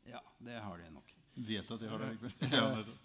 ja, 0.09 0.19
det 0.43 0.59
har 0.59 0.77
de 0.77 0.89
nok. 0.91 1.13
Vet 1.47 1.69
at 1.71 1.81
de 1.81 1.89
har 1.89 2.01
det 2.01 2.09
likevel. 2.13 2.33
Eh, 2.43 2.55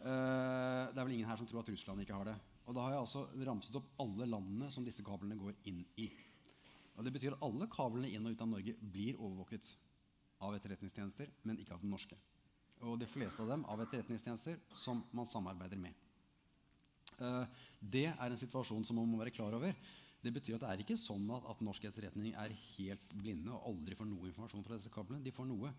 eh, 0.12 0.84
det 0.92 0.98
er 0.98 1.04
vel 1.04 1.14
ingen 1.16 1.30
her 1.30 1.40
som 1.40 1.48
tror 1.48 1.62
at 1.62 1.70
Russland 1.72 2.02
ikke 2.04 2.16
har 2.16 2.32
det. 2.32 2.38
Og 2.68 2.76
da 2.76 2.84
har 2.84 2.96
jeg 2.96 3.04
altså 3.04 3.26
ramset 3.48 3.78
opp 3.78 3.92
alle 4.02 4.26
landene 4.28 4.70
som 4.74 4.84
disse 4.84 5.04
kablene 5.06 5.38
går 5.40 5.54
inn 5.70 5.84
i. 5.96 6.10
Og 6.98 7.06
Det 7.06 7.14
betyr 7.14 7.36
at 7.36 7.44
alle 7.46 7.68
kablene 7.70 8.10
inn 8.10 8.26
og 8.26 8.34
ut 8.34 8.42
av 8.42 8.50
Norge 8.50 8.74
blir 8.82 9.16
overvåket 9.16 9.70
av 10.44 10.56
etterretningstjenester, 10.56 11.30
men 11.46 11.60
ikke 11.62 11.76
av 11.76 11.84
den 11.84 11.94
norske. 11.94 12.18
Og 12.86 12.98
de 12.98 13.06
fleste 13.10 13.42
av 13.42 13.48
dem 13.50 13.64
av 13.70 13.80
etterretningstjenester 13.82 14.58
som 14.76 15.00
man 15.14 15.26
samarbeider 15.26 15.80
med. 15.80 15.94
Eh, 17.22 17.64
det 17.80 18.06
er 18.10 18.26
en 18.28 18.40
situasjon 18.40 18.84
som 18.86 18.98
man 19.00 19.08
må 19.10 19.20
være 19.20 19.34
klar 19.34 19.56
over. 19.58 19.74
Det 20.18 20.32
betyr 20.34 20.56
at 20.56 20.64
det 20.64 20.72
er 20.72 20.82
ikke 20.82 20.98
sånn 20.98 21.28
at, 21.34 21.46
at 21.52 21.62
norsk 21.62 21.84
etterretning 21.88 22.34
er 22.34 22.54
helt 22.74 23.14
blinde 23.14 23.54
og 23.54 23.70
aldri 23.70 23.98
får 23.98 24.08
noe 24.10 24.30
informasjon 24.30 24.66
fra 24.66 24.78
disse 24.78 24.92
kablene. 24.94 25.22
De 25.24 25.34
får 25.34 25.46
noe. 25.46 25.70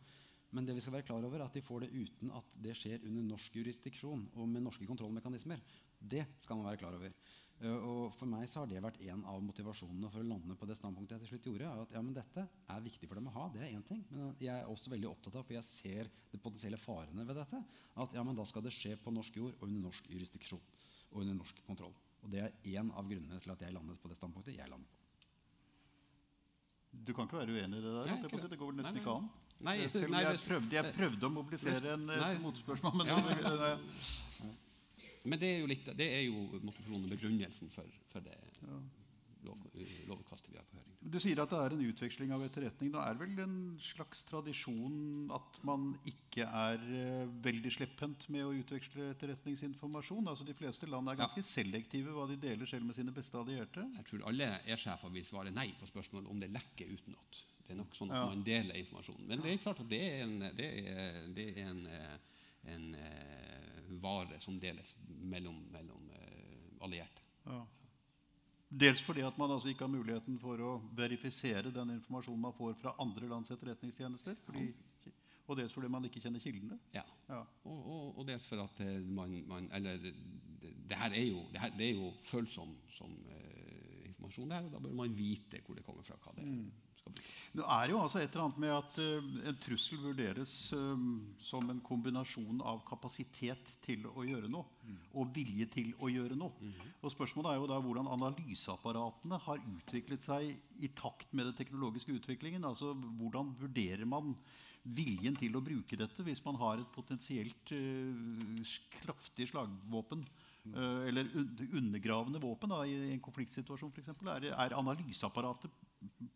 Men 0.56 0.66
det 0.66 0.74
vi 0.78 0.82
skal 0.82 0.96
være 0.96 1.06
klar 1.06 1.26
over 1.26 1.38
er 1.38 1.46
at 1.46 1.58
de 1.58 1.62
får 1.62 1.84
det 1.84 1.92
uten 1.94 2.32
at 2.34 2.56
det 2.64 2.74
skjer 2.78 3.04
under 3.06 3.28
norsk 3.36 3.60
jurisdiksjon 3.60 4.24
og 4.34 4.48
med 4.50 4.64
norske 4.66 4.88
kontrollmekanismer. 4.90 5.62
Det 6.00 6.24
skal 6.42 6.58
man 6.58 6.72
være 6.72 6.82
klar 6.82 6.96
over. 6.98 7.14
Eh, 7.60 7.76
og 7.76 8.16
For 8.16 8.32
meg 8.32 8.48
så 8.50 8.64
har 8.64 8.72
det 8.72 8.82
vært 8.82 9.02
en 9.12 9.26
av 9.28 9.44
motivasjonene 9.44 10.10
for 10.10 10.24
å 10.24 10.30
lande 10.32 10.56
på 10.58 10.70
det 10.70 10.80
standpunktet 10.80 11.18
jeg 11.18 11.26
til 11.26 11.34
slutt 11.34 11.50
gjorde. 11.52 11.76
At 11.84 11.96
ja, 11.98 12.04
men 12.06 12.16
dette 12.16 12.48
er 12.48 12.86
viktig 12.88 13.12
for 13.12 13.20
dem 13.20 13.30
å 13.30 13.36
ha, 13.36 13.48
det 13.54 13.66
er 13.66 13.76
én 13.76 13.86
ting. 13.86 14.02
Men 14.10 14.32
jeg 14.40 14.56
er 14.56 14.72
også 14.72 14.96
veldig 14.96 15.12
opptatt 15.12 15.36
av, 15.36 15.46
for 15.46 15.60
jeg 15.60 15.68
ser 15.68 16.12
de 16.32 16.40
potensielle 16.40 16.80
farene 16.82 17.28
ved 17.28 17.44
dette, 17.44 17.60
at 18.00 18.16
ja, 18.16 18.24
men 18.24 18.40
da 18.40 18.48
skal 18.48 18.64
det 18.66 18.74
skje 18.74 18.96
på 19.04 19.14
norsk 19.14 19.42
jord 19.44 19.60
og 19.60 19.68
under 19.68 19.90
norsk 19.90 20.08
jurisdiksjon 20.10 20.64
og 21.12 21.22
under 21.24 21.38
norsk 21.40 21.60
kontroll. 21.68 21.94
Og 22.24 22.32
det 22.34 22.42
er 22.44 22.56
én 22.76 22.90
av 22.92 23.08
grunnene 23.08 23.40
til 23.44 23.54
at 23.54 23.62
jeg 23.64 23.74
landet 23.76 24.00
på 24.02 24.10
det 24.12 24.18
standpunktet 24.20 24.58
jeg 24.58 24.70
landet 24.70 24.88
på. 24.90 24.96
Du 27.06 27.14
kan 27.14 27.28
ikke 27.30 27.38
være 27.38 27.54
uenig 27.54 27.80
i 27.80 27.84
det 27.86 27.92
der? 27.94 28.10
Nei, 28.10 28.30
si. 28.30 28.48
Det 28.50 28.58
går 28.60 28.72
vel 28.72 28.80
nesten 28.80 28.96
nei. 28.98 29.02
ikke 29.04 29.16
an. 29.16 29.30
Nei, 29.60 29.76
Selv 29.92 30.08
om 30.08 30.14
nei, 30.16 30.22
jeg, 30.24 30.40
prøvde, 30.48 30.76
jeg 30.78 30.94
prøvde 30.96 31.28
å 31.28 31.32
mobilisere 31.36 31.94
en, 31.98 32.06
Nei. 32.08 32.32
motspørsmål, 32.40 32.94
men 33.02 33.10
Ja. 33.12 33.18
det, 33.28 33.36
det, 33.44 33.58
det, 33.60 34.54
Men 35.28 35.40
det 35.42 35.50
er 35.50 35.58
jo, 35.60 35.68
litt, 35.68 35.90
det 36.00 36.08
er 36.16 36.22
jo 36.24 36.46
motivasjonen 36.64 37.10
og 37.10 37.12
begrunnelsen 37.12 37.70
for, 37.74 37.98
for 38.14 38.24
det 38.24 38.38
lov, 39.46 39.58
lovutkastet 40.08 40.52
vi 40.52 40.58
har 40.58 40.66
på 40.70 40.78
høring. 40.78 40.96
Du 41.14 41.18
sier 41.24 41.40
at 41.40 41.50
det 41.54 41.60
er 41.64 41.74
en 41.76 41.84
utveksling 41.88 42.32
av 42.36 42.42
etterretning. 42.44 42.92
Det 42.92 43.00
er 43.02 43.20
vel 43.22 43.40
en 43.40 43.54
slags 43.80 44.24
tradisjon 44.28 45.30
at 45.32 45.60
man 45.68 45.94
ikke 46.12 46.44
er 46.46 46.84
eh, 47.00 47.30
veldig 47.46 47.72
slepphendt 47.72 48.28
med 48.34 48.44
å 48.46 48.54
utveksle 48.58 49.10
etterretningsinformasjon? 49.14 50.28
Altså 50.28 50.46
De 50.48 50.54
fleste 50.58 50.90
land 50.92 51.08
er 51.08 51.16
Ja. 51.18 51.24
ganske 51.26 51.44
selektive 51.48 52.12
hva 52.16 52.28
de 52.28 52.36
deler 52.38 52.66
selv 52.68 52.86
med 52.86 52.96
sine 53.00 53.12
beste 53.16 53.38
allierte. 53.40 53.86
Jeg 53.96 54.06
tror 54.10 54.28
alle 54.28 54.50
E-sjefer 54.68 55.10
vil 55.14 55.24
svare 55.26 55.52
nei 55.56 55.70
på 55.80 55.88
spørsmål 55.88 56.28
om 56.28 56.40
det 56.40 56.52
lekker 56.52 56.92
utenat. 56.92 57.44
Det 57.66 57.76
er 57.76 57.82
nok 57.84 57.96
sånn 57.96 58.12
at 58.12 58.18
Ja. 58.18 58.26
man 58.26 58.44
deler 58.44 58.76
informasjonen. 58.76 59.28
Men 59.28 59.42
det 59.42 59.54
er 59.54 59.58
klart 59.64 59.80
at 59.80 59.90
det 59.90 60.02
er 60.02 60.24
en, 60.24 60.40
det 60.40 60.70
er, 60.90 61.28
det 61.34 61.48
er 61.58 61.70
en, 61.70 61.86
eh, 61.88 62.18
en 62.76 62.96
eh, 62.96 63.82
vare 64.02 64.40
som 64.42 64.60
deles 64.60 64.94
mellom, 65.22 65.64
mellom 65.72 66.10
allierte. 66.82 67.22
Ja. 67.46 67.66
Dels 68.70 69.02
fordi 69.02 69.24
at 69.26 69.38
man 69.42 69.52
altså 69.52 69.72
ikke 69.72 69.88
har 69.88 69.92
muligheten 69.92 70.38
for 70.42 70.62
å 70.62 70.74
verifisere 70.98 71.72
den 71.74 71.96
informasjonen 71.96 72.44
man 72.44 72.54
får 72.54 72.76
fra 72.78 72.94
andre 73.02 73.30
lands 73.32 73.50
etterretningstjenester. 73.56 74.38
Fordi, 74.46 74.68
og 75.50 75.58
dels 75.58 75.74
fordi 75.74 75.90
man 75.90 76.06
ikke 76.06 76.22
kjenner 76.22 76.44
kildene. 76.44 76.78
Ja. 76.94 77.02
Ja. 77.30 77.40
Og, 77.66 77.80
og, 77.80 78.20
og 78.20 78.28
dels 78.30 78.46
for 78.46 78.62
at 78.62 78.84
eh, 78.86 79.00
man, 79.06 79.34
man 79.50 79.70
Eller 79.74 79.98
det, 80.02 80.14
det 80.62 80.98
her 80.98 81.16
er 81.18 81.26
jo, 81.26 81.48
det 81.54 81.64
her, 81.64 81.74
det 81.78 81.88
er 81.88 81.98
jo 81.98 82.12
følsom 82.22 82.76
som, 82.94 83.16
eh, 83.34 84.06
informasjon, 84.12 84.50
det 84.50 84.60
her, 84.60 84.70
og 84.70 84.76
da 84.76 84.84
bør 84.86 84.96
man 85.02 85.18
vite 85.18 85.64
hvor 85.66 85.78
det 85.78 85.86
kommer 85.86 86.06
fra. 86.06 86.20
hva 86.22 86.36
det 86.38 86.46
er. 86.46 86.54
brukes. 86.54 86.89
Det 87.50 87.66
er 87.66 87.90
jo 87.90 87.98
altså 87.98 88.20
et 88.22 88.30
eller 88.30 88.46
annet 88.46 88.62
med 88.62 88.74
at 88.76 88.98
eh, 89.02 89.30
en 89.50 89.58
trussel 89.64 90.02
vurderes 90.04 90.54
eh, 90.78 91.06
som 91.42 91.72
en 91.72 91.82
kombinasjon 91.86 92.62
av 92.62 92.84
kapasitet 92.88 93.74
til 93.86 94.06
å 94.12 94.26
gjøre 94.28 94.52
noe 94.52 94.68
og 95.18 95.32
vilje 95.34 95.66
til 95.74 95.92
å 96.02 96.10
gjøre 96.12 96.38
noe. 96.38 96.72
Og 97.02 97.14
Spørsmålet 97.14 97.52
er 97.52 97.60
jo 97.60 97.70
da 97.70 97.80
hvordan 97.82 98.10
analyseapparatene 98.14 99.42
har 99.46 99.62
utviklet 99.74 100.26
seg 100.26 100.50
i 100.82 100.92
takt 100.98 101.34
med 101.34 101.50
den 101.50 101.58
teknologiske 101.58 102.16
utviklingen. 102.20 102.66
Altså 102.66 102.94
Hvordan 102.94 103.54
vurderer 103.60 104.06
man 104.10 104.36
viljen 104.86 105.36
til 105.38 105.58
å 105.58 105.64
bruke 105.64 105.98
dette 106.00 106.24
hvis 106.26 106.42
man 106.46 106.58
har 106.62 106.80
et 106.80 106.94
potensielt 106.94 107.74
eh, 107.76 108.78
kraftig 109.02 109.50
slagvåpen? 109.54 110.28
eller 110.70 111.26
undergravende 111.80 112.38
våpen 112.44 112.70
da, 112.70 112.84
i 112.86 113.14
en 113.16 113.22
konfliktsituasjon 113.24 113.90
f.eks. 113.90 114.12
Er, 114.28 114.44
er 114.52 114.76
analyseapparatet 114.78 115.72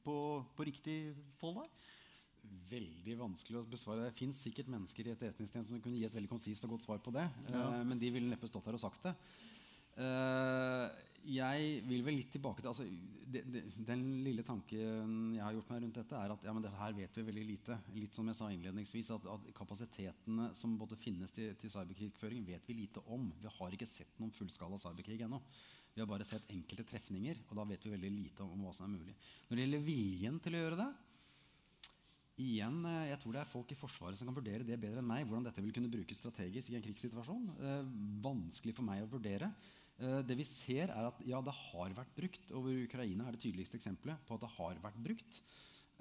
på, 0.05 0.17
på 0.55 0.67
riktig 0.67 0.97
fold 1.39 1.61
der? 1.61 1.71
Veldig 2.73 3.15
vanskelig 3.21 3.61
å 3.61 3.65
besvare. 3.69 4.09
Det 4.09 4.17
fins 4.19 4.41
sikkert 4.45 4.71
mennesker 4.71 5.07
i 5.07 5.13
etterretningstjenesten 5.13 5.77
som 5.77 5.83
kunne 5.83 5.99
gi 5.99 6.07
et 6.07 6.15
veldig 6.15 6.31
konsist 6.31 6.65
og 6.67 6.75
godt 6.75 6.85
svar 6.87 7.01
på 7.03 7.13
det. 7.15 7.25
Eh, 7.53 7.81
men 7.87 8.01
de 8.01 8.11
ville 8.13 8.29
neppe 8.29 8.49
stått 8.49 8.67
her 8.67 8.77
og 8.77 8.83
sagt 8.83 9.07
det. 9.07 9.15
Eh, 10.03 10.85
jeg 11.23 11.83
vil 11.87 12.01
vel 12.03 12.17
litt 12.19 12.33
tilbake 12.33 12.59
til 12.59 12.71
altså, 12.71 12.83
Den 13.87 14.01
lille 14.25 14.43
tanken 14.43 15.35
jeg 15.37 15.43
har 15.43 15.53
gjort 15.55 15.69
meg 15.71 15.83
rundt 15.85 15.99
dette, 16.01 16.17
er 16.19 16.33
at 16.33 16.43
ja, 16.43 16.53
men 16.55 16.65
dette 16.65 16.81
her 16.81 16.97
vet 16.97 17.17
vi 17.17 17.25
veldig 17.29 17.45
lite. 17.47 17.77
Litt 17.95 18.17
som 18.17 18.27
jeg 18.27 18.39
sa 18.39 18.49
innledningsvis, 18.51 19.13
at, 19.15 19.29
at 19.31 19.47
kapasitetene 19.55 20.49
som 20.59 20.75
både 20.79 20.99
finnes 20.99 21.31
til, 21.33 21.55
til 21.61 21.71
cyberkrigføring, 21.73 22.43
vet 22.49 22.67
vi 22.67 22.81
lite 22.81 23.05
om. 23.07 23.29
Vi 23.39 23.55
har 23.55 23.77
ikke 23.77 23.89
sett 23.89 24.19
noen 24.19 24.35
fullskala 24.35 24.79
cyberkrig 24.81 25.23
ennå. 25.23 25.39
Vi 25.93 26.01
har 26.01 26.09
bare 26.09 26.25
sett 26.25 26.49
enkelte 26.49 26.85
trefninger, 26.89 27.39
og 27.47 27.57
da 27.59 27.65
vet 27.69 27.85
vi 27.85 27.93
veldig 27.93 28.11
lite 28.11 28.45
om, 28.45 28.65
hva 28.65 28.73
som 28.73 28.87
er 28.87 28.95
mulig. 28.95 29.15
Når 29.47 29.57
det 29.57 29.65
gjelder 29.65 29.87
viljen 29.87 30.39
til 30.43 30.57
å 30.57 30.63
gjøre 30.63 30.79
det, 30.83 30.91
Igjen, 32.41 32.79
eh, 32.89 33.11
jeg 33.11 33.19
tror 33.21 33.35
det 33.35 33.41
er 33.43 33.49
folk 33.51 33.69
i 33.69 33.77
Forsvaret 33.77 34.17
som 34.17 34.25
kan 34.25 34.33
vurdere 34.33 34.65
det 34.65 34.79
bedre 34.81 35.03
enn 35.03 35.05
meg. 35.05 35.27
Hvordan 35.29 35.45
dette 35.45 35.61
vil 35.61 35.73
kunne 35.75 35.91
brukes 35.93 36.17
strategisk 36.17 36.71
i 36.71 36.79
en 36.79 36.81
krigssituasjon. 36.81 37.43
Eh, 37.61 37.91
vanskelig 38.25 38.73
for 38.73 38.87
meg 38.87 39.03
å 39.03 39.09
vurdere. 39.11 39.51
Eh, 40.01 40.21
det 40.25 40.37
vi 40.39 40.45
ser, 40.47 40.89
er 40.89 41.11
at 41.11 41.19
ja, 41.29 41.41
det 41.45 41.53
har 41.53 41.93
vært 41.93 42.15
brukt. 42.17 42.49
Over 42.57 42.73
Ukraina 42.87 43.27
er 43.27 43.37
det 43.37 43.43
tydeligste 43.43 43.77
eksempelet 43.77 44.25
på 44.25 44.37
at 44.37 44.47
det 44.47 44.51
har 44.55 44.81
vært 44.81 44.97
brukt. 45.05 45.43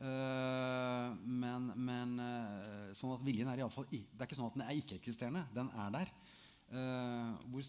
Eh, 0.02 1.08
men, 1.44 1.68
men 1.76 2.16
eh, 2.24 2.94
sånn 2.96 3.12
at 3.14 3.26
viljen 3.26 3.50
er 3.52 3.60
i 3.60 3.66
alle 3.66 3.74
fall 3.74 3.86
i, 3.92 4.00
Det 4.08 4.24
er 4.24 4.30
ikke 4.30 4.38
sånn 4.40 4.48
at 4.48 4.56
den 4.56 4.64
er 4.64 4.80
ikke-eksisterende. 4.80 5.44
Den 5.54 5.68
er 5.84 5.92
der. 5.98 6.14
Eh, 6.72 7.32
hvor, 7.52 7.64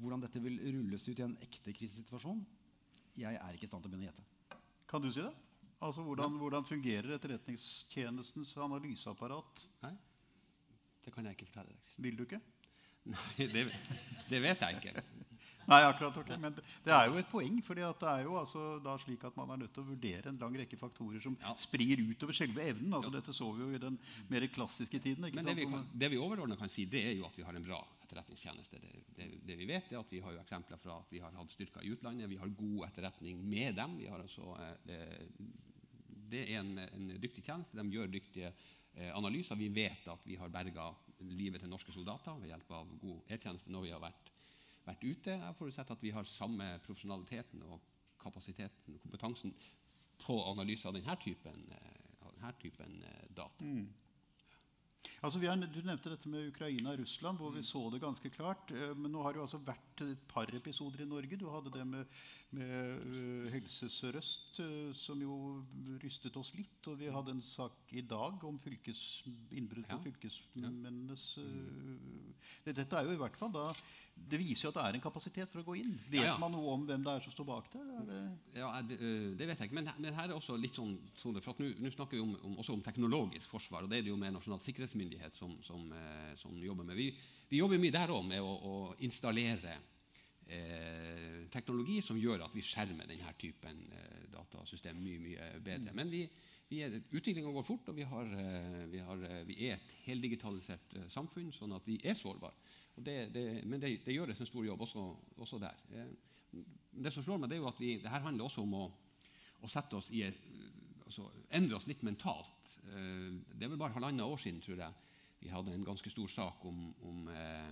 hvordan 0.00 0.22
dette 0.24 0.40
vil 0.42 0.58
rulles 0.64 1.04
ut 1.06 1.20
i 1.20 1.24
en 1.26 1.36
ekte 1.44 1.74
krisesituasjon, 1.76 2.40
jeg 3.18 3.38
er 3.38 3.54
ikke 3.54 3.68
i 3.68 3.70
stand 3.70 3.84
til 3.84 3.90
å 3.90 3.92
begynne 3.92 4.08
å 4.08 4.10
gjette. 4.10 4.58
Kan 4.90 5.04
du 5.04 5.10
si 5.14 5.22
det? 5.22 5.34
Altså 5.78 6.02
Hvordan, 6.02 6.34
hvordan 6.40 6.64
fungerer 6.66 7.14
etterretningstjenestens 7.14 8.56
analyseapparat? 8.58 9.62
Nei, 9.84 9.92
det 11.04 11.12
kan 11.14 11.28
jeg 11.28 11.38
ikke 11.38 11.46
fortelle 11.52 11.70
deg. 11.70 11.92
Vil 12.02 12.18
du 12.18 12.24
ikke? 12.26 12.40
Nei, 13.14 13.46
det, 13.54 13.68
det 14.26 14.42
vet 14.42 14.64
jeg 14.66 14.80
ikke. 14.80 15.04
Nei, 15.68 15.82
akkurat, 15.84 16.16
ok. 16.16 16.30
Men 16.40 16.54
det, 16.56 16.62
det 16.86 16.92
er 16.96 17.10
jo 17.10 17.18
et 17.20 17.28
poeng. 17.28 17.58
fordi 17.62 17.82
at 17.84 17.98
det 18.00 18.08
er 18.08 18.22
jo 18.24 18.38
altså 18.40 18.62
da 18.84 18.94
slik 19.02 19.24
at 19.28 19.36
man 19.36 19.50
er 19.52 19.60
nødt 19.64 19.74
til 19.76 19.82
å 19.84 19.88
vurdere 19.90 20.30
en 20.32 20.38
lang 20.40 20.54
rekke 20.62 20.78
faktorer 20.80 21.20
som 21.20 21.36
Ja. 21.42 21.52
springer 21.60 22.00
utover 22.08 22.32
selve 22.32 22.64
evnen. 22.64 22.94
altså 22.96 23.12
Dette 23.12 23.34
så 23.36 23.50
vi 23.52 23.66
jo 23.66 23.70
i 23.76 23.82
den 23.82 23.98
mer 24.30 24.46
klassiske 24.48 24.98
tiden. 25.04 25.24
ikke 25.28 25.36
Men 25.36 25.44
det 25.50 25.56
vi, 25.60 25.66
kan, 25.68 25.84
det 25.92 26.10
vi 26.14 26.16
overordnet 26.24 26.58
kan 26.58 26.72
si, 26.72 26.86
det 26.88 27.04
er 27.10 27.14
jo 27.18 27.26
at 27.28 27.36
vi 27.36 27.44
har 27.44 27.54
en 27.54 27.66
bra 27.68 27.82
etterretningstjeneste. 28.06 28.80
Det, 28.80 28.94
det, 29.18 29.28
det 29.44 29.58
vi 29.60 29.66
vet, 29.68 29.92
er 29.92 30.00
at 30.00 30.12
vi 30.12 30.20
har 30.24 30.32
jo 30.32 30.40
eksempler 30.40 30.80
fra 30.80 30.96
at 31.02 31.12
vi 31.12 31.20
har 31.20 31.36
hatt 31.36 31.52
styrker 31.52 31.84
i 31.84 31.92
utlandet. 31.92 32.30
Vi 32.32 32.40
har 32.40 32.48
god 32.48 32.86
etterretning 32.88 33.44
med 33.44 33.76
dem. 33.76 33.98
Vi 34.00 34.08
har 34.08 34.24
altså, 34.24 34.56
eh, 34.56 34.74
det, 34.88 35.02
det 36.32 36.46
er 36.54 36.62
en, 36.62 36.72
en 36.80 37.12
dyktig 37.20 37.44
tjeneste. 37.44 37.76
De 37.76 37.92
gjør 37.92 38.08
dyktige 38.08 38.48
eh, 38.94 39.12
analyser. 39.12 39.60
Vi 39.60 39.68
vet 39.68 40.08
at 40.08 40.24
vi 40.24 40.40
har 40.40 40.48
berga 40.48 40.88
livet 41.28 41.60
til 41.60 41.68
norske 41.68 41.92
soldater 41.92 42.40
ved 42.40 42.48
hjelp 42.54 42.72
av 42.72 42.88
god 43.02 43.32
E-tjeneste 43.36 43.70
når 43.74 43.84
vi 43.88 43.92
har 43.92 44.00
vært, 44.00 44.32
vært 44.88 45.04
ute. 45.06 45.36
Jeg 45.38 45.56
forutsetter 45.60 45.96
at 45.98 46.02
vi 46.04 46.10
har 46.16 46.24
samme 46.28 46.72
profesjonaliteten 46.86 47.62
og 47.68 47.80
kapasiteten 48.22 48.96
og 48.96 49.02
kompetansen 49.04 49.54
på 50.18 50.40
analyse 50.50 50.88
av 50.88 50.94
denne 50.98 51.14
typen, 51.22 51.64
eh, 51.70 52.26
av 52.26 52.34
denne 52.34 52.52
typen 52.60 53.00
data. 53.00 53.54
data. 53.64 53.72
Altså, 55.22 55.38
vi 55.38 55.46
har, 55.46 55.56
du 55.56 55.78
nevnte 55.86 56.10
dette 56.10 56.28
med 56.30 56.48
Ukraina 56.50 56.90
og 56.92 56.98
Russland, 57.00 57.38
hvor 57.38 57.52
vi 57.54 57.62
så 57.62 57.80
det 57.90 58.00
ganske 58.02 58.30
klart. 58.34 58.70
eh, 58.74 58.94
Men 58.98 59.12
nå 59.12 59.22
har 59.22 59.32
det 59.32 59.38
jo 59.38 59.44
altså 59.46 59.60
vært 59.64 60.02
et 60.04 60.24
par 60.28 60.50
episoder 60.54 61.02
i 61.02 61.06
Norge. 61.08 61.36
Du 61.38 61.46
hadde 61.50 61.70
det 61.74 61.84
med, 61.86 62.04
med 62.52 63.50
Helse 63.52 63.88
Sør-Øst, 63.88 64.60
som 64.94 65.22
jo 65.22 65.64
rystet 66.02 66.36
oss 66.36 66.52
litt. 66.58 66.86
Og 66.90 66.98
vi 66.98 67.06
hadde 67.14 67.30
en 67.30 67.42
sak 67.42 67.72
i 67.94 68.00
dag 68.02 68.42
om 68.44 68.58
fylkes, 68.58 69.22
innbrudd 69.52 69.86
på 69.86 69.96
Ja. 69.96 70.02
fylkesmennenes 70.02 71.36
ja. 71.38 71.42
det- 72.64 72.76
Dette 72.76 72.96
er 72.98 73.04
jo 73.04 73.12
i 73.12 73.22
hvert 73.22 73.36
fall 73.36 73.52
da 73.52 73.72
Det 74.28 74.38
viser 74.40 74.66
jo 74.66 74.70
at 74.72 74.78
det 74.78 74.84
er 74.84 74.96
en 74.98 75.04
kapasitet 75.04 75.52
for 75.52 75.62
å 75.62 75.66
gå 75.66 75.76
inn. 75.80 75.94
Vet 76.10 76.20
Ja, 76.20 76.32
ja. 76.32 76.36
man 76.40 76.52
noe 76.52 76.74
om 76.74 76.86
hvem 76.88 77.04
det 77.04 77.14
er 77.14 77.24
som 77.24 77.34
står 77.34 77.48
bak 77.48 77.68
der? 77.72 77.86
Er 77.96 78.08
det 78.08 78.20
Ja, 78.58 78.70
det, 78.82 78.98
øh, 79.00 79.28
det 79.38 79.48
vet 79.48 79.62
jeg 79.62 79.70
ikke. 79.70 79.78
Men, 79.80 79.90
men 79.98 80.16
her 80.16 80.28
er 80.28 80.36
også 80.36 80.56
litt 80.60 80.76
sånn, 80.76 80.96
sånn 81.16 81.40
for 81.40 81.54
at 81.54 81.62
nå 81.62 81.92
snakker 81.94 82.18
vi 82.18 82.24
om, 82.24 82.34
om, 82.50 82.56
også 82.62 82.76
om 82.76 82.82
teknologisk 82.84 83.48
forsvar, 83.54 83.84
og 83.86 83.92
det 83.92 84.00
er 84.00 84.08
det 84.08 84.12
jo 84.12 84.18
med 84.20 84.34
Nasjonal 84.36 84.60
sikkerhetsmyndighet 84.64 85.36
som, 85.36 85.54
som, 85.64 85.86
eh, 85.92 86.34
som 86.40 86.56
jobber 86.62 86.88
med. 86.88 86.98
Vi, 86.98 87.12
vi 87.48 87.62
jobber 87.62 87.80
mye 87.80 87.94
der 87.94 88.12
òg 88.12 88.26
med 88.28 88.44
å, 88.44 88.52
å 88.52 88.74
installere 89.06 89.78
eh, 90.48 91.48
teknologi 91.52 92.00
som 92.04 92.18
gjør 92.20 92.46
at 92.46 92.54
vi 92.56 92.64
skjermer 92.64 93.08
denne 93.08 93.32
typen 93.40 93.86
eh, 93.92 94.28
datasystem 94.32 94.98
mye 95.00 95.22
mye 95.22 95.50
bedre. 95.64 95.94
Men 95.96 96.10
vi, 96.12 96.24
vi 96.68 96.82
utviklinga 96.84 97.52
går 97.52 97.64
fort, 97.64 97.88
og 97.88 97.96
vi, 97.96 98.04
har, 98.08 98.32
eh, 98.36 98.84
vi, 98.92 98.98
har, 99.04 99.22
eh, 99.24 99.44
vi 99.48 99.56
er 99.68 99.78
et 99.78 99.94
heldigitalisert 100.04 100.96
eh, 100.96 101.08
samfunn, 101.12 101.52
sånn 101.52 101.72
at 101.76 101.86
vi 101.88 101.98
er 102.04 102.16
sårbare. 102.18 102.56
Det, 103.04 103.16
det, 103.34 103.44
men 103.64 103.80
det, 103.80 103.94
det 104.04 104.14
gjøres 104.16 104.40
en 104.40 104.48
stor 104.50 104.64
jobb 104.66 104.82
også, 104.86 105.04
også 105.38 105.60
der. 105.62 105.84
Eh, 105.94 106.10
det 106.98 107.12
som 107.14 107.22
slår 107.24 107.38
meg, 107.40 107.50
det 107.50 107.58
er 107.58 107.62
jo 107.62 107.70
at 107.70 107.80
vi, 107.82 107.96
det 108.02 108.10
her 108.10 108.24
handler 108.24 108.48
også 108.48 108.64
om 108.64 108.74
å, 108.78 108.86
å 109.62 109.70
sette 109.70 109.98
oss 109.98 110.10
i 110.14 110.24
altså, 111.08 111.28
endre 111.56 111.78
oss 111.78 111.88
litt 111.90 112.04
mentalt. 112.06 112.72
Eh, 112.92 113.30
Det 113.54 113.66
er 113.66 113.72
vel 113.72 113.80
bare 113.80 113.96
halvannet 113.96 114.26
år 114.26 114.40
siden, 114.42 114.60
tror 114.64 114.82
jeg, 114.82 115.14
vi 115.42 115.52
hadde 115.52 115.74
en 115.74 115.86
ganske 115.86 116.10
stor 116.10 116.30
sak 116.32 116.64
om, 116.66 116.82
om 117.06 117.28
eh, 117.30 117.70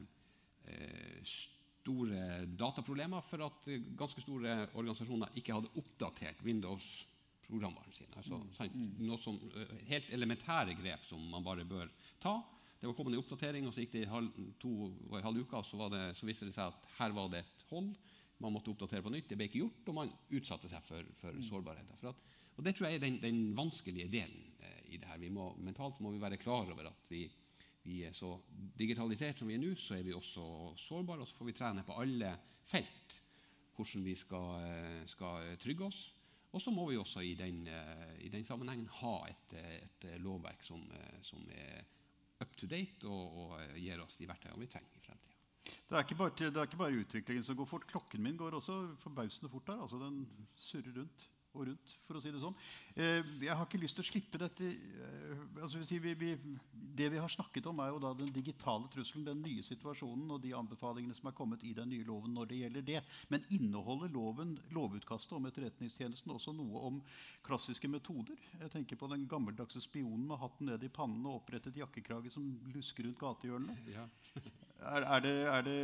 eh, 0.71 1.21
store 1.27 2.47
dataproblemer 2.47 3.23
for 3.27 3.45
at 3.47 3.69
ganske 3.99 4.23
store 4.23 4.57
organisasjoner 4.73 5.37
ikke 5.39 5.55
hadde 5.55 5.71
oppdatert 5.79 6.43
Windows-programvaren 6.47 7.95
sin. 7.95 8.11
Altså, 8.19 8.41
sant? 8.57 8.75
Noe 9.03 9.19
som, 9.23 9.39
helt 9.91 10.11
elementære 10.15 10.75
grep 10.79 11.07
som 11.07 11.23
man 11.31 11.47
bare 11.47 11.67
bør 11.69 11.91
ta. 12.23 12.41
Det 12.81 12.89
var 12.89 12.95
kommet 12.97 13.15
en 13.15 13.23
oppdatering, 13.23 13.67
og 13.67 13.73
så 13.73 13.83
gikk 13.83 13.95
det 13.95 14.09
halv, 14.11 14.29
to 14.61 14.71
og 15.09 15.17
en 15.17 15.25
halv 15.25 15.43
uke, 15.47 15.57
og 15.57 15.65
så, 15.65 15.79
var 15.81 15.93
det, 15.95 16.03
så 16.19 16.29
viste 16.29 16.49
det 16.49 16.55
seg 16.57 16.69
at 16.69 16.89
her 16.99 17.15
var 17.17 17.31
det 17.33 17.41
et 17.41 17.65
hold. 17.71 17.95
Man 18.45 18.53
måtte 18.53 18.69
oppdatere 18.73 19.05
på 19.05 19.13
nytt. 19.15 19.31
Det 19.31 19.39
ble 19.39 19.49
ikke 19.49 19.63
gjort, 19.63 19.89
og 19.89 19.97
man 19.97 20.13
utsatte 20.37 20.69
seg 20.69 20.85
for, 20.85 21.09
for 21.17 21.39
sårbarheter. 21.47 21.97
For 21.97 22.13
at, 22.13 22.35
og 22.57 22.65
Det 22.65 22.75
tror 22.77 22.89
jeg 22.89 22.99
er 22.99 23.05
den, 23.07 23.17
den 23.23 23.41
vanskelige 23.57 24.11
delen 24.13 24.43
eh, 24.61 24.83
i 24.93 25.01
det 25.01 25.09
her. 25.09 25.21
Vi 25.21 25.33
må, 25.33 25.51
mentalt 25.65 26.03
må 26.05 26.13
vi 26.13 26.21
være 26.21 26.41
klar 26.41 26.69
over 26.73 26.91
at 26.91 27.09
vi, 27.13 27.25
vi 27.87 28.03
er 28.05 28.13
så 28.17 28.35
digitalisert 28.77 29.41
som 29.41 29.49
vi 29.49 29.57
er 29.57 29.63
nå, 29.63 29.73
så 29.81 29.97
er 29.97 30.05
vi 30.05 30.17
også 30.17 30.77
sårbare. 30.81 31.25
Og 31.25 31.31
så 31.31 31.41
får 31.41 31.51
vi 31.51 31.57
trene 31.57 31.87
på 31.87 31.97
alle 31.97 32.35
felt 32.67 33.23
hvordan 33.77 34.05
vi 34.05 34.15
skal, 34.17 34.53
eh, 34.69 35.03
skal 35.09 35.57
trygge 35.61 35.89
oss. 35.89 36.05
Og 36.53 36.61
så 36.63 36.73
må 36.73 36.87
vi 36.89 36.97
også 36.97 37.21
i 37.21 37.35
den, 37.37 37.67
i 38.25 38.31
den 38.33 38.45
sammenhengen 38.47 38.87
ha 39.03 39.17
et, 39.29 39.51
et 39.59 40.07
lovverk 40.25 40.63
som, 40.65 40.81
som, 41.21 41.43
er 41.53 41.83
up 42.43 42.57
to 42.57 42.69
date 42.69 43.09
og, 43.09 43.39
og 43.43 43.79
gir 43.79 44.03
oss 44.03 44.19
de 44.21 44.29
verktøyene 44.29 44.61
vi 44.61 44.71
trenger 44.71 44.99
i 44.99 45.05
fremtiden. 45.05 45.33
Det 45.87 45.99
er, 45.99 46.15
bare, 46.19 46.33
det 46.39 46.49
er, 46.51 46.67
ikke 46.67 46.79
bare, 46.79 47.01
utviklingen 47.01 47.45
som 47.47 47.57
går 47.59 47.69
fort. 47.71 47.87
Klokken 47.91 48.23
min 48.23 48.37
går 48.39 48.55
også 48.59 48.77
forbausende 49.03 49.51
fort 49.51 49.67
der. 49.67 49.83
altså 49.83 49.99
Den 49.99 50.21
surrer 50.55 50.95
rundt 50.95 51.27
og 51.57 51.67
rundt, 51.71 51.95
for 52.07 52.19
å 52.19 52.23
si 52.23 52.33
det 52.33 52.43
sånn. 52.43 52.57
Eh, 52.95 53.31
jeg 53.47 53.55
har 53.57 53.67
ikke 53.67 53.81
lyst 53.81 53.99
til 53.99 54.05
å 54.05 54.09
slippe 54.09 54.41
dette 54.41 54.69
eh, 54.71 55.45
altså 55.63 55.81
vi, 55.81 56.15
vi, 56.19 56.33
Det 56.97 57.09
vi 57.13 57.21
har 57.21 57.33
snakket 57.33 57.69
om, 57.71 57.81
er 57.83 57.93
jo 57.93 58.01
da 58.03 58.13
den 58.17 58.33
digitale 58.35 58.89
trusselen, 58.93 59.27
den 59.27 59.43
nye 59.45 59.65
situasjonen 59.67 60.35
og 60.37 60.43
de 60.45 60.53
anbefalingene 60.57 61.17
som 61.17 61.31
er 61.31 61.37
kommet 61.37 61.65
i 61.65 61.75
den 61.77 61.91
nye 61.93 62.07
loven 62.09 62.37
når 62.37 62.51
det 62.51 62.61
gjelder 62.63 62.87
det. 62.91 63.01
Men 63.33 63.49
inneholder 63.57 64.13
loven, 64.13 64.57
lovutkastet 64.77 65.37
om 65.37 65.49
Etterretningstjenesten 65.51 66.35
også 66.37 66.55
noe 66.57 66.85
om 66.91 67.01
klassiske 67.47 67.91
metoder? 67.91 68.39
Jeg 68.61 68.73
tenker 68.73 69.01
på 69.01 69.11
den 69.13 69.27
gammeldagse 69.31 69.83
spionen 69.85 70.29
med 70.29 70.41
hatten 70.41 70.73
ned 70.73 70.85
i 70.87 70.93
pannen 70.93 71.27
og 71.27 71.43
opprettet 71.43 71.81
jakkekrage 71.81 72.33
som 72.35 72.49
lusker 72.75 73.09
rundt 73.09 73.21
gatehjørnene. 73.21 73.81
Ja. 73.93 74.09
Er, 74.77 75.07
er 75.09 75.23
det, 75.25 75.35
er 75.49 75.63
det, 75.65 75.77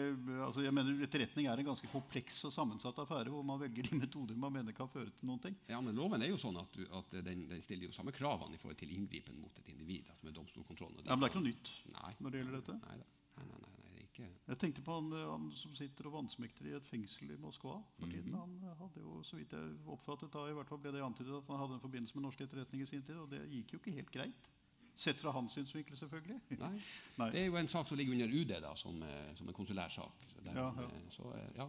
altså 0.45 0.62
jeg 0.62 0.74
mener 0.76 0.99
Etterretning 1.07 1.47
er 1.49 1.61
en 1.62 1.68
ganske 1.70 1.88
kompleks 1.88 2.43
og 2.49 2.53
sammensatt 2.53 2.99
affære 3.01 3.32
hvor 3.32 3.45
man 3.47 3.61
velger 3.62 3.88
de 3.88 3.99
metoder 3.99 4.36
man 4.38 4.53
mener 4.53 4.76
kan 4.76 4.90
føre 4.93 5.11
til 5.16 5.30
noen 5.30 5.40
ting. 5.43 5.57
Ja, 5.70 5.80
men 5.80 5.97
Loven 5.97 6.22
er 6.22 6.28
jo 6.28 6.40
sånn 6.40 6.61
at, 6.61 6.76
du, 6.76 6.84
at 6.99 7.16
den, 7.24 7.47
den, 7.49 7.64
stiller 7.64 7.88
jo 7.88 7.97
samme 7.97 8.12
kravene 8.12 8.59
i 8.59 8.61
forhold 8.61 8.80
til 8.82 8.93
inngripen 8.93 9.40
mot 9.40 9.62
et 9.62 9.72
individ. 9.72 10.12
Altså 10.12 10.28
med 10.28 10.36
domstolkontrollen. 10.36 11.07
Ja, 11.07 11.16
men 11.16 11.24
det 11.24 11.30
er 11.30 11.32
ikke 11.32 11.43
noe 11.43 11.51
nytt 11.51 11.72
nei. 11.97 12.12
når 12.18 12.34
det 12.34 12.43
gjelder 12.43 12.59
dette? 12.61 12.78
Nei, 12.84 12.99
nei, 13.01 13.47
nei, 13.49 13.61
nei, 13.64 13.74
nei 13.78 13.82
ikke. 14.12 14.28
Jeg 14.51 14.61
tenkte 14.61 14.84
på 14.84 14.97
han, 14.99 15.11
han, 15.16 15.51
som 15.57 15.74
sitter 15.78 16.09
og 16.11 16.18
vansmekter 16.18 16.68
i 16.68 16.74
et 16.76 16.88
fengsel 16.88 17.32
i 17.32 17.38
Moskva 17.40 17.78
for 17.97 18.07
mm 18.07 18.12
-hmm. 18.12 18.36
Han 18.38 18.76
hadde 18.78 19.01
jo, 19.01 19.22
så 19.22 19.36
vidt 19.36 19.53
jeg 19.53 19.76
oppfattet 19.86 20.32
da, 20.32 20.49
i 20.49 20.53
hvert 20.53 20.68
fall 20.68 20.78
ble 20.78 20.93
det 20.93 21.03
antydet 21.03 21.36
at 21.36 21.49
han 21.49 21.61
hadde 21.61 21.74
en 21.74 21.86
forbindelse 21.86 22.14
med 22.14 22.22
norsk 22.22 22.40
etterretning 22.40 22.82
i 22.82 22.86
sin 22.86 23.03
tid, 23.03 23.16
og 23.16 23.30
det 23.30 23.49
gikk 23.49 23.72
jo 23.72 23.78
ikke 23.78 23.97
helt 23.97 24.11
greit. 24.11 24.51
Sett 24.95 25.16
fra 25.16 25.32
hans 25.32 25.53
synsvinkel, 25.57 25.97
selvfølgelig. 25.97 26.40
Nei. 26.62 26.72
Nei. 27.18 27.30
Det 27.32 27.40
er 27.40 27.47
jo 27.47 27.61
en 27.61 27.68
sak 27.68 27.88
som 27.88 27.99
ligger 27.99 28.16
under 28.16 28.34
UD 28.40 28.57
da, 28.64 28.74
som, 28.76 28.99
eh, 29.03 29.30
som 29.38 29.49
en 29.49 29.57
konsulær 29.57 29.93
sak. 29.93 30.26
Så, 30.28 30.43
der, 30.45 30.59
ja, 30.59 30.68
ja. 30.76 30.88
Eh, 30.88 31.07
så 31.11 31.30
eh, 31.36 31.49
ja, 31.57 31.68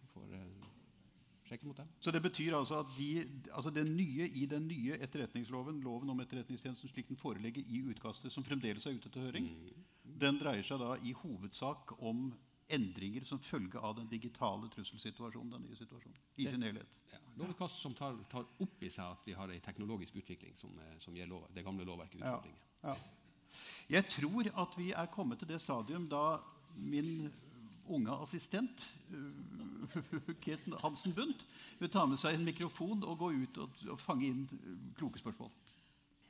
vi 0.00 0.08
får 0.10 0.32
uh, 0.34 0.72
sjekke 1.46 1.68
mot 1.68 1.78
dem. 1.78 1.92
Så 2.00 2.10
det 2.14 2.22
betyr 2.24 2.56
altså 2.58 2.80
at 2.82 2.90
de, 2.98 3.10
altså 3.52 3.70
det 3.70 3.86
nye 3.90 4.26
i 4.26 4.46
den 4.50 4.66
nye 4.68 4.98
etterretningsloven, 4.98 5.80
loven 5.84 6.10
om 6.10 6.20
etterretningstjenesten 6.24 6.90
slik 6.90 7.08
den 7.08 7.20
foreligger 7.20 7.62
i 7.66 7.84
utkastet, 7.92 8.34
som 8.34 8.44
fremdeles 8.44 8.86
er 8.86 8.98
ute 8.98 9.12
til 9.12 9.28
høring, 9.28 9.52
mm. 9.52 9.86
den 10.20 10.42
dreier 10.42 10.66
seg 10.66 10.82
da 10.82 10.96
i 11.06 11.14
hovedsak 11.22 11.94
om 11.98 12.32
endringer 12.68 13.24
som 13.24 13.38
følge 13.38 13.78
av 13.78 13.96
den 13.96 14.08
digitale 14.10 14.68
trusselsituasjonen. 14.72 15.52
den 15.52 15.62
nye 15.62 15.76
situasjonen, 15.76 16.18
i 16.36 16.48
sin 16.48 16.62
helhet. 16.62 16.88
Ja, 17.12 17.18
Lovutkast 17.36 17.82
som 17.82 17.94
tar, 17.94 18.16
tar, 18.30 18.46
opp 18.58 18.82
i 18.82 18.90
seg 18.90 19.12
at 19.12 19.26
vi 19.26 19.34
har 19.36 19.48
en 19.48 19.60
teknologisk 19.60 20.16
utvikling 20.16 20.56
som, 20.56 20.78
eh, 20.78 20.98
som 20.98 21.16
gir 21.16 21.26
lov, 21.26 21.46
det 21.54 21.64
gamle 21.64 21.84
lovverket 21.84 22.20
utfordringer. 22.20 22.62
Ja, 22.82 22.94
ja. 22.94 22.96
Jeg 23.88 24.08
tror 24.10 24.48
at 24.62 24.78
vi 24.78 24.90
er 24.92 25.06
kommet 25.06 25.38
til 25.38 25.48
det 25.48 25.60
stadium 25.62 26.08
da 26.08 26.40
min 26.76 27.32
unge 27.86 28.10
assistent 28.22 28.88
Keten 30.44 30.74
Hansen 30.82 31.14
Bundt 31.14 31.46
vil 31.78 31.90
ta 31.90 32.02
med 32.06 32.18
seg 32.18 32.34
en 32.34 32.44
mikrofon 32.44 33.04
og 33.06 33.18
gå 33.20 33.30
ut 33.44 33.58
og, 33.62 33.82
og 33.92 34.00
fange 34.02 34.26
inn 34.26 34.48
kloke 34.98 35.22
spørsmål. 35.22 35.52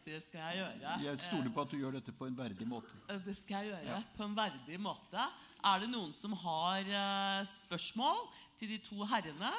Det 0.06 0.20
skal 0.22 0.38
jeg 0.38 0.58
gjøre. 0.60 0.90
Jeg 1.02 1.18
stoler 1.24 1.50
på 1.50 1.62
at 1.64 1.72
du 1.72 1.80
gjør 1.80 1.96
dette 1.96 2.12
på 2.14 2.28
en 2.28 2.36
verdig 2.38 2.66
måte. 2.70 2.94
Det 3.24 3.32
skal 3.34 3.64
jeg 3.64 3.72
gjøre 3.72 3.88
ja. 3.88 3.96
på 4.14 4.22
en 4.22 4.36
verdig 4.38 4.78
måte. 4.78 5.24
Er 5.66 5.82
det 5.82 5.88
noen 5.90 6.12
som 6.14 6.36
har 6.44 6.86
uh, 6.86 7.40
spørsmål 7.50 8.22
til 8.60 8.70
de 8.70 8.78
to 8.86 9.00
herrene? 9.10 9.50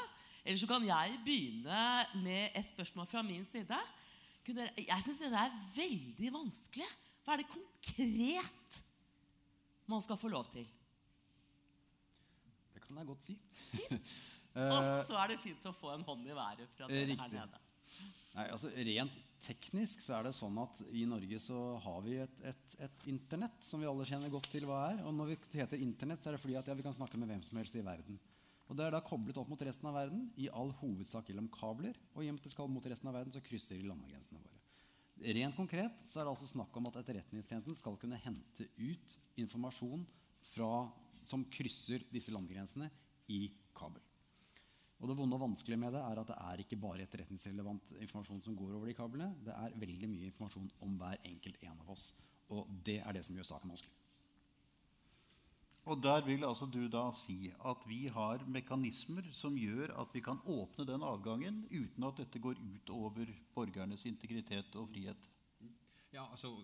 Eller 0.45 0.61
så 0.61 0.69
kan 0.69 0.87
jeg 0.87 1.19
begynne 1.25 1.81
med 2.23 2.55
et 2.55 2.69
spørsmål 2.69 3.09
fra 3.11 3.25
min 3.27 3.43
side. 3.43 3.81
Jeg 4.47 5.03
syns 5.03 5.19
det 5.19 5.33
er 5.35 5.59
veldig 5.75 6.33
vanskelig. 6.37 6.87
Hva 7.25 7.35
er 7.35 7.43
det 7.43 7.51
konkret 7.51 8.81
man 9.91 10.03
skal 10.05 10.23
få 10.23 10.31
lov 10.31 10.47
til? 10.55 10.63
Det 12.71 12.87
kan 12.87 13.03
jeg 13.03 13.11
godt 13.11 13.27
si. 13.27 13.35
Og 14.71 14.79
så 15.11 15.19
er 15.19 15.33
det 15.33 15.41
fint 15.43 15.67
å 15.67 15.75
få 15.75 15.91
en 15.91 16.07
hånd 16.07 16.23
i 16.23 16.35
været 16.39 16.71
fra 16.79 16.87
dere 16.87 17.19
her 17.19 17.33
nede. 17.35 17.65
Nei, 18.37 18.47
altså 18.47 18.71
Rent 18.71 19.25
teknisk 19.43 20.01
så 20.03 20.17
er 20.17 20.27
det 20.27 20.33
sånn 20.37 20.57
at 20.61 20.79
i 20.89 21.03
Norge 21.09 21.39
så 21.41 21.57
har 21.83 22.01
vi 22.05 22.17
et, 22.23 22.41
et, 22.49 22.73
et 22.87 23.05
Internett 23.11 23.61
som 23.63 23.81
vi 23.81 23.89
alle 23.89 24.07
kjenner 24.07 24.31
godt 24.33 24.49
til 24.51 24.67
hva 24.69 24.79
er. 24.91 25.03
Og 25.07 25.13
når 25.15 25.31
vi 25.31 25.37
heter 25.59 25.83
Internett, 25.83 26.23
så 26.23 26.31
er 26.31 26.37
det 26.37 26.41
fordi 26.43 26.57
at 26.59 26.69
ja, 26.69 26.75
vi 26.77 26.85
kan 26.85 26.95
snakke 26.95 27.19
med 27.19 27.31
hvem 27.31 27.43
som 27.45 27.59
helst 27.59 27.77
i 27.77 27.85
verden. 27.85 28.19
Og 28.67 28.75
Det 28.75 28.83
er 28.83 28.91
da 28.91 29.03
koblet 29.03 29.37
opp 29.39 29.47
mot 29.47 29.61
resten 29.63 29.87
av 29.87 29.95
verden, 29.95 30.25
i 30.35 30.49
all 30.51 30.73
hovedsak 30.81 31.29
gjennom 31.31 31.47
kabler. 31.53 31.95
Og 32.15 32.23
i 32.23 32.27
og 32.27 32.35
med 32.35 32.41
at 32.41 32.49
det 32.49 32.53
skal 32.53 32.71
mot 32.71 32.87
resten 32.91 33.09
av 33.09 33.15
verden, 33.15 33.35
så 33.35 33.43
krysser 33.45 33.79
de 33.79 33.87
landegrensene 33.87 34.41
våre. 34.41 34.57
Rent 35.37 35.57
konkret 35.57 36.03
så 36.05 36.19
er 36.19 36.27
det 36.27 36.33
altså 36.35 36.49
snakk 36.51 36.75
om 36.77 36.89
at 36.89 36.99
Etterretningstjenesten 36.99 37.77
skal 37.79 37.95
kunne 37.97 38.19
hente 38.21 38.67
ut 38.77 39.15
informasjon 39.39 40.03
fra, 40.51 40.71
som 41.25 41.47
krysser 41.51 42.05
disse 42.11 42.33
landegrensene, 42.35 42.91
i 43.27 43.49
kabel. 43.75 44.03
Og 44.97 45.09
det 45.09 45.17
vonde 45.19 45.37
og 45.37 45.43
vanskelige 45.43 45.77
med 45.77 45.93
det 45.93 46.01
er 46.01 46.21
at 46.21 46.31
det 46.31 46.39
er 46.41 46.63
ikke 46.63 46.79
bare 46.81 47.03
etterretningsrelevant 47.05 47.93
informasjon 47.99 48.41
som 48.41 48.57
går 48.57 48.73
over 48.73 48.89
de 48.89 48.97
kablene. 48.97 49.29
Det 49.45 49.53
er 49.53 49.77
veldig 49.77 50.09
mye 50.09 50.31
informasjon 50.31 50.71
om 50.87 50.97
hver 50.97 51.21
enkelt 51.29 51.61
en 51.67 51.85
av 51.85 51.93
oss. 51.93 52.09
Og 52.49 52.65
det 52.87 52.97
er 53.03 53.17
det 53.17 53.25
som 53.27 53.37
gjør 53.37 53.51
saken 53.51 53.73
vanskelig. 53.75 53.93
Og 55.87 56.01
der 56.03 56.25
vil 56.25 56.43
altså 56.43 56.65
du 56.67 56.81
da 56.91 57.05
si 57.15 57.47
at 57.69 57.85
vi 57.87 58.07
har 58.11 58.41
mekanismer 58.51 59.29
som 59.31 59.55
gjør 59.55 59.93
at 60.01 60.11
vi 60.15 60.19
kan 60.25 60.41
åpne 60.43 60.83
den 60.87 61.05
adgangen 61.05 61.61
uten 61.71 62.07
at 62.09 62.19
dette 62.19 62.41
går 62.43 62.59
ut 62.59 62.91
over 62.91 63.29
borgernes 63.55 64.03
integritet 64.09 64.75
og 64.75 64.89
frihet? 64.91 65.29
Ja, 66.11 66.25
altså, 66.25 66.57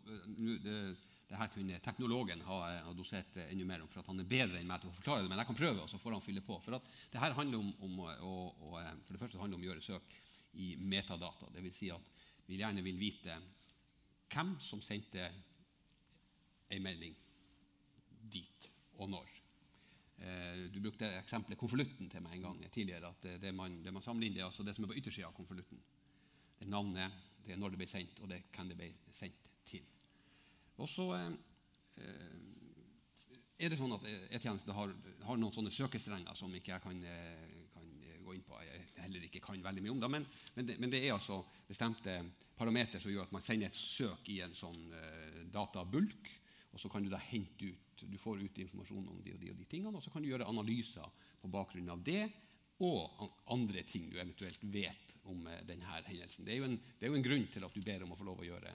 det, 0.65 0.97
det 1.33 1.39
her 1.41 1.49
kunne 1.49 1.79
teknologen 1.81 2.41
ha, 2.45 2.57
ha 2.85 2.91
dosert 2.93 3.37
enda 3.47 3.65
mer 3.65 3.81
om, 3.81 3.87
for 3.89 4.03
at 4.03 4.09
han 4.11 4.21
er 4.21 4.27
bedre 4.29 4.59
enn 4.59 4.67
meg 4.69 4.83
til 4.83 4.91
å 4.91 4.93
forklare 4.93 5.23
det. 5.23 5.31
Men 5.31 5.39
jeg 5.41 5.49
kan 5.49 5.57
prøve, 5.57 5.81
og 5.81 5.89
så 5.89 5.97
får 5.97 6.13
han 6.13 6.21
fylle 6.21 6.43
på. 6.45 6.59
For 6.61 6.77
at 6.77 6.89
det 7.09 7.21
her 7.23 7.33
handler 7.33 7.63
om, 7.63 7.71
om 7.87 8.01
å, 8.03 8.33
å, 8.69 8.73
for 8.77 9.15
det 9.15 9.21
første 9.23 9.39
handler 9.41 9.57
om 9.57 9.63
å 9.63 9.67
gjøre 9.71 9.81
søk 9.81 10.13
i 10.61 10.67
metadata. 10.77 11.49
Vil 11.57 11.73
si 11.73 11.89
at 11.89 12.11
vi 12.45 12.59
gjerne 12.59 12.83
vil 12.85 12.99
vite 13.01 13.39
hvem 14.33 14.51
som 14.61 14.83
sendte 14.85 15.25
en 16.73 16.85
melding 16.85 17.15
dit, 18.35 18.67
og 19.01 19.09
når. 19.09 19.31
Eh, 20.21 20.67
du 20.69 20.77
brukte 20.83 21.09
eksempelet 21.17 21.57
konvolutten 21.57 22.13
til 22.13 22.21
meg 22.25 22.37
en 22.37 22.45
gang 22.45 22.61
tidligere. 22.67 23.09
at 23.09 23.41
Det 23.41 23.55
man, 23.57 23.79
det 23.81 23.95
man 23.95 24.05
samler 24.05 24.29
inn, 24.29 24.37
det 24.37 24.45
er 24.45 24.51
altså 24.51 24.65
det 24.67 24.77
som 24.77 24.85
er 24.85 24.93
på 24.93 25.01
yttersida 25.01 25.31
av 25.31 25.37
konvolutten. 25.37 25.81
Det 26.59 26.69
er 26.69 26.75
navnet, 26.77 27.25
det 27.41 27.57
er 27.57 27.59
når 27.61 27.73
det 27.73 27.81
ble 27.81 27.89
sendt, 27.89 28.21
og 28.21 28.29
det 28.29 28.37
er 28.37 28.53
hvem 28.53 28.69
det 28.69 28.79
ble 28.83 28.91
sendt 29.09 29.52
og 30.81 30.89
så 30.89 31.07
eh, 31.17 31.33
er 33.63 33.71
det 33.71 33.79
sånn 33.79 33.95
at 33.95 34.05
E-tjenesten 34.07 34.73
har, 34.75 34.93
har, 35.27 35.39
noen 35.39 35.55
sånne 35.55 35.73
søkestrenger 35.73 36.37
som 36.37 36.53
ikke 36.55 36.73
jeg 36.73 36.83
kan, 36.83 37.03
eh, 37.07 37.67
kan, 37.73 37.89
gå 38.23 38.37
inn 38.37 38.45
på. 38.47 38.59
Jeg 38.63 39.03
heller 39.03 39.27
ikke 39.27 39.43
kan 39.43 39.61
veldig 39.63 39.83
mye 39.83 39.95
om 39.95 40.01
det, 40.01 40.11
men, 40.15 40.27
men, 40.55 40.69
det, 40.69 40.79
men 40.81 40.93
det, 40.93 41.03
er 41.03 41.17
altså 41.17 41.41
bestemte 41.67 42.17
parametere 42.57 43.01
som 43.03 43.11
gjør 43.11 43.27
at 43.27 43.35
man 43.35 43.43
sender 43.43 43.69
et 43.69 43.77
søk 43.77 44.29
i 44.31 44.39
en 44.45 44.55
sånn 44.55 44.81
databulk. 45.51 46.31
Og 46.73 46.81
så 46.81 46.89
kan 46.89 47.03
du 47.05 47.11
da 47.11 47.19
hente 47.21 47.69
ut 47.69 47.83
du 48.03 48.17
får 48.17 48.41
ut 48.41 48.57
informasjon 48.57 49.05
om 49.07 49.19
de 49.23 49.31
og 49.35 49.39
de 49.39 49.51
og 49.53 49.59
de 49.59 49.67
tingene, 49.69 49.95
og 49.95 50.03
så 50.03 50.11
kan 50.11 50.23
du 50.23 50.27
gjøre 50.27 50.47
analyser 50.49 51.05
på 51.39 51.51
bakgrunn 51.51 51.91
av 51.93 52.01
det 52.03 52.25
og 52.83 53.27
andre 53.53 53.83
ting 53.87 54.09
du 54.09 54.17
eventuelt 54.17 54.63
vet 54.73 55.13
om 55.29 55.45
denne 55.67 56.01
hendelsen. 56.07 56.45
Det 56.45 56.55
er, 56.55 56.65
en, 56.65 56.75
det 56.75 57.05
er, 57.05 57.11
jo 57.11 57.19
en, 57.19 57.25
grunn 57.25 57.45
til 57.53 57.65
at 57.67 57.75
du 57.75 57.83
ber 57.85 58.03
om 58.03 58.11
å 58.15 58.17
få 58.19 58.27
lov 58.27 58.41
å 58.41 58.47
gjøre 58.47 58.73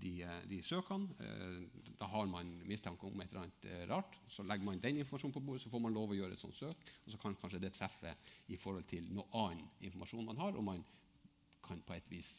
de, 0.00 0.22
eh, 0.22 0.42
de 0.48 0.62
søkene. 0.62 1.08
Eh, 1.20 1.92
da 1.98 2.08
har 2.12 2.26
man 2.26 2.52
mistanke 2.68 3.06
om 3.06 3.20
et 3.20 3.30
eller 3.30 3.46
annet 3.46 3.68
eh, 3.70 3.86
rart. 3.88 4.18
Så 4.28 4.42
legger 4.42 4.64
man 4.64 4.80
den 4.80 5.00
informasjonen 5.00 5.34
på 5.34 5.40
bordet, 5.40 5.62
så 5.62 5.72
får 5.72 5.82
man 5.82 5.96
lov 5.96 6.12
å 6.12 6.18
gjøre 6.18 6.36
et 6.36 6.42
sånt 6.42 6.58
søk. 6.58 6.84
Og 7.04 7.12
så 7.12 7.20
kan 7.22 7.36
kanskje 7.40 7.62
det 7.62 7.72
treffe 7.76 8.12
i 8.52 8.60
forhold 8.60 8.88
til 8.88 9.08
noe 9.14 9.26
annen 9.32 9.64
informasjon 9.80 10.28
man 10.28 10.42
har, 10.42 10.56
og 10.56 10.64
man 10.64 10.84
kan 11.66 11.80
på 11.82 11.96
et 11.96 12.10
vis 12.10 12.36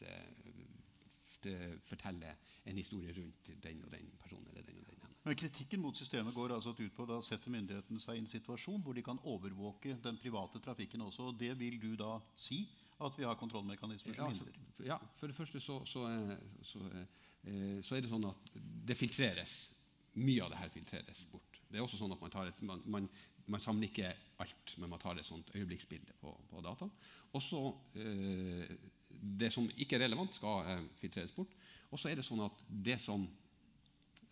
fortelle 1.86 2.30
en 2.66 2.78
historie 2.78 3.12
rundt 3.14 3.50
den 3.62 3.82
og 3.84 3.92
den 3.92 4.08
personen. 4.18 4.48
eller 4.50 4.62
den 4.62 4.80
og 4.80 4.86
den. 4.88 5.12
Men 5.24 5.36
Kritikken 5.36 5.82
mot 5.82 5.96
systemet 5.96 6.34
går 6.34 6.54
altså 6.54 6.72
ut 6.72 6.94
på 6.96 7.04
da 7.06 7.20
setter 7.22 7.52
myndighetene 7.52 8.00
seg 8.00 8.16
i 8.16 8.22
en 8.22 8.30
situasjon 8.30 8.82
hvor 8.82 8.96
de 8.96 9.04
kan 9.04 9.20
overvåke 9.22 9.98
den 10.02 10.18
private 10.18 10.58
trafikken 10.58 11.04
også. 11.04 11.28
og 11.28 11.38
Det 11.38 11.52
vil 11.58 11.78
du 11.78 11.94
da 12.00 12.16
si 12.34 12.64
at 12.98 13.18
vi 13.18 13.26
har 13.28 13.36
kontrollmekanismer 13.38 14.16
som 14.16 14.32
hindrer? 14.32 14.86
Ja, 14.86 14.96
for 15.14 15.28
det 15.30 15.36
første 15.36 15.60
så, 15.60 15.84
så, 15.86 16.08
så 16.62 16.80
Eh, 16.88 17.06
så 17.84 17.96
er 17.96 18.04
det 18.04 18.10
sånn 18.10 18.28
at 18.28 18.52
det 18.88 18.96
filtreres. 18.98 19.56
Mye 20.18 20.44
av 20.44 20.52
det 20.52 20.60
her 20.60 20.72
filtreres 20.74 21.24
bort. 21.30 21.60
Det 21.68 21.78
er 21.78 21.84
også 21.84 22.00
sånn 22.00 22.14
at 22.14 22.20
Man, 22.22 22.48
et, 22.48 22.62
man, 22.66 22.82
man, 22.86 23.08
man 23.46 23.62
samler 23.62 23.90
ikke 23.90 24.12
alt, 24.42 24.74
men 24.78 24.90
man 24.90 25.00
tar 25.02 25.18
et 25.18 25.28
sånt 25.28 25.50
øyeblikksbilde 25.54 26.16
på, 26.20 26.32
på 26.50 26.62
data. 26.64 26.88
Også 27.36 27.60
eh, 28.00 28.72
det 29.08 29.50
som 29.52 29.68
ikke 29.76 29.98
er 29.98 30.06
relevant, 30.06 30.34
skal 30.34 30.64
eh, 30.64 30.86
filtreres 31.00 31.34
bort. 31.36 31.52
Og 31.92 32.00
så 32.00 32.10
er 32.10 32.18
det 32.18 32.26
sånn 32.26 32.44
at 32.44 32.64
det 32.68 32.98
som 33.02 33.26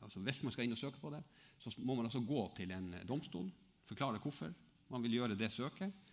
altså 0.06 0.20
Hvis 0.22 0.42
man 0.44 0.52
skal 0.52 0.66
inn 0.66 0.74
og 0.74 0.78
søke 0.78 1.00
på 1.00 1.10
det, 1.10 1.18
så 1.58 1.72
må 1.82 1.96
man 1.96 2.06
altså 2.06 2.20
gå 2.22 2.42
til 2.54 2.70
en 2.76 2.92
domstol, 3.08 3.48
forklare 3.88 4.20
hvorfor 4.22 4.52
man 4.92 5.02
vil 5.02 5.16
gjøre 5.16 5.38
det 5.38 5.48
søket. 5.50 6.04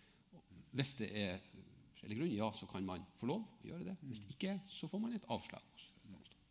Hvis 0.74 0.94
det 0.98 1.10
er 1.14 1.36
forskjellig 1.92 2.18
grunn, 2.18 2.32
ja, 2.34 2.48
så 2.56 2.66
kan 2.66 2.86
man 2.86 3.04
få 3.20 3.28
lov 3.30 3.44
å 3.44 3.68
gjøre 3.68 3.86
det. 3.86 3.94
Hvis 4.08 4.24
ikke, 4.34 4.56
så 4.72 4.88
får 4.90 5.02
man 5.04 5.14
et 5.14 5.28
avslag. 5.30 5.62
hos 5.74 5.84
domstolen. 6.08 6.42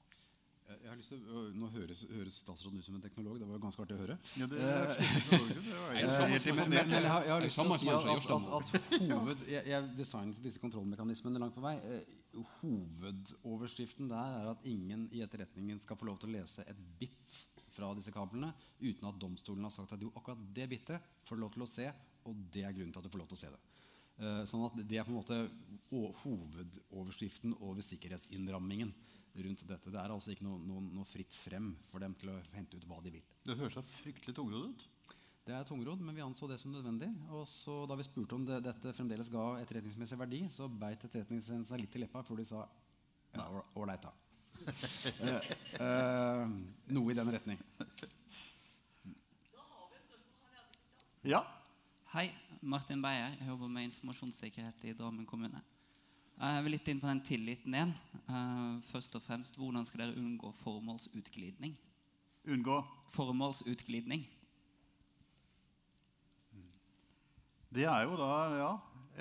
Jeg 0.70 0.80
jeg 0.83 0.83
har 0.94 1.00
lyst 1.02 1.12
til, 1.14 1.22
å- 1.28 1.52
nå 1.58 1.70
høres, 1.74 2.02
høres 2.10 2.38
statsråden 2.44 2.80
ut 2.80 2.86
som 2.88 2.96
en 2.98 3.02
teknolog. 3.04 3.40
Det 3.42 3.48
var 3.50 3.58
jo 3.58 3.64
ganske 3.66 3.84
artig 3.84 3.96
å 3.98 4.02
høre. 4.04 4.18
Ja, 4.40 4.48
det 4.48 4.60
er 4.62 4.94
Eh, 4.94 6.28
helt, 6.34 6.48
imponert. 6.48 6.88
men 6.88 7.02
jeg, 7.02 7.10
har, 7.12 7.24
jeg 7.28 7.34
har 7.34 7.42
lyst 7.44 7.58
til 7.60 7.72
å 7.74 7.78
si 7.78 7.90
at, 7.90 8.06
at, 8.14 8.30
at, 8.30 8.76
at 8.78 9.10
hoved, 9.12 9.44
jeg, 9.48 9.66
jeg 9.74 9.90
designet 9.98 10.42
disse 10.44 10.60
kontrollmekanismene 10.64 11.42
langt 11.42 11.56
på 11.58 11.64
vei. 11.66 11.76
Eh, 11.84 12.14
hovedoverskriften 12.62 14.08
der 14.10 14.38
er 14.42 14.52
at 14.54 14.64
ingen 14.66 15.08
i 15.14 15.22
etterretningen 15.26 15.80
skal 15.82 15.98
få 16.00 16.08
lov 16.10 16.20
til 16.22 16.30
å 16.32 16.38
lese 16.40 16.66
et 16.68 16.80
bit 17.00 17.42
fra 17.74 17.92
disse 17.98 18.12
kablene 18.14 18.52
uten 18.82 19.08
at 19.10 19.20
domstolen 19.22 19.64
har 19.66 19.74
sagt 19.74 19.94
at 19.96 20.02
jo, 20.02 20.12
akkurat 20.18 20.42
det 20.54 20.68
bitet 20.70 21.02
får 21.26 21.36
du 21.38 21.42
lov 21.42 21.54
til 21.56 21.66
å 21.66 21.70
se, 21.70 21.88
og 22.30 22.36
det 22.54 22.64
er 22.68 22.74
grunnen 22.76 22.94
til 22.94 23.02
at 23.02 23.08
du 23.08 23.14
får 23.14 23.24
lov 23.24 23.30
til 23.34 23.38
å 23.40 23.44
se 23.44 23.50
det. 23.54 23.62
Eh, 24.24 24.44
sånn 24.46 24.66
at 24.68 24.76
Det 24.88 24.98
er 25.02 25.08
på 25.08 25.10
en 25.14 25.18
måte 25.18 25.40
hovedoverskriften 26.24 27.56
over 27.62 27.82
sikkerhetsinnrammingen 27.86 28.94
rundt 29.36 29.64
dette. 29.68 29.90
Det 29.92 30.00
er 30.00 30.12
altså 30.14 30.32
ikke 30.34 30.46
noe, 30.46 30.60
noe, 30.62 30.82
noe 30.94 31.06
fritt 31.10 31.34
frem 31.34 31.72
for 31.90 32.04
dem 32.04 32.14
til 32.20 32.30
å 32.34 32.40
hente 32.54 32.78
ut 32.78 32.86
hva 32.90 33.00
de 33.04 33.16
vil. 33.16 33.24
Det 33.48 33.56
høres 33.58 33.78
da 33.80 33.84
fryktelig 33.88 34.36
tungrodd 34.38 34.70
ut. 34.74 34.84
Det 35.44 35.52
er 35.58 35.66
tungrodd, 35.68 36.00
men 36.06 36.16
vi 36.16 36.22
anså 36.24 36.48
det 36.48 36.60
som 36.62 36.72
nødvendig. 36.72 37.10
Og 37.36 37.44
så 37.52 37.82
Da 37.90 37.98
vi 38.00 38.06
spurte 38.08 38.38
om 38.38 38.46
det, 38.48 38.62
dette 38.64 38.94
fremdeles 38.96 39.32
ga 39.34 39.48
etterretningsmessig 39.60 40.20
verdi, 40.22 40.44
så 40.54 40.70
beit 40.70 41.04
etterretningstjenesten 41.04 41.66
seg 41.74 41.82
litt 41.84 41.98
i 41.98 42.04
leppa 42.06 42.22
før 42.24 42.40
de 42.40 42.46
sa 42.48 42.62
ja, 43.34 43.48
ål- 43.50 43.66
ålreit, 43.84 44.06
da. 44.06 44.14
Eh, 45.24 45.48
eh, 45.82 46.52
noe 46.94 47.12
i 47.12 47.16
den 47.18 47.32
retning. 47.34 47.58
Ja. 51.24 51.42
Hei, 52.14 52.28
Martin 52.62 53.02
Beyer. 53.04 53.34
Jeg 53.40 53.48
jobber 53.50 53.68
med 53.72 53.90
informasjonssikkerhet 53.90 54.84
i 54.88 54.94
Drammen 54.98 55.26
kommune. 55.28 55.62
Jeg 56.44 56.64
vil 56.66 56.74
litt 56.76 56.90
inn 56.92 57.00
på 57.00 57.08
den 57.08 57.22
tilliten 57.24 57.76
igjen. 57.78 57.92
Eh, 58.28 58.80
først 58.90 59.16
og 59.16 59.22
fremst, 59.24 59.56
Hvordan 59.56 59.86
skal 59.88 60.02
dere 60.04 60.20
unngå 60.20 60.52
formålsutglidning? 60.60 61.78
Unngå. 62.52 62.82
Formålsutglidning. 63.14 64.26
Det 67.74 67.86
er 67.88 68.04
jo 68.04 68.18
da 68.20 68.34
ja, 68.60 68.72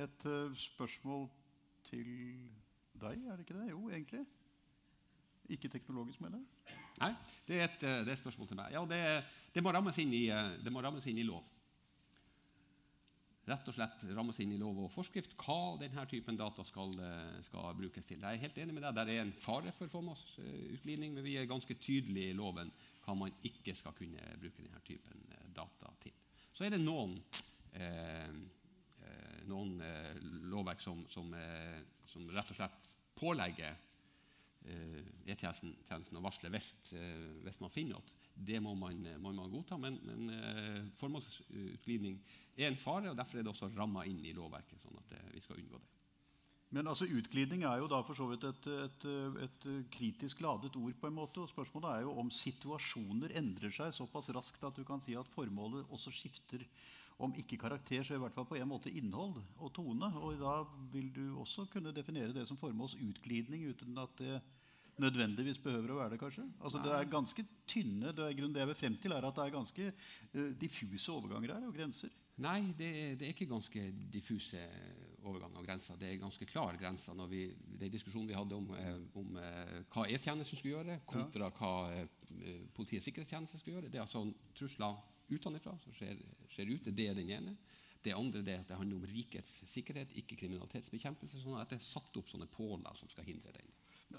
et 0.02 0.26
eh, 0.26 0.56
spørsmål 0.58 1.28
til 1.86 2.08
deg, 2.98 3.22
er 3.22 3.36
det 3.38 3.46
ikke 3.46 3.58
det? 3.60 3.70
Jo, 3.70 3.86
egentlig. 3.88 4.24
Ikke 5.48 5.70
teknologisk, 5.70 6.20
mener 6.20 6.42
jeg. 6.42 6.76
Nei, 6.98 7.12
det 7.46 7.60
er 7.60 7.64
et, 7.68 7.82
eh, 7.86 8.00
det 8.02 8.10
er 8.10 8.16
et 8.16 8.24
spørsmål 8.24 8.50
til 8.50 8.58
meg. 8.58 8.74
Ja, 8.74 8.82
det, 8.88 9.00
det, 9.54 9.62
må 9.62 9.72
rammes 9.72 9.98
inn 10.02 10.12
i, 10.12 10.26
eh, 10.34 10.56
det 10.58 10.74
må 10.74 10.82
rammes 10.82 11.06
inn 11.06 11.22
i 11.22 11.28
lov. 11.28 11.46
Rett 13.52 13.68
og 13.68 13.74
slett 13.76 14.04
rammes 14.16 14.38
inn 14.40 14.54
i 14.54 14.60
lov 14.60 14.78
og 14.86 14.92
forskrift 14.92 15.34
hva 15.42 15.74
denne 15.80 16.04
typen 16.08 16.38
data 16.38 16.64
skal, 16.64 16.92
eh, 17.04 17.40
skal 17.44 17.74
brukes 17.76 18.06
til. 18.08 18.22
Jeg 18.22 18.38
er 18.38 18.44
helt 18.46 18.60
enig 18.62 18.74
med 18.74 18.86
deg. 18.86 18.94
Der 18.96 19.10
er 19.12 19.20
en 19.22 19.32
fare 19.36 19.72
for 19.76 19.92
formålsutglidning, 19.92 21.12
men 21.12 21.24
vi 21.26 21.36
er 21.36 21.50
ganske 21.50 21.74
tydelige 21.74 22.30
i 22.30 22.38
loven 22.38 22.72
hva 23.04 23.16
man 23.18 23.34
ikke 23.44 23.74
skal 23.76 23.92
kunne 23.98 24.24
bruke 24.40 24.62
denne 24.62 24.80
typen 24.86 25.26
eh, 25.34 25.50
data 25.52 25.92
til. 26.00 26.14
Så 26.54 26.64
er 26.64 26.72
det 26.72 26.80
noen, 26.80 27.18
eh, 27.74 28.32
eh, 29.02 29.38
noen 29.50 29.76
eh, 29.84 30.16
lovverk 30.48 30.80
som, 30.80 31.04
som, 31.12 31.32
eh, 31.34 31.80
som 32.08 32.28
rett 32.32 32.52
og 32.54 32.60
slett 32.60 32.94
pålegger 33.18 33.88
E-tjenesten 34.62 35.72
tjenesten 35.82 36.20
å 36.20 36.22
varsle 36.22 36.46
hvis 36.54 37.56
man 37.58 37.72
finner 37.74 37.96
noe. 37.96 38.21
Det 38.42 38.58
må 38.62 38.74
man, 38.74 39.02
må 39.22 39.32
man 39.36 39.50
godta, 39.52 39.78
men, 39.78 39.98
men 40.06 40.30
eh, 40.34 40.78
formålsutglidning 40.98 42.18
er 42.58 42.68
en 42.68 42.78
fare, 42.80 43.12
og 43.12 43.18
derfor 43.18 43.38
er 43.38 43.46
det 43.46 43.52
også 43.52 43.70
ramma 43.76 44.04
inn 44.08 44.22
i 44.26 44.34
lovverket, 44.36 44.80
sånn 44.82 44.98
at 44.98 45.14
eh, 45.18 45.28
vi 45.36 45.42
skal 45.44 45.60
unngå 45.62 45.78
det. 45.78 45.90
Men 46.72 46.88
altså, 46.88 47.04
utglidning 47.12 47.66
er 47.68 47.82
jo 47.82 47.88
da 47.90 47.98
for 48.06 48.16
så 48.16 48.26
vidt 48.30 48.46
et, 48.48 48.66
et, 48.86 49.04
et 49.44 49.66
kritisk 49.92 50.40
ladet 50.40 50.72
ord. 50.80 50.94
på 50.98 51.10
en 51.10 51.18
måte, 51.18 51.42
og 51.42 51.50
Spørsmålet 51.50 51.90
er 51.90 52.06
jo 52.06 52.14
om 52.22 52.32
situasjoner 52.32 53.34
endrer 53.36 53.74
seg 53.76 53.92
såpass 53.92 54.30
raskt 54.32 54.64
at 54.64 54.80
du 54.80 54.84
kan 54.88 55.02
si 55.04 55.12
at 55.18 55.28
formålet 55.34 55.92
også 55.92 56.14
skifter. 56.16 56.64
Om 57.22 57.34
ikke 57.38 57.58
karakter, 57.60 58.00
så 58.02 58.16
i 58.16 58.22
hvert 58.22 58.32
fall 58.34 58.48
på 58.48 58.56
en 58.56 58.70
måte 58.70 58.90
innhold 58.90 59.36
og 59.60 59.68
tone. 59.76 60.08
Og 60.24 60.40
da 60.40 60.54
vil 60.94 61.12
du 61.12 61.36
også 61.38 61.68
kunne 61.70 61.92
definere 61.94 62.32
det 62.34 62.48
som 62.48 62.58
formålsutglidning 62.58 63.68
uten 63.68 64.00
at 64.00 64.16
det 64.18 64.40
nødvendigvis 65.00 65.58
behøver 65.64 65.92
å 65.94 65.98
være 66.02 66.10
det, 66.14 66.18
kanskje? 66.20 66.44
Altså 66.60 66.82
Det 66.84 66.92
er 66.92 67.08
ganske 67.10 67.44
tynne 67.66 68.12
Det 68.12 68.24
er 68.26 68.34
det 68.52 68.60
jeg 68.60 68.68
vil 68.68 68.74
frem 68.76 68.96
til, 69.00 69.12
er 69.16 69.24
at 69.24 69.34
det 69.38 69.44
er 69.46 69.54
ganske 69.54 69.86
uh, 70.34 70.50
diffuse 70.60 71.12
overganger 71.12 71.54
her 71.54 71.66
og 71.68 71.74
grenser. 71.76 72.10
Nei, 72.42 72.72
det, 72.76 72.86
er- 72.88 73.14
det 73.16 73.26
er 73.28 73.32
ikke 73.34 73.48
ganske 73.50 73.86
diffuse 74.12 74.60
overganger 75.22 75.58
og 75.62 75.66
grenser. 75.66 75.96
Det 76.00 76.08
er 76.10 76.20
ganske 76.20 76.46
klare 76.50 76.76
grenser. 76.80 77.14
Når 77.14 77.28
vi, 77.30 77.42
den 77.78 77.92
diskusjonen 77.92 78.28
vi 78.28 78.34
hadde 78.34 78.56
om, 78.56 78.70
eh, 78.74 78.96
om 79.20 79.36
eh, 79.38 79.76
hva 79.94 80.06
E-tjenesten 80.10 80.58
skulle 80.58 80.74
gjøre, 80.78 81.00
kontra 81.06 81.50
hva 81.54 81.72
Politiets 82.74 83.04
sikkerhetstjeneste 83.06 83.58
skulle 83.60 83.76
gjøre, 83.78 83.90
det 83.92 84.00
er 84.00 84.06
altså 84.06 84.24
trusler 84.56 84.96
utenfra 85.32 85.74
som 85.82 85.92
skjer, 85.94 86.18
skjer 86.50 86.72
ute. 86.72 86.90
Det 86.96 87.06
er 87.10 87.14
den 87.18 87.30
ene. 87.30 87.56
Det 88.02 88.14
andre 88.16 88.42
det 88.42 88.56
at 88.58 88.68
det 88.72 88.78
handler 88.80 88.96
om 88.98 89.04
rikets 89.06 89.60
sikkerhet, 89.70 90.10
ikke 90.18 90.36
kriminalitetsbekjempelse. 90.40 91.38
sånn 91.44 91.60
at 91.60 91.70
det 91.70 91.78
er 91.78 91.84
satt 91.86 92.16
opp 92.18 92.28
sånne 92.32 92.48
påler 92.50 92.96
som 92.98 93.08
skal 93.12 93.28
hindre 93.28 93.52
den. 93.54 93.68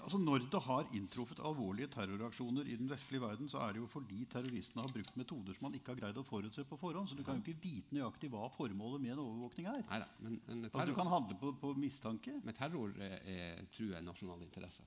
Altså 0.02 0.18
Når 0.18 0.44
det 0.50 0.60
har 0.66 0.88
inntruffet 0.96 1.40
alvorlige 1.44 1.88
terroraksjoner 1.94 2.66
i 2.68 2.76
den 2.80 2.88
vestlige 2.90 3.22
verden, 3.22 3.48
så 3.48 3.60
er 3.64 3.72
det 3.76 3.80
jo 3.82 3.86
fordi 3.90 4.24
terroristene 4.32 4.82
har 4.82 4.92
brukt 4.92 5.16
metoder 5.20 5.54
som 5.56 5.66
man 5.68 5.74
ikke 5.78 5.92
har 5.94 6.00
greid 6.00 6.18
å 6.20 6.24
forutse 6.26 6.64
på 6.68 6.78
forhånd. 6.80 7.08
Så 7.10 7.16
du 7.18 7.22
kan 7.26 7.38
jo 7.38 7.44
ikke 7.44 7.62
vite 7.62 7.94
nøyaktig 7.96 8.30
hva 8.32 8.48
formålet 8.54 9.00
med 9.04 9.14
en 9.14 9.22
overvåkning 9.24 9.68
er. 9.70 9.84
Neida, 9.90 10.08
men, 10.20 10.40
men 10.48 10.64
Altså, 10.70 10.86
du 10.90 10.94
kan 10.98 11.12
handle 11.12 11.38
på, 11.40 11.52
på 11.60 11.72
mistanke. 11.78 12.40
men 12.44 12.54
terror 12.54 12.92
er, 12.98 13.16
er, 13.36 13.64
truer 13.74 14.02
nasjonale 14.04 14.44
interesser. 14.48 14.84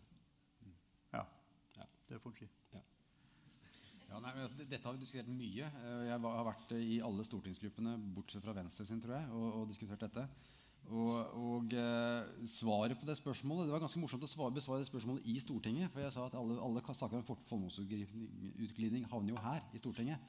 Ja, 1.14 1.24
Ja. 1.78 1.86
det 2.10 2.22
får 2.22 2.32
en 2.36 2.38
si. 2.44 2.50
Ja, 4.08 4.20
nei, 4.24 4.32
men 4.34 4.44
altså, 4.46 4.64
dette 4.64 4.88
har 4.88 4.94
vi 4.96 5.02
diskutert 5.04 5.28
mye. 5.28 5.66
Eh, 5.68 6.04
Jeg 6.08 6.20
har 6.24 6.46
vært 6.48 6.72
eh, 6.72 6.84
i 6.96 7.00
alle 7.04 7.26
stortingsgruppene, 7.28 7.98
bortsett 8.16 8.44
fra 8.46 8.54
Venstre 8.56 8.86
sin, 8.88 9.02
tror 9.04 9.18
jeg, 9.18 9.32
og, 9.36 9.48
og 9.62 9.68
diskutert 9.68 10.06
dette. 10.06 10.24
Og, 10.88 11.16
og 11.36 11.74
eh, 11.76 12.46
svaret 12.48 12.96
på 12.96 13.04
det 13.10 13.18
spørsmålet 13.20 13.68
Det 13.68 13.74
var 13.74 13.82
ganske 13.84 14.00
morsomt 14.00 14.24
å 14.24 14.30
svare, 14.32 14.54
besvare 14.56 14.80
det 14.80 14.88
spørsmålet 14.88 15.26
i 15.28 15.34
Stortinget. 15.44 15.92
For 15.92 16.00
jeg 16.00 16.14
sa 16.16 16.28
at 16.30 16.38
alle, 16.40 16.56
alle 16.64 16.80
saker 16.96 17.20
om 17.20 17.26
for- 17.28 17.42
formålsutglidning 17.50 19.04
havner 19.12 19.34
jo 19.34 19.42
her 19.44 19.66
i 19.76 19.82
Stortinget. 19.82 20.20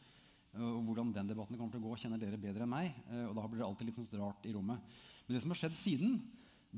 Og 0.59 0.80
hvordan 0.88 1.12
den 1.14 1.28
debatten 1.30 1.54
kommer 1.59 1.70
til 1.70 1.82
å 1.84 1.90
gå, 1.90 1.98
kjenner 2.02 2.18
dere 2.18 2.40
bedre 2.40 2.64
enn 2.66 2.72
meg. 2.72 2.90
eh, 3.12 3.26
Og 3.28 3.36
da 3.36 3.46
blir 3.46 3.61
det 3.62 3.68
alltid 3.68 3.86
litt 3.90 4.00
sånn 4.00 4.18
rart 4.24 4.46
i 4.48 4.52
rommet. 4.56 4.80
Men 5.28 5.36
det 5.36 5.42
som 5.44 5.52
har 5.54 5.61
skjedd 5.61 5.76
siden, 5.76 6.18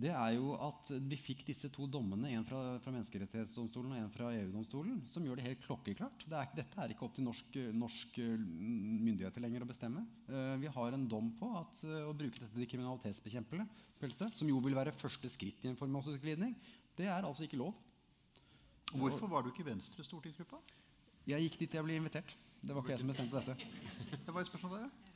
det 0.01 0.11
er 0.15 0.35
jo 0.37 0.55
at 0.65 0.91
vi 1.11 1.17
fikk 1.21 1.43
disse 1.49 1.69
to 1.73 1.87
dommene, 1.91 2.31
en 2.33 2.47
fra, 2.47 2.61
fra 2.81 2.93
Menneskerettighetsdomstolen 2.95 3.93
og 3.95 3.99
en 4.01 4.13
fra 4.15 4.31
EU-domstolen, 4.39 5.03
som 5.11 5.27
gjør 5.27 5.41
det 5.41 5.47
helt 5.47 5.63
klokkeklart. 5.65 6.25
Det 6.25 6.39
er, 6.39 6.51
dette 6.57 6.81
er 6.81 6.95
ikke 6.95 7.07
opp 7.07 7.15
til 7.17 7.27
norsk, 7.27 7.59
norsk 7.77 8.19
eh, 8.23 8.35
myndigheter 8.41 9.45
lenger 9.45 9.67
å 9.67 9.69
bestemme. 9.69 10.07
Eh, 10.31 10.55
vi 10.63 10.73
har 10.73 10.97
en 10.97 11.07
dom 11.11 11.31
på 11.41 11.53
at 11.61 11.83
eh, 11.87 12.03
å 12.09 12.17
bruke 12.17 12.41
dette 12.41 12.53
til 12.57 12.71
kriminalitetsbekjempelse, 12.73 14.31
som 14.41 14.51
jo 14.51 14.61
vil 14.65 14.79
være 14.79 14.97
første 14.97 15.31
skritt 15.33 15.65
i 15.67 15.73
en 15.73 15.79
formålsutglidning, 15.79 16.57
det 16.99 17.09
er 17.09 17.27
altså 17.27 17.47
ikke 17.47 17.61
lov. 17.61 17.77
Hvorfor 18.91 19.31
var 19.31 19.45
du 19.45 19.53
ikke 19.53 19.63
i 19.63 19.71
Venstre 19.71 20.05
stortingsgruppa? 20.07 20.59
Jeg 21.29 21.45
gikk 21.45 21.61
dit 21.61 21.77
jeg 21.77 21.87
ble 21.87 22.01
invitert. 22.01 22.33
Det 22.61 22.75
var 22.75 22.83
ikke 22.83 22.97
jeg 22.97 23.03
som 23.05 23.13
bestemte 23.13 23.41
dette. 23.41 23.71
Det 24.27 24.35
var 24.35 24.43
et 24.43 24.51
spørsmål 24.51 24.77
der, 24.77 24.89
ja. 24.89 25.11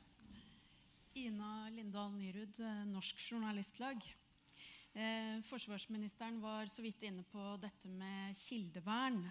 Ina 1.14 1.68
Lindahl 1.70 2.12
Nyrud, 2.16 2.58
eh, 2.60 2.84
Norsk 2.90 3.20
Journalistlag. 3.22 4.02
Eh, 4.94 5.40
forsvarsministeren 5.42 6.36
var 6.40 6.66
så 6.70 6.82
vidt 6.82 7.02
inne 7.02 7.24
på 7.26 7.42
dette 7.58 7.90
med 7.90 8.36
kildevern. 8.38 9.24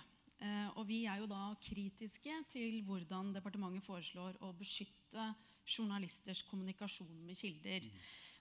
Eh, 0.44 0.68
og 0.76 0.84
vi 0.90 1.06
er 1.08 1.22
jo 1.22 1.30
da 1.32 1.54
kritiske 1.64 2.36
til 2.52 2.82
hvordan 2.84 3.32
departementet 3.32 3.86
foreslår 3.86 4.42
å 4.44 4.52
beskytte 4.60 5.30
journalisters 5.64 6.44
kommunikasjon 6.50 7.24
med 7.24 7.40
kilder. 7.40 7.88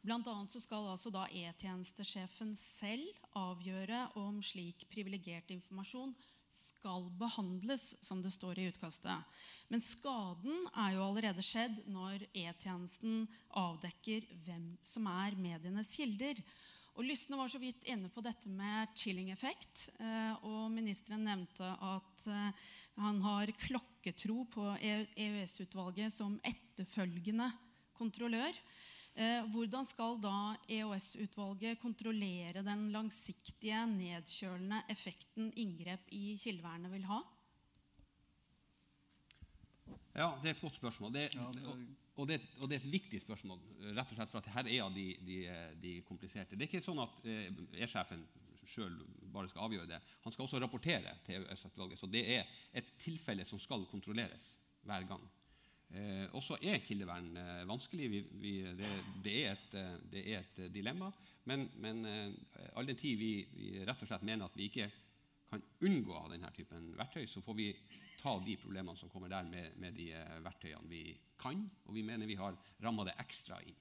Blant 0.03 0.27
annet 0.27 0.57
skal 0.59 0.89
altså 0.91 1.13
da 1.15 1.29
E-tjenestesjefen 1.31 2.57
selv 2.59 3.07
avgjøre 3.39 4.09
om 4.19 4.43
slik 4.43 4.89
privilegert 4.91 5.55
informasjon 5.55 6.17
skal 6.53 7.07
behandles, 7.17 7.95
som 8.03 8.19
det 8.21 8.33
står 8.35 8.59
i 8.59 8.67
utkastet. 8.73 9.31
Men 9.71 9.81
skaden 9.81 10.67
er 10.75 10.97
jo 10.97 11.07
allerede 11.07 11.45
skjedd 11.47 11.85
når 11.87 12.27
E-tjenesten 12.35 13.29
avdekker 13.63 14.27
hvem 14.43 14.73
som 14.83 15.07
er 15.07 15.39
medienes 15.39 15.95
kilder. 15.95 16.43
Og 16.93 17.07
Lysne 17.09 17.39
var 17.41 17.49
så 17.49 17.59
vidt 17.63 17.87
inne 17.89 18.11
på 18.13 18.21
dette 18.25 18.51
med 18.53 18.91
chilling-effekt. 19.01 19.87
Eh, 19.99 20.45
og 20.45 20.69
ministeren 20.75 21.25
nevnte 21.25 21.65
at 21.81 22.27
eh, 22.29 22.65
han 23.01 23.21
har 23.25 23.53
klokketro 23.57 24.43
på 24.53 24.67
E- 24.77 25.07
EØS-utvalget 25.17 26.13
som 26.13 26.35
etterfølgende 26.45 27.49
kontrollør. 27.97 28.59
Eh, 29.17 29.41
hvordan 29.53 29.89
skal 29.89 30.19
da 30.21 30.35
EOS-utvalget 30.69 31.81
kontrollere 31.81 32.63
den 32.65 32.87
langsiktige, 32.93 33.81
nedkjølende 33.89 34.83
effekten 34.93 35.49
inngrep 35.61 36.13
i 36.13 36.35
kildevernet 36.41 36.93
vil 36.93 37.09
ha? 37.09 37.23
Ja, 40.13 40.29
det 40.43 40.51
er 40.53 40.55
et 40.59 40.61
godt 40.61 40.77
spørsmål. 40.77 41.13
Det, 41.17 41.31
Ja, 41.35 41.49
det 41.57 41.65
er- 41.65 42.02
og, 42.17 42.29
det, 42.29 42.39
og 42.61 42.69
det 42.69 42.77
er 42.77 42.83
et 42.83 42.93
viktig 42.93 43.21
spørsmål, 43.23 43.61
rett 43.97 44.11
og 44.13 44.19
slett 44.19 44.33
for 44.33 44.43
at 44.43 44.51
her 44.53 44.69
er 44.69 44.95
de, 44.95 45.07
de, 45.25 45.39
de 45.81 45.93
kompliserte. 46.05 46.57
Det 46.57 46.67
er 46.67 46.71
ikke 46.71 46.85
sånn 46.85 47.01
at 47.01 47.23
eh, 47.25 47.47
E-sjefen 47.85 48.25
sjøl 48.69 48.99
bare 49.33 49.49
skal 49.51 49.67
avgjøre 49.67 49.89
det. 49.91 50.01
Han 50.25 50.35
skal 50.35 50.47
også 50.47 50.61
rapportere 50.63 51.15
til 51.27 51.41
EØS-utvalget. 51.41 52.01
Så 52.01 52.09
det 52.11 52.23
er 52.37 52.59
et 52.79 52.93
tilfelle 53.01 53.47
som 53.49 53.61
skal 53.61 53.87
kontrolleres 53.91 54.53
hver 54.87 55.07
gang. 55.09 55.25
Eh, 55.93 56.27
også 56.37 56.57
er 56.65 56.81
kildevern 56.85 57.33
eh, 57.37 57.63
vanskelig. 57.69 58.11
Vi, 58.13 58.21
vi, 58.41 58.53
det, 58.77 58.91
det, 59.25 59.35
er 59.43 59.57
et, 59.57 59.75
eh, 59.81 59.97
det, 60.13 60.25
er 60.33 60.45
et, 60.45 60.63
dilemma. 60.75 61.11
Men, 61.49 61.67
men 61.83 62.05
eh, 62.09 62.69
all 62.77 62.89
den 62.89 62.99
tid 62.99 63.19
vi, 63.21 63.33
vi, 63.57 63.73
rett 63.87 64.05
og 64.05 64.09
slett 64.09 64.25
mener 64.29 64.49
at 64.49 64.57
vi 64.57 64.71
ikke 64.71 64.89
kan 65.53 65.65
unngå 65.85 66.23
denne 66.33 66.49
typen 66.57 66.93
verktøy, 66.97 67.27
så 67.29 67.43
får 67.45 67.59
vi 67.59 67.73
ta 68.23 68.37
de 68.39 68.57
problemene 68.61 68.97
som 68.99 69.11
kommer 69.11 69.33
der, 69.33 69.47
med, 69.51 69.77
med 69.83 69.97
de 69.99 70.13
eh, 70.15 70.41
verktøyene 70.45 70.91
vi 70.91 71.05
kan. 71.43 71.65
Og 71.89 71.97
vi 71.97 72.05
mener 72.07 72.29
vi 72.31 72.39
har 72.39 72.57
ramma 72.83 73.07
det 73.09 73.19
ekstra 73.23 73.59
inn. 73.67 73.79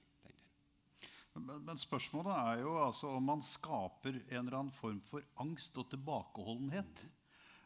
Men, 1.32 1.62
men, 1.64 1.78
spørsmålet 1.80 2.32
er 2.34 2.62
jo 2.66 2.74
altså 2.82 3.14
om 3.16 3.24
man 3.24 3.42
skaper 3.46 4.18
en 4.20 4.42
eller 4.42 4.58
annen 4.58 4.74
form 4.76 5.00
for 5.08 5.24
angst 5.40 5.78
og 5.80 5.88
tilbakeholdenhet. 5.94 7.06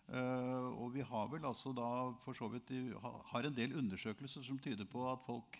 Uh, 0.06 0.70
og 0.78 0.92
vi 0.94 1.02
har 1.02 1.26
vel 1.32 1.48
altså 1.48 1.72
da 1.74 1.86
for 2.22 2.38
så 2.38 2.46
vidt 2.52 2.70
har 3.32 3.48
en 3.48 3.56
del 3.56 3.74
undersøkelser 3.74 4.44
som 4.46 4.60
tyder 4.62 4.86
på 4.86 5.02
at 5.10 5.24
folk 5.26 5.58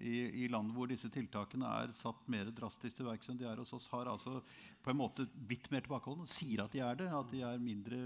i, 0.00 0.44
i 0.44 0.48
land 0.50 0.72
hvor 0.74 0.88
disse 0.90 1.10
tiltakene 1.12 1.68
er 1.82 1.92
satt 1.94 2.24
mer 2.32 2.48
drastisk 2.54 2.96
til 2.98 3.06
verks 3.06 3.28
enn 3.30 3.38
de 3.40 3.46
er 3.48 3.60
hos 3.60 3.72
oss, 3.76 3.90
har 3.92 4.08
altså 4.10 4.38
på 4.82 4.90
en 4.92 4.98
måte 4.98 5.26
blitt 5.32 5.68
mer 5.72 5.84
tilbakeholdne. 5.84 6.26
Sier 6.30 6.64
at 6.64 6.72
de 6.74 6.82
er 6.82 6.98
det. 6.98 7.08
At 7.12 7.30
de 7.30 7.42
er 7.46 7.62
mindre 7.62 8.00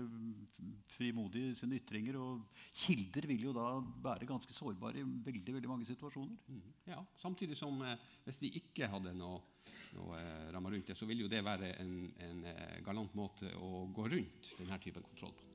frimodige 0.97 1.53
i 1.53 1.59
sine 1.59 1.78
ytringer. 1.80 2.18
Og 2.20 2.62
kilder 2.82 3.28
vil 3.30 3.49
jo 3.49 3.55
da 3.57 3.68
være 4.05 4.28
ganske 4.28 4.57
sårbare 4.57 5.01
i 5.01 5.07
veldig 5.30 5.57
veldig 5.59 5.72
mange 5.72 5.89
situasjoner. 5.89 6.37
Mm. 6.51 6.62
Ja, 6.91 7.01
Samtidig 7.22 7.59
som 7.59 7.80
eh, 7.87 7.97
hvis 8.26 8.43
vi 8.43 8.55
ikke 8.61 8.91
hadde 8.93 9.14
noe, 9.16 9.41
noe 9.97 10.20
eh, 10.20 10.47
rammer 10.55 10.76
rundt 10.76 10.93
det, 10.93 10.99
så 10.99 11.09
vil 11.09 11.24
jo 11.24 11.32
det 11.32 11.45
være 11.47 11.76
en, 11.80 11.99
en 12.28 12.47
eh, 12.53 12.78
galant 12.87 13.16
måte 13.18 13.55
å 13.57 13.87
gå 13.95 14.09
rundt 14.12 14.55
denne 14.61 14.80
typen 14.82 15.07
kontroll 15.07 15.37
på. 15.37 15.53